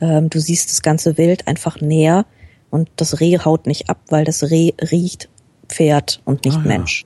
[0.00, 2.24] Ähm, du siehst das ganze Wild einfach näher
[2.70, 5.28] und das Reh haut nicht ab, weil das Reh riecht
[5.68, 7.04] Pferd und nicht ah, Mensch.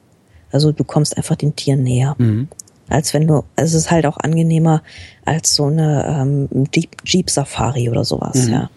[0.53, 2.15] Also du kommst einfach den Tieren näher.
[2.19, 2.49] Mhm.
[2.89, 4.81] als wenn du, also es ist halt auch angenehmer
[5.25, 8.53] als so eine ähm, Jeep, Jeep Safari oder sowas, Mhm.
[8.53, 8.71] ja.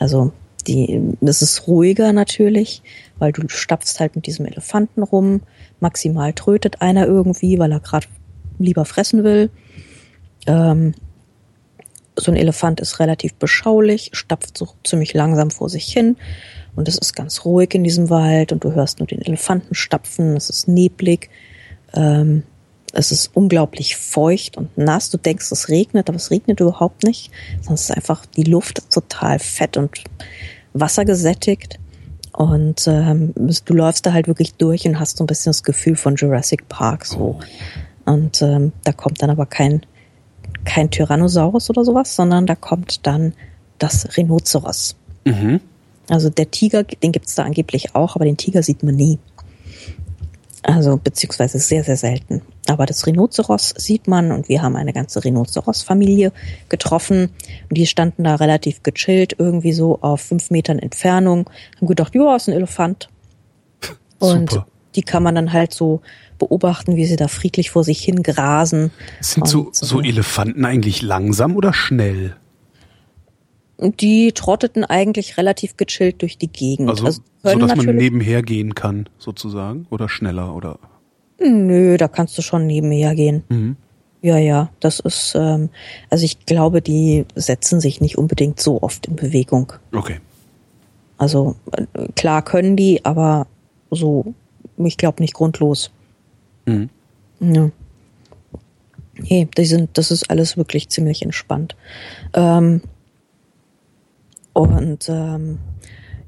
[0.00, 0.32] Also
[0.66, 2.82] die, es ist ruhiger natürlich,
[3.18, 5.42] weil du stapfst halt mit diesem Elefanten rum.
[5.78, 8.08] Maximal trötet einer irgendwie, weil er gerade
[8.58, 9.50] lieber fressen will.
[10.46, 10.94] Ähm,
[12.16, 16.16] so ein Elefant ist relativ beschaulich, stapft so ziemlich langsam vor sich hin
[16.76, 20.36] und es ist ganz ruhig in diesem Wald und du hörst nur den Elefanten stapfen,
[20.36, 21.30] es ist neblig,
[21.94, 22.42] ähm,
[22.92, 25.10] es ist unglaublich feucht und nass.
[25.10, 28.90] Du denkst, es regnet, aber es regnet überhaupt nicht, sondern es ist einfach, die Luft
[28.90, 30.02] total fett und
[30.72, 31.78] wassergesättigt
[32.32, 35.96] und ähm, du läufst da halt wirklich durch und hast so ein bisschen das Gefühl
[35.96, 37.40] von Jurassic Park so.
[38.04, 39.82] Und ähm, da kommt dann aber kein
[40.64, 43.34] kein Tyrannosaurus oder sowas, sondern da kommt dann
[43.78, 44.96] das Rhinoceros.
[45.24, 45.60] Mhm.
[46.08, 49.18] Also der Tiger, den gibt's da angeblich auch, aber den Tiger sieht man nie.
[50.62, 52.42] Also beziehungsweise sehr, sehr selten.
[52.68, 56.32] Aber das Rhinoceros sieht man und wir haben eine ganze Rhinoceros-Familie
[56.68, 57.30] getroffen
[57.68, 62.36] und die standen da relativ gechillt, irgendwie so auf fünf Metern Entfernung, haben gedacht, ja,
[62.36, 63.08] ist ein Elefant.
[64.18, 64.66] Und Super.
[64.96, 66.02] die kann man dann halt so
[66.38, 68.90] beobachten, wie sie da friedlich vor sich hin grasen.
[69.20, 72.36] Sind so, Und, so äh, Elefanten eigentlich langsam oder schnell?
[73.80, 76.90] Die trotteten eigentlich relativ gechillt durch die Gegend.
[76.90, 79.86] Also, so können dass man nebenher gehen kann, sozusagen?
[79.90, 80.78] Oder schneller, oder?
[81.38, 83.42] Nö, da kannst du schon nebenher gehen.
[83.48, 83.76] Mhm.
[84.22, 85.70] Ja, ja, das ist, ähm,
[86.10, 89.72] also ich glaube, die setzen sich nicht unbedingt so oft in Bewegung.
[89.94, 90.20] Okay.
[91.16, 91.86] Also äh,
[92.16, 93.46] klar können die, aber
[93.90, 94.34] so,
[94.76, 95.90] ich glaube nicht grundlos.
[96.66, 96.90] Mhm.
[97.40, 97.70] Ja.
[99.14, 101.74] Nee, die sind, das ist alles wirklich ziemlich entspannt.
[102.34, 102.82] Ähm,
[104.52, 105.58] und ähm,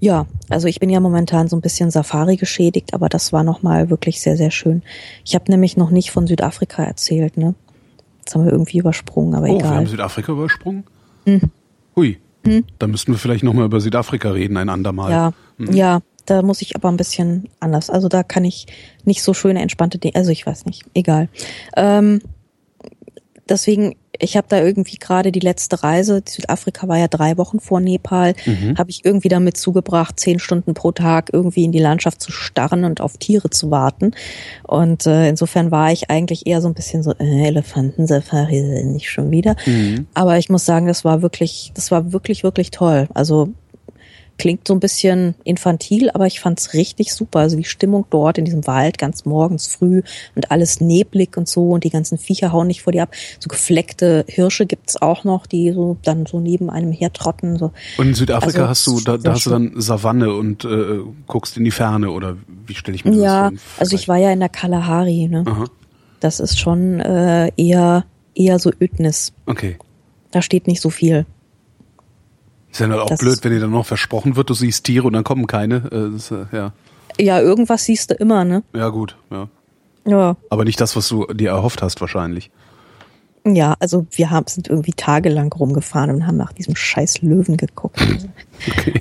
[0.01, 3.89] ja, also ich bin ja momentan so ein bisschen Safari geschädigt, aber das war nochmal
[3.89, 4.82] wirklich sehr, sehr schön.
[5.24, 7.55] Ich habe nämlich noch nicht von Südafrika erzählt, ne?
[8.24, 9.86] Das haben wir irgendwie übersprungen, aber Oh, wir haben egal.
[9.86, 10.85] Südafrika übersprungen?
[11.24, 11.51] Mhm.
[11.97, 12.19] Hui.
[12.81, 15.12] Da müssten wir vielleicht nochmal über Südafrika reden, ein andermal.
[15.12, 17.89] Ja, ja, da muss ich aber ein bisschen anders.
[17.89, 18.66] Also da kann ich
[19.05, 21.28] nicht so schöne, entspannte Dinge, also ich weiß nicht, egal.
[21.77, 22.20] Ähm,
[23.48, 27.81] deswegen, ich habe da irgendwie gerade die letzte Reise, Südafrika war ja drei Wochen vor
[27.81, 28.35] Nepal,
[28.78, 32.85] habe ich irgendwie damit zugebracht, zehn Stunden pro Tag irgendwie in die Landschaft zu starren
[32.85, 34.12] und auf Tiere zu warten.
[34.62, 39.31] Und äh, insofern war ich eigentlich eher so ein bisschen so, äh, Elefantensafari, nicht schon
[39.31, 39.56] wieder.
[40.14, 43.09] Aber ich muss sagen, das war wirklich, das war wirklich, wirklich toll.
[43.14, 43.52] Also
[44.39, 47.41] klingt so ein bisschen infantil, aber ich fand's richtig super.
[47.41, 50.03] Also die Stimmung dort in diesem Wald ganz morgens früh
[50.35, 53.15] und alles neblig und so und die ganzen Viecher hauen nicht vor dir ab.
[53.39, 57.57] So gefleckte Hirsche gibt's auch noch, die so dann so neben einem hertrotten.
[57.59, 57.73] So.
[57.99, 61.57] Und in Südafrika Also, hast du, da, da hast du dann Savanne und äh, guckst
[61.57, 62.37] in die Ferne oder
[62.67, 63.59] wie stelle ich mir das Ja, vor?
[63.79, 65.29] also ich war ja in der Kalahari.
[65.29, 65.45] Ne?
[65.47, 65.65] Aha.
[66.21, 68.05] Das ist schon äh, eher
[68.35, 69.33] eher so Ödnis.
[69.47, 69.77] Okay.
[70.31, 71.27] Da steht nicht so viel.
[72.73, 75.12] Ist ja auch Das- blöd, wenn dir dann noch versprochen wird, du siehst Tiere und
[75.12, 75.77] dann kommen keine.
[75.93, 76.73] Äh, das, äh, ja.
[77.20, 78.62] Ja, irgendwas siehst du immer, ne?
[78.74, 79.16] ja, gut.
[79.31, 79.49] Ja.
[80.07, 80.36] Ja.
[80.51, 82.51] Aber nicht das, was du dir erhofft hast, wahrscheinlich.
[83.44, 88.01] Ja, also wir haben, sind irgendwie tagelang rumgefahren und haben nach diesem scheiß Löwen geguckt.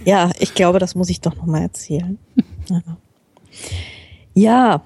[0.06, 2.18] Ja, ich glaube, das muss ich doch nochmal erzählen.
[2.68, 2.82] Ja,
[4.34, 4.82] ja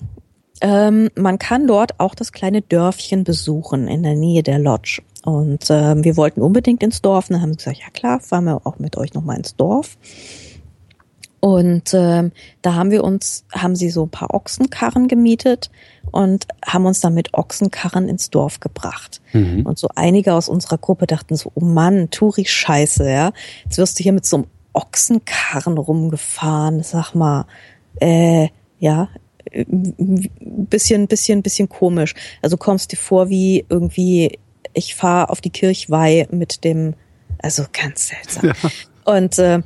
[0.62, 5.02] ähm, man kann dort auch das kleine Dörfchen besuchen in der Nähe der Lodge.
[5.26, 7.30] Und ähm, wir wollten unbedingt ins Dorf.
[7.30, 9.98] Und dann haben sie gesagt, ja klar, fahren wir auch mit euch nochmal ins Dorf.
[11.40, 12.32] Und ähm,
[12.62, 15.70] da haben wir uns, haben sie so ein paar Ochsenkarren gemietet
[16.12, 19.22] und haben uns dann mit Ochsenkarren ins Dorf gebracht.
[19.64, 23.32] Und so einige aus unserer Gruppe dachten so, oh Mann, Touri-Scheiße, ja.
[23.64, 26.84] Jetzt wirst du hier mit so einem Ochsenkarren rumgefahren.
[26.84, 27.46] Sag mal,
[28.00, 28.50] äh,
[28.80, 29.10] ja,
[29.54, 30.30] ein
[30.70, 32.16] bisschen, bisschen, bisschen komisch.
[32.42, 34.40] Also kommst dir vor wie irgendwie,
[34.76, 36.94] ich fahre auf die Kirchweih mit dem,
[37.40, 38.54] also ganz seltsam.
[39.06, 39.62] Und äh,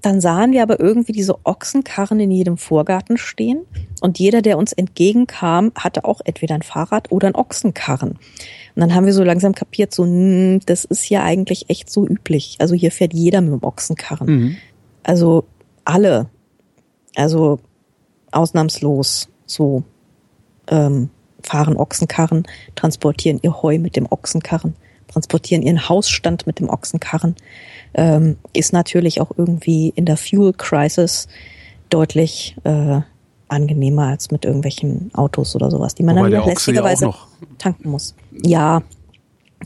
[0.00, 3.62] dann sahen wir aber irgendwie diese Ochsenkarren in jedem Vorgarten stehen
[4.00, 8.10] und jeder, der uns entgegenkam, hatte auch entweder ein Fahrrad oder ein Ochsenkarren.
[8.74, 12.06] Und dann haben wir so langsam kapiert, so, hm, das ist ja eigentlich echt so
[12.06, 12.56] üblich.
[12.58, 14.28] Also hier fährt jeder mit dem Ochsenkarren.
[15.02, 15.44] Also
[15.84, 16.28] alle.
[17.14, 17.60] Also
[18.30, 19.84] ausnahmslos so
[20.68, 21.10] ähm,
[21.42, 22.44] fahren Ochsenkarren,
[22.74, 24.74] transportieren ihr Heu mit dem Ochsenkarren,
[25.08, 27.36] transportieren ihren Hausstand mit dem Ochsenkarren.
[27.94, 31.28] Ähm, ist natürlich auch irgendwie in der Fuel Crisis
[31.90, 33.00] deutlich äh,
[33.48, 37.28] angenehmer als mit irgendwelchen Autos oder sowas, die man Wobei dann ja lästigerweise noch-
[37.58, 38.14] tanken muss.
[38.42, 38.82] Ja,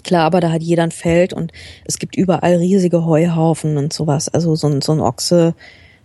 [0.03, 1.53] klar, aber da hat jeder ein Feld und
[1.85, 4.29] es gibt überall riesige Heuhaufen und sowas.
[4.29, 5.55] Also so ein, so ein Ochse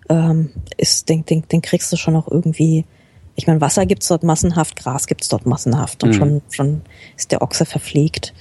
[0.09, 2.85] ähm, ist, den, den, den kriegst du schon auch irgendwie
[3.41, 6.13] ich meine, Wasser gibt's dort massenhaft, Gras gibt's dort massenhaft und Mhm.
[6.13, 6.81] schon, schon
[7.17, 8.35] ist der Ochse verpflegt.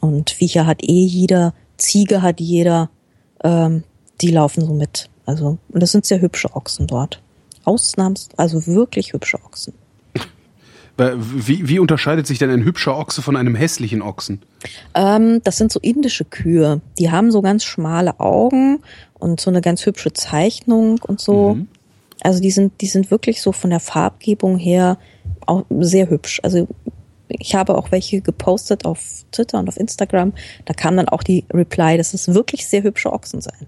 [0.00, 2.88] Und Viecher hat eh jeder, Ziege hat jeder,
[3.44, 3.84] ähm,
[4.22, 5.10] die laufen so mit.
[5.26, 7.20] Also, und das sind sehr hübsche Ochsen dort.
[7.64, 9.74] Ausnahms, also wirklich hübsche Ochsen.
[10.96, 14.40] Wie, wie unterscheidet sich denn ein hübscher Ochse von einem hässlichen Ochsen?
[14.94, 16.80] Ähm, das sind so indische Kühe.
[16.98, 18.80] Die haben so ganz schmale Augen
[19.18, 21.54] und so eine ganz hübsche Zeichnung und so.
[21.54, 21.68] Mhm.
[22.22, 24.98] Also die sind, die sind wirklich so von der Farbgebung her
[25.46, 26.40] auch sehr hübsch.
[26.42, 26.66] Also
[27.28, 30.32] ich habe auch welche gepostet auf Twitter und auf Instagram.
[30.64, 33.66] Da kam dann auch die Reply, dass es wirklich sehr hübsche Ochsen seien.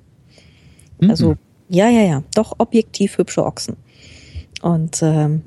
[1.08, 1.36] Also
[1.68, 3.76] ja, ja, ja, doch objektiv hübsche Ochsen.
[4.60, 5.42] Und ähm,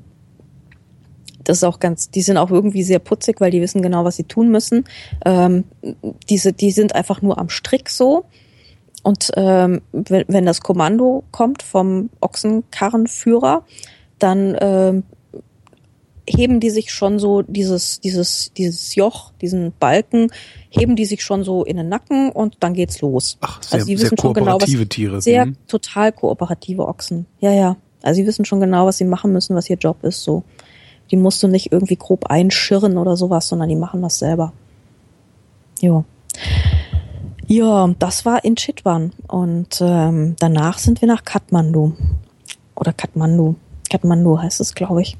[1.44, 4.16] das ist auch ganz, die sind auch irgendwie sehr putzig, weil die wissen genau, was
[4.16, 4.84] sie tun müssen.
[5.24, 5.64] Ähm,
[6.28, 8.24] diese, die sind einfach nur am Strick so.
[9.04, 13.64] Und ähm, wenn, wenn das Kommando kommt vom Ochsenkarrenführer,
[14.18, 15.02] dann ähm,
[16.26, 20.32] heben die sich schon so dieses, dieses, dieses Joch, diesen Balken,
[20.70, 23.36] heben die sich schon so in den Nacken und dann geht's los.
[23.42, 25.20] Ach, sehr, also sehr wissen schon genau, was, Tiere.
[25.20, 25.56] sehr Mhm.
[25.68, 27.26] total kooperative Ochsen.
[27.40, 27.76] Ja, ja.
[28.02, 30.24] Also sie wissen schon genau, was sie machen müssen, was ihr Job ist.
[30.24, 30.44] So,
[31.10, 34.54] die musst du nicht irgendwie grob einschirren oder sowas, sondern die machen das selber.
[35.80, 36.04] Ja.
[37.46, 41.94] Ja, das war in Chitwan und ähm, danach sind wir nach Kathmandu
[42.74, 43.56] oder Kathmandu.
[43.90, 45.16] Kathmandu heißt es, glaube ich.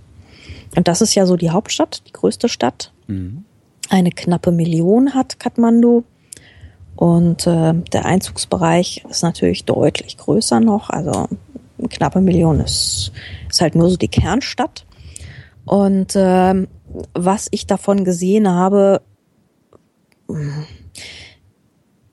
[0.76, 2.92] Und das ist ja so die Hauptstadt, die größte Stadt.
[3.06, 3.44] Mhm.
[3.90, 6.04] Eine knappe Million hat Kathmandu.
[6.96, 10.90] Und äh, der Einzugsbereich ist natürlich deutlich größer noch.
[10.90, 11.28] Also
[11.78, 13.12] eine knappe Million ist,
[13.50, 14.86] ist halt nur so die Kernstadt.
[15.64, 16.68] Und ähm,
[17.14, 19.02] was ich davon gesehen habe,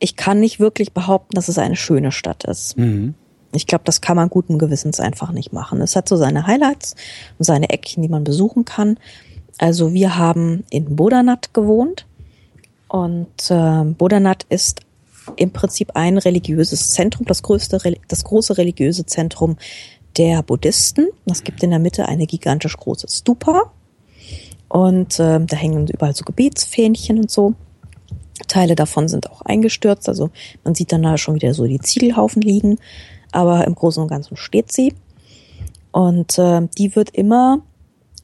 [0.02, 2.78] ich kann nicht wirklich behaupten, dass es eine schöne Stadt ist.
[2.78, 3.14] Mhm.
[3.54, 5.80] Ich glaube, das kann man guten Gewissens einfach nicht machen.
[5.82, 6.96] Es hat so seine Highlights
[7.38, 8.98] und seine Eckchen, die man besuchen kann.
[9.60, 12.08] Also wir haben in Bodanat gewohnt
[12.88, 14.82] und äh, Bodanat ist
[15.36, 19.58] im Prinzip ein religiöses Zentrum, das größte, das große religiöse Zentrum
[20.18, 21.10] der Buddhisten.
[21.26, 23.72] Es gibt in der Mitte eine gigantisch große Stupa
[24.68, 27.54] und äh, da hängen überall so Gebetsfähnchen und so.
[28.48, 30.30] Teile davon sind auch eingestürzt, also
[30.64, 32.80] man sieht dann da schon wieder so die Ziegelhaufen liegen,
[33.32, 34.94] aber im Großen und Ganzen steht sie.
[35.92, 37.62] Und äh, die wird immer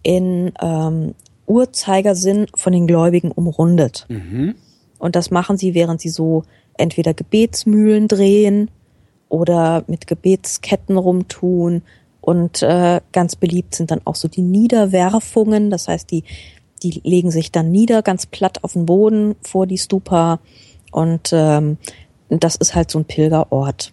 [0.04, 1.16] in ähm,
[1.46, 4.06] Uhrzeigersinn von den Gläubigen umrundet.
[4.10, 4.56] Mhm.
[5.00, 6.44] Und das machen sie, während sie so
[6.78, 8.72] entweder Gebetsmühlen drehen
[9.30, 11.82] oder mit Gebetsketten rumtun.
[12.22, 15.70] Und äh, ganz beliebt sind dann auch so die Niederwerfungen.
[15.70, 16.24] Das heißt, die,
[16.84, 20.40] die legen sich dann nieder, ganz platt auf den Boden vor die Stupa.
[20.92, 21.78] Und ähm,
[22.30, 23.92] das ist halt so ein Pilgerort.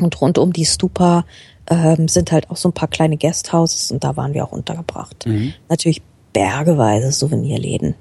[0.00, 1.24] Und rund um die Stupa
[1.68, 5.24] ähm, sind halt auch so ein paar kleine Guesthouses und da waren wir auch untergebracht.
[5.68, 6.02] Natürlich
[6.32, 7.94] bergeweise Souvenirläden.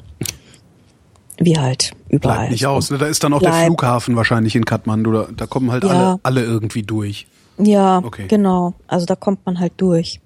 [1.37, 2.37] Wie halt überall.
[2.37, 2.91] Bleibt nicht aus.
[2.91, 2.97] Ne?
[2.97, 3.65] Da ist dann auch der Bleibt.
[3.65, 5.11] Flughafen wahrscheinlich in Kathmandu.
[5.11, 5.89] Da, da kommen halt Ja.
[5.89, 7.27] alle, alle irgendwie durch.
[7.57, 8.27] Ja, Okay.
[8.27, 8.73] genau.
[8.87, 10.19] Also da kommt man halt durch.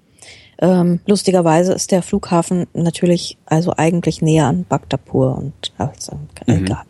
[0.60, 6.82] Ähm, lustigerweise ist der Flughafen natürlich also eigentlich näher an Bhaktapur und also, egal.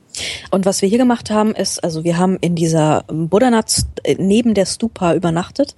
[0.50, 4.54] Und was wir hier gemacht haben, ist, also wir haben in dieser Buddhanat äh, neben
[4.54, 5.74] der Stupa übernachtet,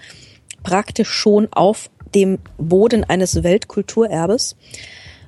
[0.63, 4.57] praktisch schon auf dem Boden eines Weltkulturerbes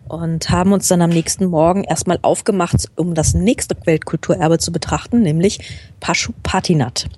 [0.09, 5.22] und haben uns dann am nächsten Morgen erstmal aufgemacht, um das nächste Weltkulturerbe zu betrachten,
[5.22, 5.60] nämlich
[6.01, 7.09] Pashupatinath.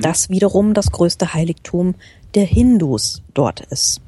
[0.00, 1.94] Das wiederum das größte Heiligtum
[2.34, 4.00] der Hindus dort ist.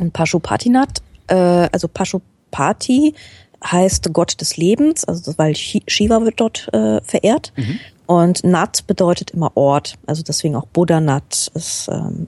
[0.00, 3.14] Und Pashupatinath, äh, also Pashupati
[3.64, 7.52] heißt Gott des Lebens, also weil Shi- Shiva wird dort äh, verehrt.
[8.06, 12.26] Und Nat bedeutet immer Ort, also deswegen auch Buddha Nat ist, ähm,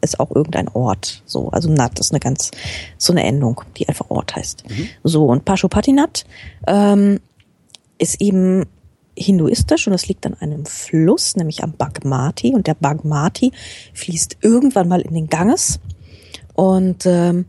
[0.00, 1.22] ist auch irgendein Ort.
[1.26, 2.52] So, also Nat ist eine ganz
[2.96, 4.62] so eine Endung, die einfach Ort heißt.
[5.02, 6.24] So und Pashupatinath
[6.66, 7.18] ähm,
[7.98, 8.64] ist eben
[9.18, 12.54] hinduistisch und es liegt an einem Fluss, nämlich am Bagmati.
[12.54, 13.50] Und der Bagmati
[13.94, 15.80] fließt irgendwann mal in den Ganges.
[16.56, 17.44] Und ähm,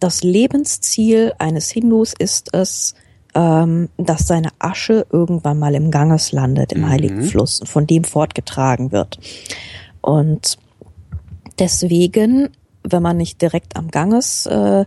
[0.00, 2.94] das Lebensziel eines Hindus ist es,
[3.34, 8.04] ähm, dass seine Asche irgendwann mal im Ganges landet, im Heiligen Fluss, und von dem
[8.04, 9.18] fortgetragen wird.
[10.02, 10.58] Und
[11.58, 12.50] deswegen,
[12.82, 14.84] wenn man nicht direkt am Ganges äh,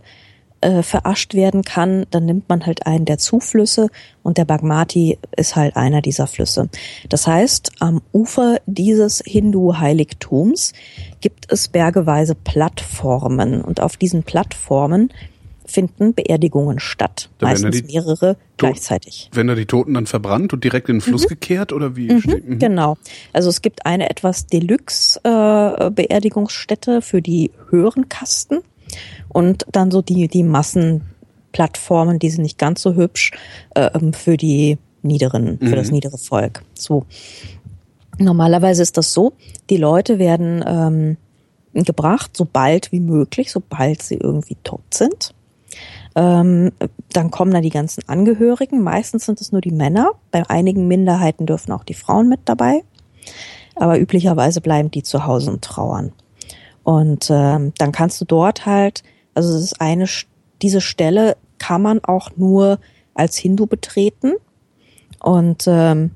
[0.62, 3.88] äh, verascht werden kann, dann nimmt man halt einen der Zuflüsse
[4.22, 6.68] und der Bagmati ist halt einer dieser Flüsse.
[7.08, 10.72] Das heißt, am Ufer dieses Hindu-Heiligtums
[11.20, 15.12] gibt es bergeweise Plattformen und auf diesen Plattformen
[15.64, 19.30] finden Beerdigungen statt, Da meistens mehrere gleichzeitig.
[19.32, 22.20] Werden da die Toten dann verbrannt und direkt in den Fluss gekehrt oder wie?
[22.20, 22.58] steht- mhm.
[22.58, 22.96] Genau.
[23.32, 28.58] Also es gibt eine etwas Deluxe äh, Beerdigungsstätte für die höheren Kasten.
[29.28, 33.32] Und dann so die, die Massenplattformen, die sind nicht ganz so hübsch,
[33.74, 36.62] äh, für die niederen, für das niedere Volk.
[36.74, 37.04] So.
[38.18, 39.32] Normalerweise ist das so,
[39.70, 41.16] die Leute werden ähm,
[41.74, 45.34] gebracht, so bald wie möglich, sobald sie irgendwie tot sind.
[46.14, 46.72] Ähm,
[47.12, 48.82] dann kommen da die ganzen Angehörigen.
[48.82, 50.12] Meistens sind es nur die Männer.
[50.30, 52.84] Bei einigen Minderheiten dürfen auch die Frauen mit dabei.
[53.74, 56.12] Aber üblicherweise bleiben die zu Hause und trauern.
[56.84, 59.02] Und ähm, dann kannst du dort halt,
[59.34, 60.06] also es ist eine,
[60.60, 62.78] diese Stelle kann man auch nur
[63.14, 64.32] als Hindu betreten.
[65.20, 66.10] Und ähm,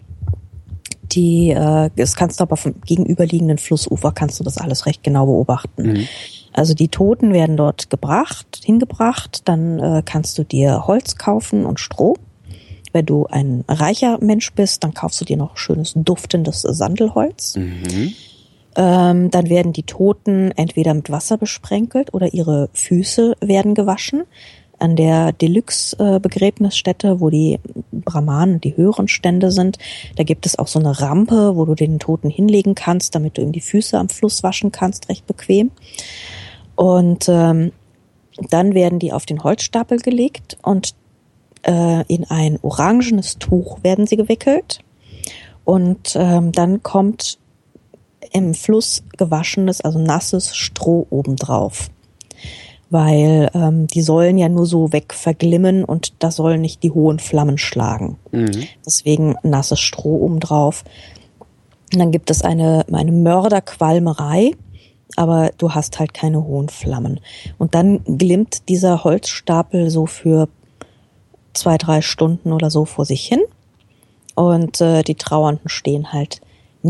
[1.13, 5.27] die, äh, das kannst du aber vom gegenüberliegenden Flussufer kannst du das alles recht genau
[5.27, 5.93] beobachten.
[5.93, 6.09] Mhm.
[6.53, 11.81] Also die Toten werden dort gebracht, hingebracht, dann äh, kannst du dir Holz kaufen und
[11.81, 12.17] Stroh.
[12.93, 17.57] Wenn du ein reicher Mensch bist, dann kaufst du dir noch schönes duftendes Sandelholz.
[17.57, 18.15] Mhm.
[18.77, 24.25] Ähm, dann werden die Toten entweder mit Wasser besprenkelt oder ihre Füße werden gewaschen
[24.79, 27.59] an der Deluxe-Begräbnisstätte, wo die
[27.93, 29.79] Brahmanen, die höheren Stände sind,
[30.17, 33.43] da gibt es auch so eine Rampe, wo du den Toten hinlegen kannst, damit du
[33.43, 35.71] ihm die Füße am Fluss waschen kannst, recht bequem.
[36.75, 37.73] Und ähm,
[38.51, 40.95] dann werden die auf den Holzstapel gelegt und
[41.63, 44.81] äh, in ein orangenes Tuch werden sie gewickelt.
[45.65, 47.39] Und ähm, dann kommt
[48.33, 51.91] im Fluss gewaschenes, also nasses Stroh obendrauf
[52.91, 57.59] weil ähm, die sollen ja nur so wegverglimmen und da sollen nicht die hohen Flammen
[57.59, 58.19] schlagen.
[58.31, 58.69] Mhm.
[58.85, 60.85] Deswegen nasses Stroh obendrauf.
[61.93, 64.53] Und dann gibt es eine, eine Mörderqualmerei,
[65.17, 67.21] aber du hast halt keine hohen Flammen.
[67.59, 70.49] Und dann glimmt dieser Holzstapel so für
[71.55, 73.41] zwei, drei Stunden oder so vor sich hin.
[74.35, 76.41] Und äh, die Trauernden stehen halt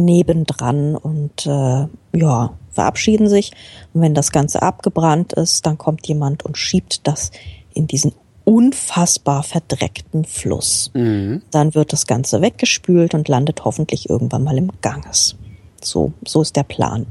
[0.05, 1.87] nebendran und äh,
[2.17, 3.53] ja, verabschieden sich.
[3.93, 7.31] Und wenn das Ganze abgebrannt ist, dann kommt jemand und schiebt das
[7.75, 8.13] in diesen
[8.45, 10.93] unfassbar verdreckten Fluss.
[10.95, 11.43] Mhm.
[11.51, 15.35] Dann wird das Ganze weggespült und landet hoffentlich irgendwann mal im Ganges.
[15.83, 17.07] So, so ist der Plan.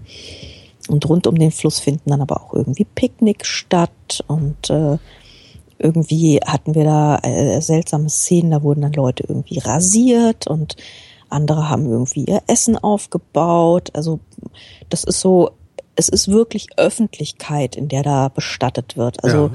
[0.88, 4.98] Und rund um den Fluss finden dann aber auch irgendwie Picknick statt und äh,
[5.78, 10.78] irgendwie hatten wir da äh, seltsame Szenen, da wurden dann Leute irgendwie rasiert und
[11.30, 13.90] andere haben irgendwie ihr Essen aufgebaut.
[13.94, 14.20] Also
[14.90, 15.52] das ist so,
[15.96, 19.24] es ist wirklich Öffentlichkeit, in der da bestattet wird.
[19.24, 19.54] Also ja.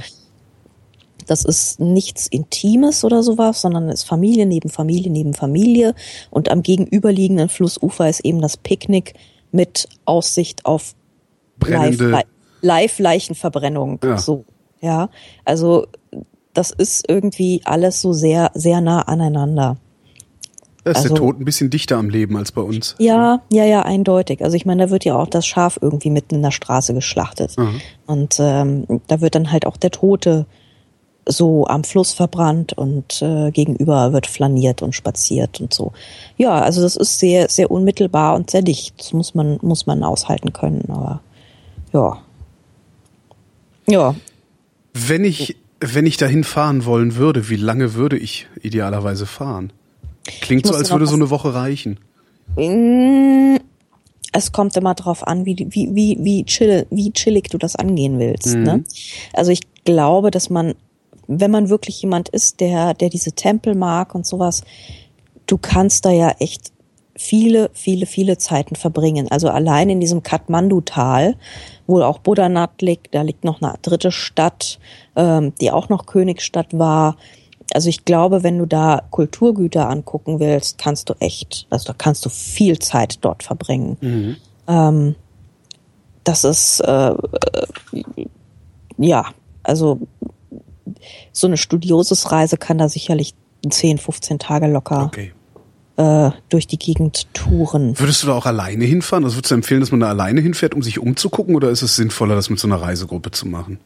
[1.27, 5.95] das ist nichts Intimes oder sowas, sondern es ist Familie neben Familie neben Familie.
[6.31, 9.15] Und am gegenüberliegenden Flussufer ist eben das Picknick
[9.53, 10.95] mit Aussicht auf
[12.63, 13.99] Live-Leichenverbrennung.
[14.01, 14.19] Live ja.
[14.19, 14.45] So,
[14.81, 15.11] ja.
[15.45, 15.87] Also
[16.55, 19.77] das ist irgendwie alles so sehr, sehr nah aneinander.
[20.85, 22.95] Da ist also, der Tod ein bisschen dichter am Leben als bei uns.
[22.99, 24.43] Ja, ja, ja, eindeutig.
[24.43, 27.57] Also ich meine, da wird ja auch das Schaf irgendwie mitten in der Straße geschlachtet.
[27.59, 27.81] Mhm.
[28.07, 30.47] Und ähm, da wird dann halt auch der Tote
[31.27, 35.93] so am Fluss verbrannt und äh, gegenüber wird flaniert und spaziert und so.
[36.39, 38.99] Ja, also das ist sehr, sehr unmittelbar und sehr dicht.
[38.99, 41.21] Das muss man, muss man aushalten können, aber
[41.93, 42.19] ja.
[43.87, 44.15] Ja.
[44.95, 49.73] Wenn ich, wenn ich dahin fahren wollen würde, wie lange würde ich idealerweise fahren?
[50.41, 51.99] Klingt so, als würde so eine Woche reichen.
[52.57, 53.57] Mm,
[54.33, 58.19] es kommt immer drauf an, wie, wie, wie, wie, chill, wie chillig du das angehen
[58.19, 58.55] willst.
[58.55, 58.63] Mhm.
[58.63, 58.85] Ne?
[59.33, 60.75] Also ich glaube, dass man,
[61.27, 64.63] wenn man wirklich jemand ist, der, der diese Tempel mag und sowas,
[65.47, 66.73] du kannst da ja echt
[67.17, 69.31] viele, viele, viele Zeiten verbringen.
[69.31, 71.37] Also allein in diesem Kathmandu-Tal,
[71.87, 74.79] wo auch Buddha-Nath liegt, da liegt noch eine dritte Stadt,
[75.17, 77.17] ähm, die auch noch Königsstadt war
[77.75, 82.25] also ich glaube, wenn du da Kulturgüter angucken willst, kannst du echt, also da kannst
[82.25, 83.97] du viel Zeit dort verbringen.
[84.01, 84.37] Mhm.
[84.67, 85.15] Ähm,
[86.25, 87.15] das ist äh,
[88.99, 89.27] ja,
[89.63, 90.01] also
[91.33, 93.35] so eine Studiosusreise kann da sicherlich
[93.69, 95.33] 10, 15 Tage locker okay.
[95.97, 97.99] äh, durch die Gegend touren.
[97.99, 99.25] Würdest du da auch alleine hinfahren?
[99.25, 101.97] Also würdest du empfehlen, dass man da alleine hinfährt, um sich umzugucken, oder ist es
[101.97, 103.79] sinnvoller, das mit so einer Reisegruppe zu machen?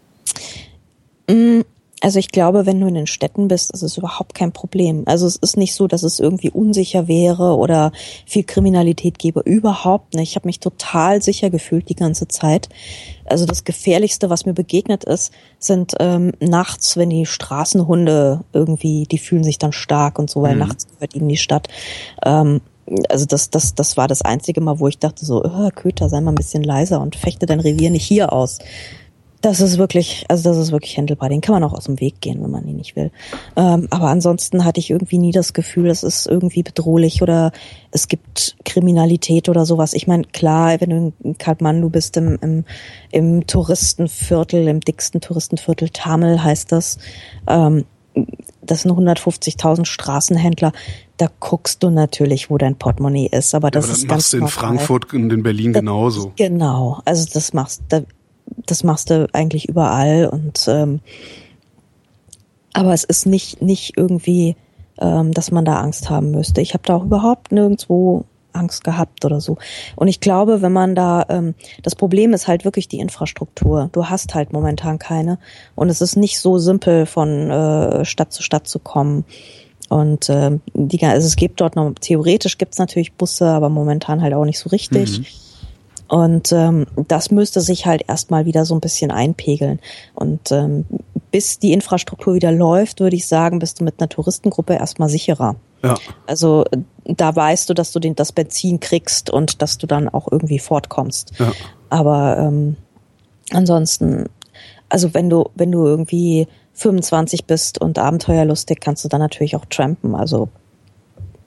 [1.28, 1.60] Mm,
[2.04, 5.04] also ich glaube, wenn du in den Städten bist, ist es überhaupt kein Problem.
[5.06, 7.92] Also es ist nicht so, dass es irgendwie unsicher wäre oder
[8.26, 9.40] viel Kriminalität gäbe.
[9.40, 10.28] Überhaupt nicht.
[10.28, 12.68] Ich habe mich total sicher gefühlt die ganze Zeit.
[13.24, 19.16] Also das Gefährlichste, was mir begegnet ist, sind ähm, nachts, wenn die Straßenhunde irgendwie, die
[19.16, 20.60] fühlen sich dann stark und so, weil mhm.
[20.60, 21.68] nachts gehört ihnen die Stadt.
[22.22, 22.60] Ähm,
[23.08, 26.20] also das, das, das war das einzige Mal, wo ich dachte so, oh, Köter, sei
[26.20, 28.58] mal ein bisschen leiser und fechte dein Revier nicht hier aus
[29.44, 31.28] Das ist wirklich, also das ist wirklich händelbar.
[31.28, 33.10] Den kann man auch aus dem Weg gehen, wenn man ihn nicht will.
[33.56, 37.52] Ähm, aber ansonsten hatte ich irgendwie nie das Gefühl, es ist irgendwie bedrohlich oder
[37.90, 39.92] es gibt Kriminalität oder sowas.
[39.92, 42.64] Ich meine, klar, wenn du in Kathmandu bist, im, im,
[43.10, 46.96] im Touristenviertel, im dicksten Touristenviertel, Tamil heißt das,
[47.46, 47.84] ähm,
[48.62, 50.72] das sind 150.000 Straßenhändler.
[51.18, 53.54] Da guckst du natürlich, wo dein Portemonnaie ist.
[53.54, 54.52] Aber das, ja, aber das ist machst du in normal.
[54.54, 56.32] Frankfurt und in Berlin genauso.
[56.36, 57.02] Genau.
[57.04, 58.00] Also das machst, da,
[58.46, 61.00] das machst du eigentlich überall und ähm,
[62.72, 64.56] aber es ist nicht nicht irgendwie,
[64.98, 66.60] ähm, dass man da Angst haben müsste.
[66.60, 69.58] Ich habe da auch überhaupt nirgendwo Angst gehabt oder so.
[69.96, 73.90] Und ich glaube, wenn man da, ähm, das Problem ist halt wirklich die Infrastruktur.
[73.92, 75.38] Du hast halt momentan keine.
[75.74, 79.24] Und es ist nicht so simpel, von äh, Stadt zu Stadt zu kommen.
[79.88, 84.34] Und ähm, die, also es gibt dort noch, theoretisch gibt's natürlich Busse, aber momentan halt
[84.34, 85.18] auch nicht so richtig.
[85.18, 85.26] Mhm.
[86.08, 89.80] Und ähm, das müsste sich halt erstmal wieder so ein bisschen einpegeln.
[90.14, 90.84] Und ähm,
[91.30, 95.56] bis die Infrastruktur wieder läuft, würde ich sagen, bist du mit einer Touristengruppe erstmal sicherer.
[95.82, 95.96] Ja.
[96.26, 96.64] Also
[97.04, 100.58] da weißt du, dass du den, das Benzin kriegst und dass du dann auch irgendwie
[100.58, 101.32] fortkommst.
[101.38, 101.52] Ja.
[101.90, 102.76] Aber ähm,
[103.50, 104.26] ansonsten,
[104.88, 109.64] also wenn du, wenn du irgendwie 25 bist und abenteuerlustig, kannst du dann natürlich auch
[109.66, 110.14] trampen.
[110.14, 110.48] Also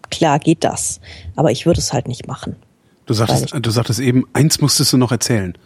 [0.09, 0.99] klar geht das.
[1.35, 2.55] Aber ich würde es halt nicht machen.
[3.07, 5.57] Du sagtest, du sagtest eben, eins musstest du noch erzählen.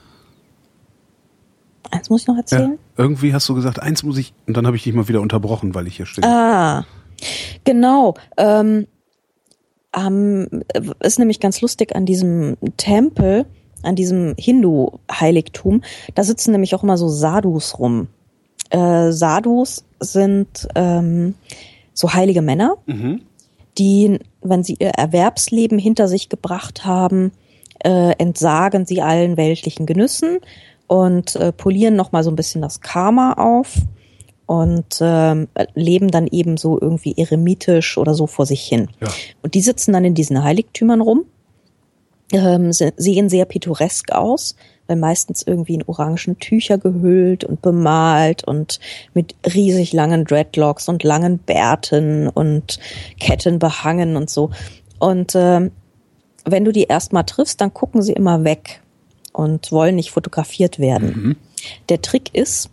[1.89, 2.71] Eins muss ich noch erzählen?
[2.71, 5.21] Ja, irgendwie hast du gesagt, eins muss ich, und dann habe ich dich mal wieder
[5.21, 6.25] unterbrochen, weil ich hier stehe.
[6.25, 6.85] Ah,
[7.63, 8.13] genau.
[8.37, 8.87] Ähm,
[9.93, 10.47] ähm,
[10.99, 13.45] ist nämlich ganz lustig an diesem Tempel,
[13.81, 15.81] an diesem Hindu-Heiligtum,
[16.15, 18.07] da sitzen nämlich auch immer so Sadhus rum.
[18.69, 21.33] Äh, Sadhus sind ähm,
[21.93, 23.21] so heilige Männer, mhm.
[23.81, 27.31] Die wenn sie ihr Erwerbsleben hinter sich gebracht haben,
[27.83, 30.39] äh, entsagen sie allen weltlichen Genüssen
[30.87, 33.75] und äh, polieren nochmal so ein bisschen das Karma auf
[34.45, 38.89] und ähm, leben dann eben so irgendwie eremitisch oder so vor sich hin.
[38.99, 39.07] Ja.
[39.41, 41.25] Und die sitzen dann in diesen Heiligtümern rum,
[42.31, 44.55] ähm, sehen sehr pittoresk aus,
[44.87, 48.79] weil meistens irgendwie in orangen Tücher gehüllt und bemalt und
[49.13, 52.79] mit riesig langen Dreadlocks und langen Bärten und
[53.19, 54.51] Ketten behangen und so.
[54.99, 55.69] Und äh,
[56.45, 58.81] wenn du die erstmal triffst, dann gucken sie immer weg
[59.33, 61.07] und wollen nicht fotografiert werden.
[61.07, 61.35] Mhm.
[61.89, 62.69] Der Trick ist,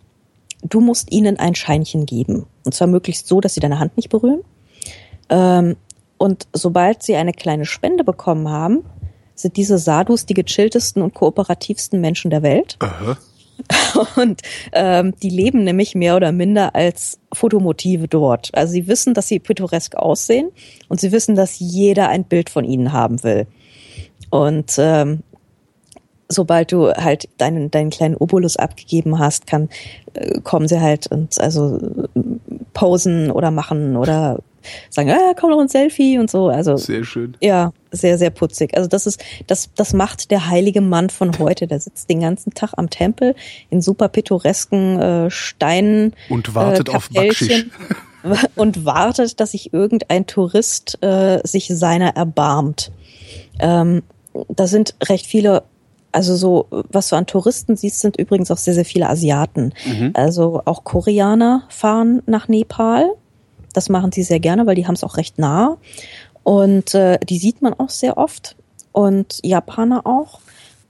[0.63, 2.45] du musst ihnen ein Scheinchen geben.
[2.65, 4.41] Und zwar möglichst so, dass sie deine Hand nicht berühren.
[5.29, 5.75] Ähm,
[6.17, 8.83] und sobald sie eine kleine Spende bekommen haben,
[9.41, 12.77] sind diese Sadhus die gechilltesten und kooperativsten Menschen der Welt.
[12.79, 13.17] Aha.
[14.15, 14.41] Und
[14.71, 18.49] ähm, die leben nämlich mehr oder minder als Fotomotive dort.
[18.53, 20.51] Also sie wissen, dass sie pittoresk aussehen
[20.87, 23.47] und sie wissen, dass jeder ein Bild von ihnen haben will.
[24.29, 25.23] Und ähm,
[26.29, 29.69] sobald du halt deinen, deinen kleinen Obolus abgegeben hast, kann,
[30.13, 31.79] äh, kommen sie halt und also
[32.73, 34.39] posen oder machen oder
[34.89, 36.47] sagen, ah, komm noch ein Selfie und so.
[36.47, 37.35] Also sehr schön.
[37.41, 38.75] Ja, sehr sehr putzig.
[38.75, 41.67] Also das ist das das macht der heilige Mann von heute.
[41.67, 43.35] Der sitzt den ganzen Tag am Tempel
[43.69, 47.65] in super pittoresken äh, Steinen und wartet äh, auf Backschisch.
[48.55, 52.91] und wartet, dass sich irgendein Tourist äh, sich seiner erbarmt.
[53.59, 54.03] Ähm,
[54.49, 55.63] da sind recht viele
[56.11, 59.73] also so, was du an Touristen siehst, sind übrigens auch sehr, sehr viele Asiaten.
[59.85, 60.11] Mhm.
[60.13, 63.11] Also auch Koreaner fahren nach Nepal.
[63.73, 65.77] Das machen sie sehr gerne, weil die haben es auch recht nah.
[66.43, 68.55] Und äh, die sieht man auch sehr oft.
[68.91, 70.39] Und Japaner auch.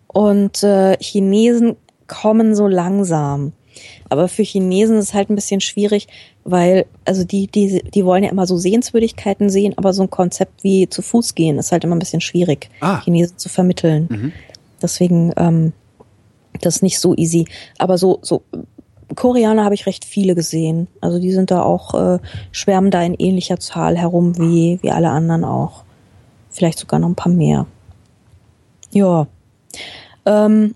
[0.08, 1.76] Und äh, Chinesen
[2.08, 3.54] kommen so langsam.
[4.10, 6.08] Aber für Chinesen ist es halt ein bisschen schwierig,
[6.44, 10.64] weil, also die, die, die wollen ja immer so Sehenswürdigkeiten sehen, aber so ein Konzept
[10.64, 13.02] wie zu Fuß gehen ist halt immer ein bisschen schwierig, ah.
[13.02, 14.08] Chinesen zu vermitteln.
[14.10, 14.32] Mhm.
[14.82, 15.74] Deswegen, ähm,
[16.62, 17.46] das ist nicht so easy.
[17.78, 18.42] Aber so, so
[19.16, 20.88] Koreaner habe ich recht viele gesehen.
[21.02, 22.20] Also die sind da auch, äh,
[22.52, 25.84] schwärmen da in ähnlicher Zahl herum wie, wie alle anderen auch.
[26.50, 27.66] Vielleicht sogar noch ein paar mehr.
[28.92, 29.28] Ja.
[30.26, 30.76] Ähm,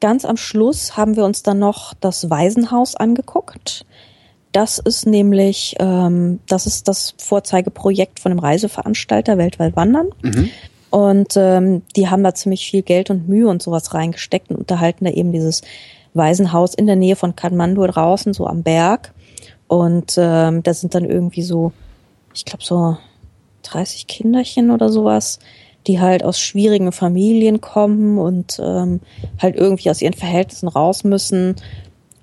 [0.00, 3.84] ganz am Schluss haben wir uns dann noch das Waisenhaus angeguckt.
[4.52, 10.08] Das ist nämlich, ähm, das ist das Vorzeigeprojekt von dem Reiseveranstalter Weltweit Wandern.
[10.22, 10.50] Mhm.
[10.90, 15.04] Und ähm, die haben da ziemlich viel Geld und Mühe und sowas reingesteckt und unterhalten
[15.04, 15.60] da eben dieses
[16.14, 19.12] Waisenhaus in der Nähe von Kathmandu draußen, so am Berg.
[19.66, 21.72] Und ähm, da sind dann irgendwie so,
[22.34, 22.96] ich glaube so
[23.64, 25.38] 30 Kinderchen oder sowas,
[25.86, 29.00] die halt aus schwierigen Familien kommen und ähm,
[29.40, 31.56] halt irgendwie aus ihren Verhältnissen raus müssen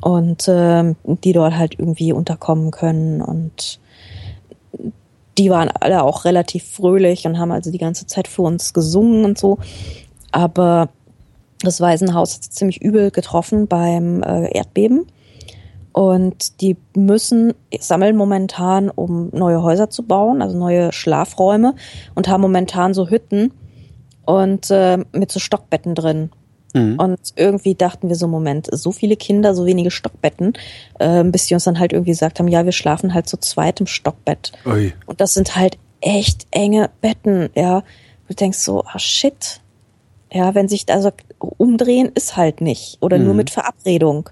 [0.01, 3.79] und ähm, die dort halt irgendwie unterkommen können und
[5.37, 9.25] die waren alle auch relativ fröhlich und haben also die ganze Zeit für uns gesungen
[9.25, 9.57] und so.
[10.31, 10.89] Aber
[11.61, 15.07] Das Waisenhaus ist ziemlich übel getroffen beim äh, Erdbeben.
[15.93, 21.73] Und die müssen sammeln momentan, um neue Häuser zu bauen, also neue Schlafräume
[22.15, 23.53] und haben momentan so Hütten
[24.25, 26.31] und äh, mit so Stockbetten drin.
[26.73, 26.99] Mhm.
[26.99, 30.53] Und irgendwie dachten wir so, Moment, so viele Kinder, so wenige Stockbetten,
[30.99, 33.79] äh, bis die uns dann halt irgendwie gesagt haben, ja, wir schlafen halt zu zweit
[33.79, 34.51] im Stockbett.
[34.65, 34.93] Ui.
[35.05, 37.83] Und das sind halt echt enge Betten, ja.
[38.27, 39.61] Du denkst so, ah shit.
[40.31, 43.25] Ja, wenn sich also umdrehen ist halt nicht oder mhm.
[43.25, 44.29] nur mit Verabredung.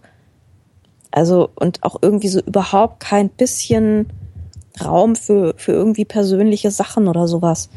[1.12, 4.08] Also und auch irgendwie so überhaupt kein bisschen
[4.84, 7.70] Raum für für irgendwie persönliche Sachen oder sowas.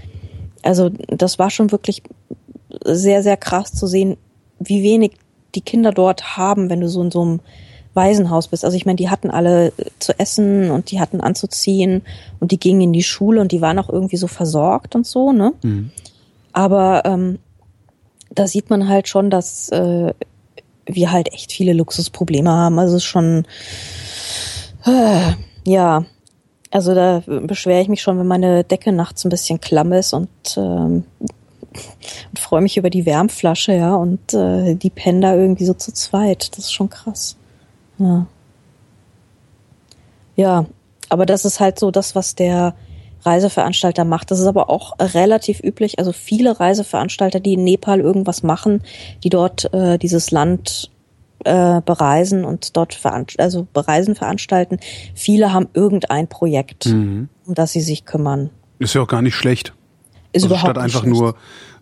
[0.62, 2.02] Also das war schon wirklich
[2.84, 4.16] sehr sehr krass zu sehen,
[4.58, 5.12] wie wenig
[5.54, 7.40] die Kinder dort haben, wenn du so in so einem
[7.96, 8.64] Waisenhaus bist.
[8.64, 12.02] Also ich meine, die hatten alle zu essen und die hatten anzuziehen
[12.38, 15.32] und die gingen in die Schule und die waren auch irgendwie so versorgt und so,
[15.32, 15.52] ne?
[15.62, 15.90] Mhm.
[16.52, 17.38] Aber ähm,
[18.36, 20.14] da sieht man halt schon, dass äh,
[20.86, 22.78] wir halt echt viele Luxusprobleme haben.
[22.78, 23.46] Also es ist schon,
[24.84, 25.32] äh,
[25.64, 26.04] ja,
[26.70, 30.28] also da beschwere ich mich schon, wenn meine Decke nachts ein bisschen klamm ist und,
[30.56, 35.74] ähm, und freue mich über die Wärmflasche, ja, und äh, die pennen da irgendwie so
[35.74, 36.56] zu zweit.
[36.56, 37.36] Das ist schon krass.
[37.98, 38.26] Ja.
[40.36, 40.66] Ja,
[41.08, 42.74] aber das ist halt so das, was der
[43.26, 44.30] Reiseveranstalter macht.
[44.30, 45.98] Das ist aber auch relativ üblich.
[45.98, 48.82] Also viele Reiseveranstalter, die in Nepal irgendwas machen,
[49.24, 50.90] die dort äh, dieses Land
[51.44, 52.98] äh, bereisen und dort
[53.38, 54.78] also bereisen veranstalten,
[55.14, 57.28] viele haben irgendein Projekt, mhm.
[57.44, 58.50] um das sie sich kümmern.
[58.78, 59.74] Ist ja auch gar nicht schlecht.
[60.32, 61.16] Ist also überhaupt statt einfach schlecht.
[61.16, 61.34] nur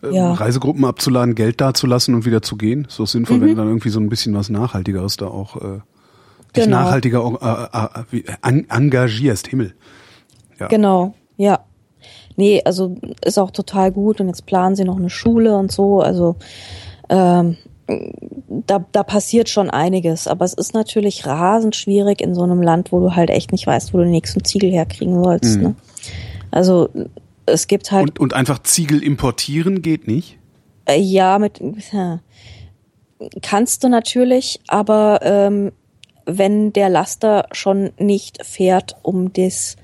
[0.02, 0.32] äh, ja.
[0.34, 2.86] Reisegruppen abzuladen, Geld dazulassen und wieder zu gehen.
[2.88, 3.40] So sinnvoll, mhm.
[3.42, 5.80] wenn du dann irgendwie so ein bisschen was Nachhaltigeres da auch äh,
[6.54, 6.82] dich genau.
[6.82, 9.48] nachhaltiger äh, äh engagierst.
[9.48, 9.74] Himmel.
[10.58, 10.68] Ja.
[10.68, 11.14] Genau.
[11.36, 11.60] Ja.
[12.36, 16.00] Nee, also ist auch total gut und jetzt planen sie noch eine Schule und so.
[16.00, 16.36] Also
[17.08, 17.56] ähm,
[18.48, 22.92] da, da passiert schon einiges, aber es ist natürlich rasend schwierig in so einem Land,
[22.92, 25.56] wo du halt echt nicht weißt, wo du den nächsten Ziegel herkriegen sollst.
[25.56, 25.62] Mhm.
[25.62, 25.74] Ne?
[26.50, 26.88] Also
[27.46, 28.08] es gibt halt.
[28.08, 30.38] Und, und einfach Ziegel importieren geht nicht?
[30.86, 31.60] Äh, ja, mit
[31.92, 32.20] ja.
[33.42, 35.72] kannst du natürlich, aber ähm,
[36.26, 39.76] wenn der Laster schon nicht fährt, um das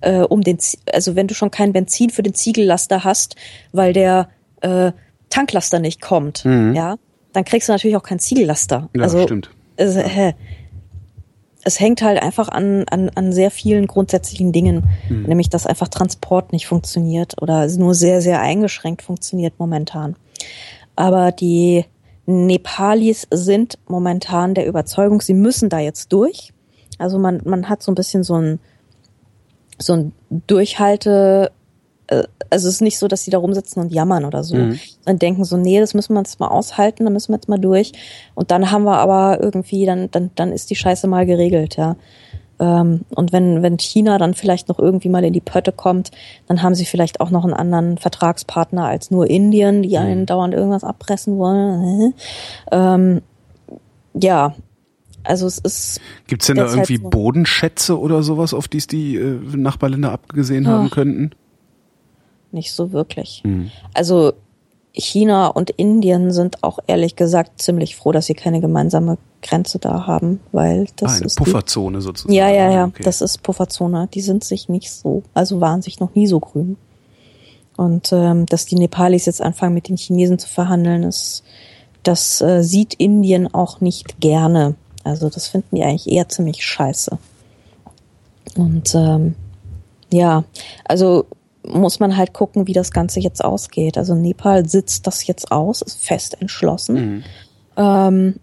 [0.00, 0.58] äh, um den,
[0.92, 3.36] also wenn du schon kein Benzin für den Ziegellaster hast,
[3.72, 4.28] weil der
[4.60, 4.92] äh,
[5.28, 6.74] Tanklaster nicht kommt, mhm.
[6.74, 6.96] ja,
[7.32, 8.88] dann kriegst du natürlich auch keinen Ziegellaster.
[8.94, 9.50] Ja, also, stimmt.
[9.76, 10.32] Es, äh,
[11.62, 15.22] es hängt halt einfach an, an, an sehr vielen grundsätzlichen Dingen, mhm.
[15.24, 20.16] nämlich dass einfach Transport nicht funktioniert oder nur sehr, sehr eingeschränkt funktioniert momentan.
[20.96, 21.84] Aber die
[22.26, 26.52] Nepalis sind momentan der Überzeugung, sie müssen da jetzt durch.
[26.98, 28.60] Also man, man hat so ein bisschen so ein
[29.80, 30.12] so ein
[30.46, 31.52] Durchhalte,
[32.08, 34.56] äh, also es ist nicht so, dass sie da rumsitzen und jammern oder so.
[34.56, 34.78] Mhm.
[35.04, 37.58] Dann denken so, nee, das müssen wir jetzt mal aushalten, da müssen wir jetzt mal
[37.58, 37.92] durch.
[38.34, 41.96] Und dann haben wir aber irgendwie, dann, dann, dann ist die Scheiße mal geregelt, ja.
[42.60, 46.10] Ähm, und wenn, wenn China dann vielleicht noch irgendwie mal in die Pötte kommt,
[46.46, 50.04] dann haben sie vielleicht auch noch einen anderen Vertragspartner als nur Indien, die mhm.
[50.04, 52.14] einen dauernd irgendwas abpressen wollen.
[52.72, 53.22] Ähm,
[54.14, 54.54] ja,
[55.24, 56.00] also es ist.
[56.26, 60.12] Gibt es denn da irgendwie so Bodenschätze oder sowas, auf die es die äh, Nachbarländer
[60.12, 61.30] abgesehen Ach, haben könnten?
[62.52, 63.42] Nicht so wirklich.
[63.44, 63.70] Hm.
[63.94, 64.32] Also
[64.92, 70.06] China und Indien sind auch ehrlich gesagt ziemlich froh, dass sie keine gemeinsame Grenze da
[70.06, 72.34] haben, weil das ah, eine ist Pufferzone die, sozusagen.
[72.34, 73.02] Ja, ja, ja, okay.
[73.04, 74.08] das ist Pufferzone.
[74.12, 76.76] Die sind sich nicht so, also waren sich noch nie so grün.
[77.76, 81.44] Und ähm, dass die Nepalis jetzt anfangen mit den Chinesen zu verhandeln, ist,
[82.02, 84.74] das äh, sieht Indien auch nicht gerne.
[85.04, 87.18] Also das finden die eigentlich eher ziemlich scheiße.
[88.56, 89.34] Und ähm,
[90.12, 90.44] ja,
[90.84, 91.26] also
[91.66, 93.98] muss man halt gucken, wie das Ganze jetzt ausgeht.
[93.98, 96.94] Also Nepal sitzt das jetzt aus, ist fest entschlossen.
[96.94, 97.24] Mhm.
[97.76, 98.34] Ähm,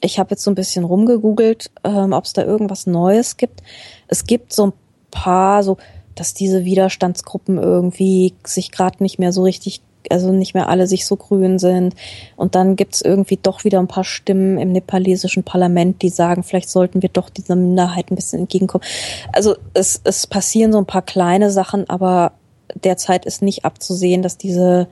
[0.00, 3.62] ich habe jetzt so ein bisschen rumgegoogelt, ähm, ob es da irgendwas Neues gibt.
[4.08, 4.72] Es gibt so ein
[5.10, 5.76] paar, so
[6.14, 9.80] dass diese Widerstandsgruppen irgendwie sich gerade nicht mehr so richtig
[10.10, 11.94] also nicht mehr alle sich so grün sind.
[12.36, 16.70] Und dann gibt's irgendwie doch wieder ein paar Stimmen im nepalesischen Parlament, die sagen, vielleicht
[16.70, 18.84] sollten wir doch dieser Minderheit ein bisschen entgegenkommen.
[19.32, 22.32] Also es, es passieren so ein paar kleine Sachen, aber
[22.74, 24.88] derzeit ist nicht abzusehen, dass diese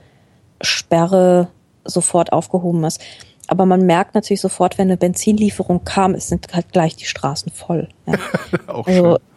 [0.61, 1.47] Sperre
[1.83, 3.01] sofort aufgehoben ist.
[3.47, 7.51] Aber man merkt natürlich sofort, wenn eine Benzinlieferung kam, es sind halt gleich die Straßen
[7.51, 7.89] voll.
[8.05, 8.13] Ja.
[8.67, 9.30] Auch also, schön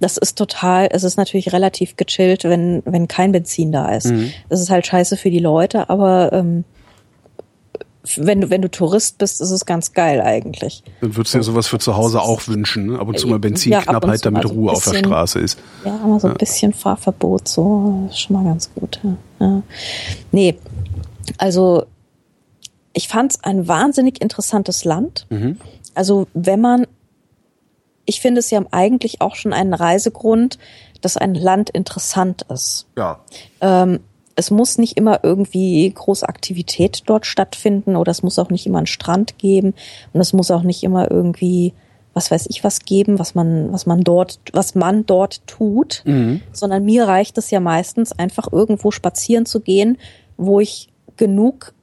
[0.00, 4.06] das ist total, es ist natürlich relativ gechillt, wenn, wenn kein Benzin da ist.
[4.06, 4.32] Mhm.
[4.48, 6.64] Das ist halt scheiße für die Leute, aber ähm,
[8.16, 10.82] wenn du, wenn du Tourist bist, ist es ganz geil eigentlich.
[11.00, 12.98] Dann würdest du dir sowas für zu Hause auch wünschen, ne?
[12.98, 15.58] ab und zu mal Benzinknappheit, ja, damit Ruhe bisschen, auf der Straße ist.
[15.84, 19.00] Ja, aber so ein bisschen Fahrverbot, so ist schon mal ganz gut.
[19.02, 19.16] Ja.
[19.40, 19.62] ja.
[20.32, 20.56] Nee,
[21.38, 21.84] also
[22.92, 25.26] ich fand es ein wahnsinnig interessantes Land.
[25.30, 25.58] Mhm.
[25.94, 26.86] Also wenn man,
[28.04, 30.58] ich finde es ja eigentlich auch schon einen Reisegrund,
[31.00, 32.86] dass ein Land interessant ist.
[32.96, 33.20] Ja.
[33.60, 34.00] Ähm,
[34.34, 38.78] es muss nicht immer irgendwie große Aktivität dort stattfinden oder es muss auch nicht immer
[38.78, 39.74] einen Strand geben
[40.12, 41.74] und es muss auch nicht immer irgendwie
[42.14, 46.40] was weiß ich was geben, was man was man dort was man dort tut, mhm.
[46.52, 49.98] sondern mir reicht es ja meistens einfach irgendwo spazieren zu gehen,
[50.36, 51.74] wo ich genug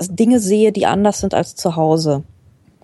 [0.00, 2.24] Dinge sehe, die anders sind als zu Hause.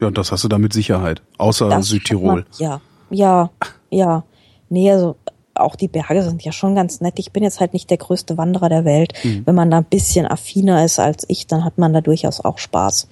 [0.01, 2.35] Ja, und das hast du da mit Sicherheit, außer das Südtirol.
[2.35, 2.81] Man, ja,
[3.11, 3.51] ja,
[3.91, 4.25] ja.
[4.69, 5.17] Nee, also
[5.55, 7.19] auch die Berge sind ja schon ganz nett.
[7.19, 9.13] Ich bin jetzt halt nicht der größte Wanderer der Welt.
[9.25, 9.43] Mhm.
[9.45, 12.59] Wenn man da ein bisschen affiner ist als ich, dann hat man da durchaus auch
[12.59, 13.09] Spaß.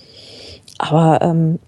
[0.78, 1.58] Aber ähm,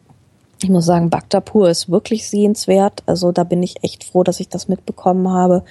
[0.63, 3.03] ich muss sagen, Bhaktapur ist wirklich sehenswert.
[3.07, 5.65] Also da bin ich echt froh, dass ich das mitbekommen habe.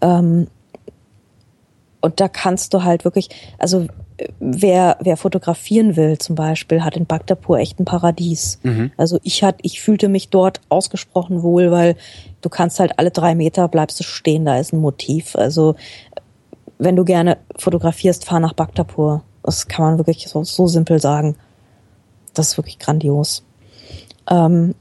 [0.00, 0.48] Ähm,
[2.00, 3.28] und da kannst du halt wirklich,
[3.58, 3.86] also
[4.38, 8.58] wer, wer fotografieren will zum Beispiel, hat in Bhaktapur echt ein Paradies.
[8.62, 8.92] Mhm.
[8.96, 11.96] Also ich hat, ich fühlte mich dort ausgesprochen wohl, weil
[12.40, 15.36] du kannst halt alle drei Meter bleibst du stehen, da ist ein Motiv.
[15.36, 15.76] Also
[16.78, 19.22] wenn du gerne fotografierst, fahr nach Bhaktapur.
[19.42, 21.36] Das kann man wirklich so, so simpel sagen.
[22.34, 23.44] Das ist wirklich grandios.
[24.28, 24.74] Ähm,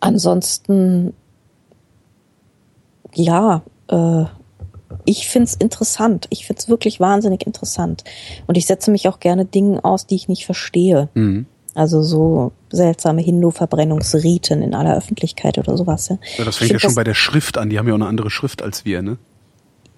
[0.00, 1.14] ansonsten,
[3.14, 4.24] ja, äh,
[5.06, 6.26] ich find's interessant.
[6.30, 8.04] Ich find's wirklich wahnsinnig interessant.
[8.46, 11.08] Und ich setze mich auch gerne Dingen aus, die ich nicht verstehe.
[11.14, 11.46] Mhm.
[11.74, 16.08] Also so seltsame Hindu-Verbrennungsriten in aller Öffentlichkeit oder sowas.
[16.08, 17.70] Ja, ja das fängt ja schon bei der Schrift an.
[17.70, 19.18] Die haben ja auch eine andere Schrift als wir, ne?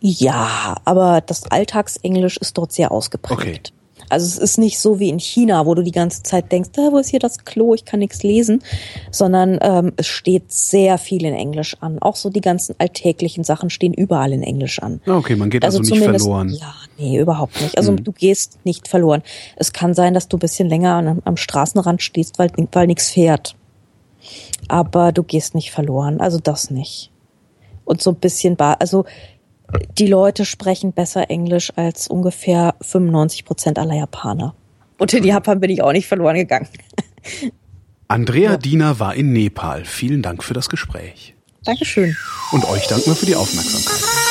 [0.01, 3.73] Ja, aber das Alltagsenglisch ist dort sehr ausgeprägt.
[3.73, 3.78] Okay.
[4.09, 6.89] Also es ist nicht so wie in China, wo du die ganze Zeit denkst, ah,
[6.91, 8.63] wo ist hier das Klo, ich kann nichts lesen,
[9.11, 11.99] sondern ähm, es steht sehr viel in Englisch an.
[12.01, 15.01] Auch so die ganzen alltäglichen Sachen stehen überall in Englisch an.
[15.07, 16.49] Ah, okay, man geht also, also nicht verloren.
[16.51, 17.77] Ja, nee, überhaupt nicht.
[17.77, 18.05] Also hm.
[18.05, 19.23] du gehst nicht verloren.
[19.57, 23.11] Es kann sein, dass du ein bisschen länger am, am Straßenrand stehst, weil, weil nichts
[23.11, 23.55] fährt.
[24.69, 27.11] Aber du gehst nicht verloren, also das nicht.
[27.85, 29.05] Und so ein bisschen, also
[29.99, 34.55] die Leute sprechen besser Englisch als ungefähr 95 Prozent aller Japaner.
[34.99, 36.69] Und in Japan bin ich auch nicht verloren gegangen.
[38.09, 38.57] Andrea ja.
[38.57, 39.85] Diener war in Nepal.
[39.85, 41.35] Vielen Dank für das Gespräch.
[41.65, 42.17] Dankeschön.
[42.53, 44.28] Und euch danken wir für die Aufmerksamkeit.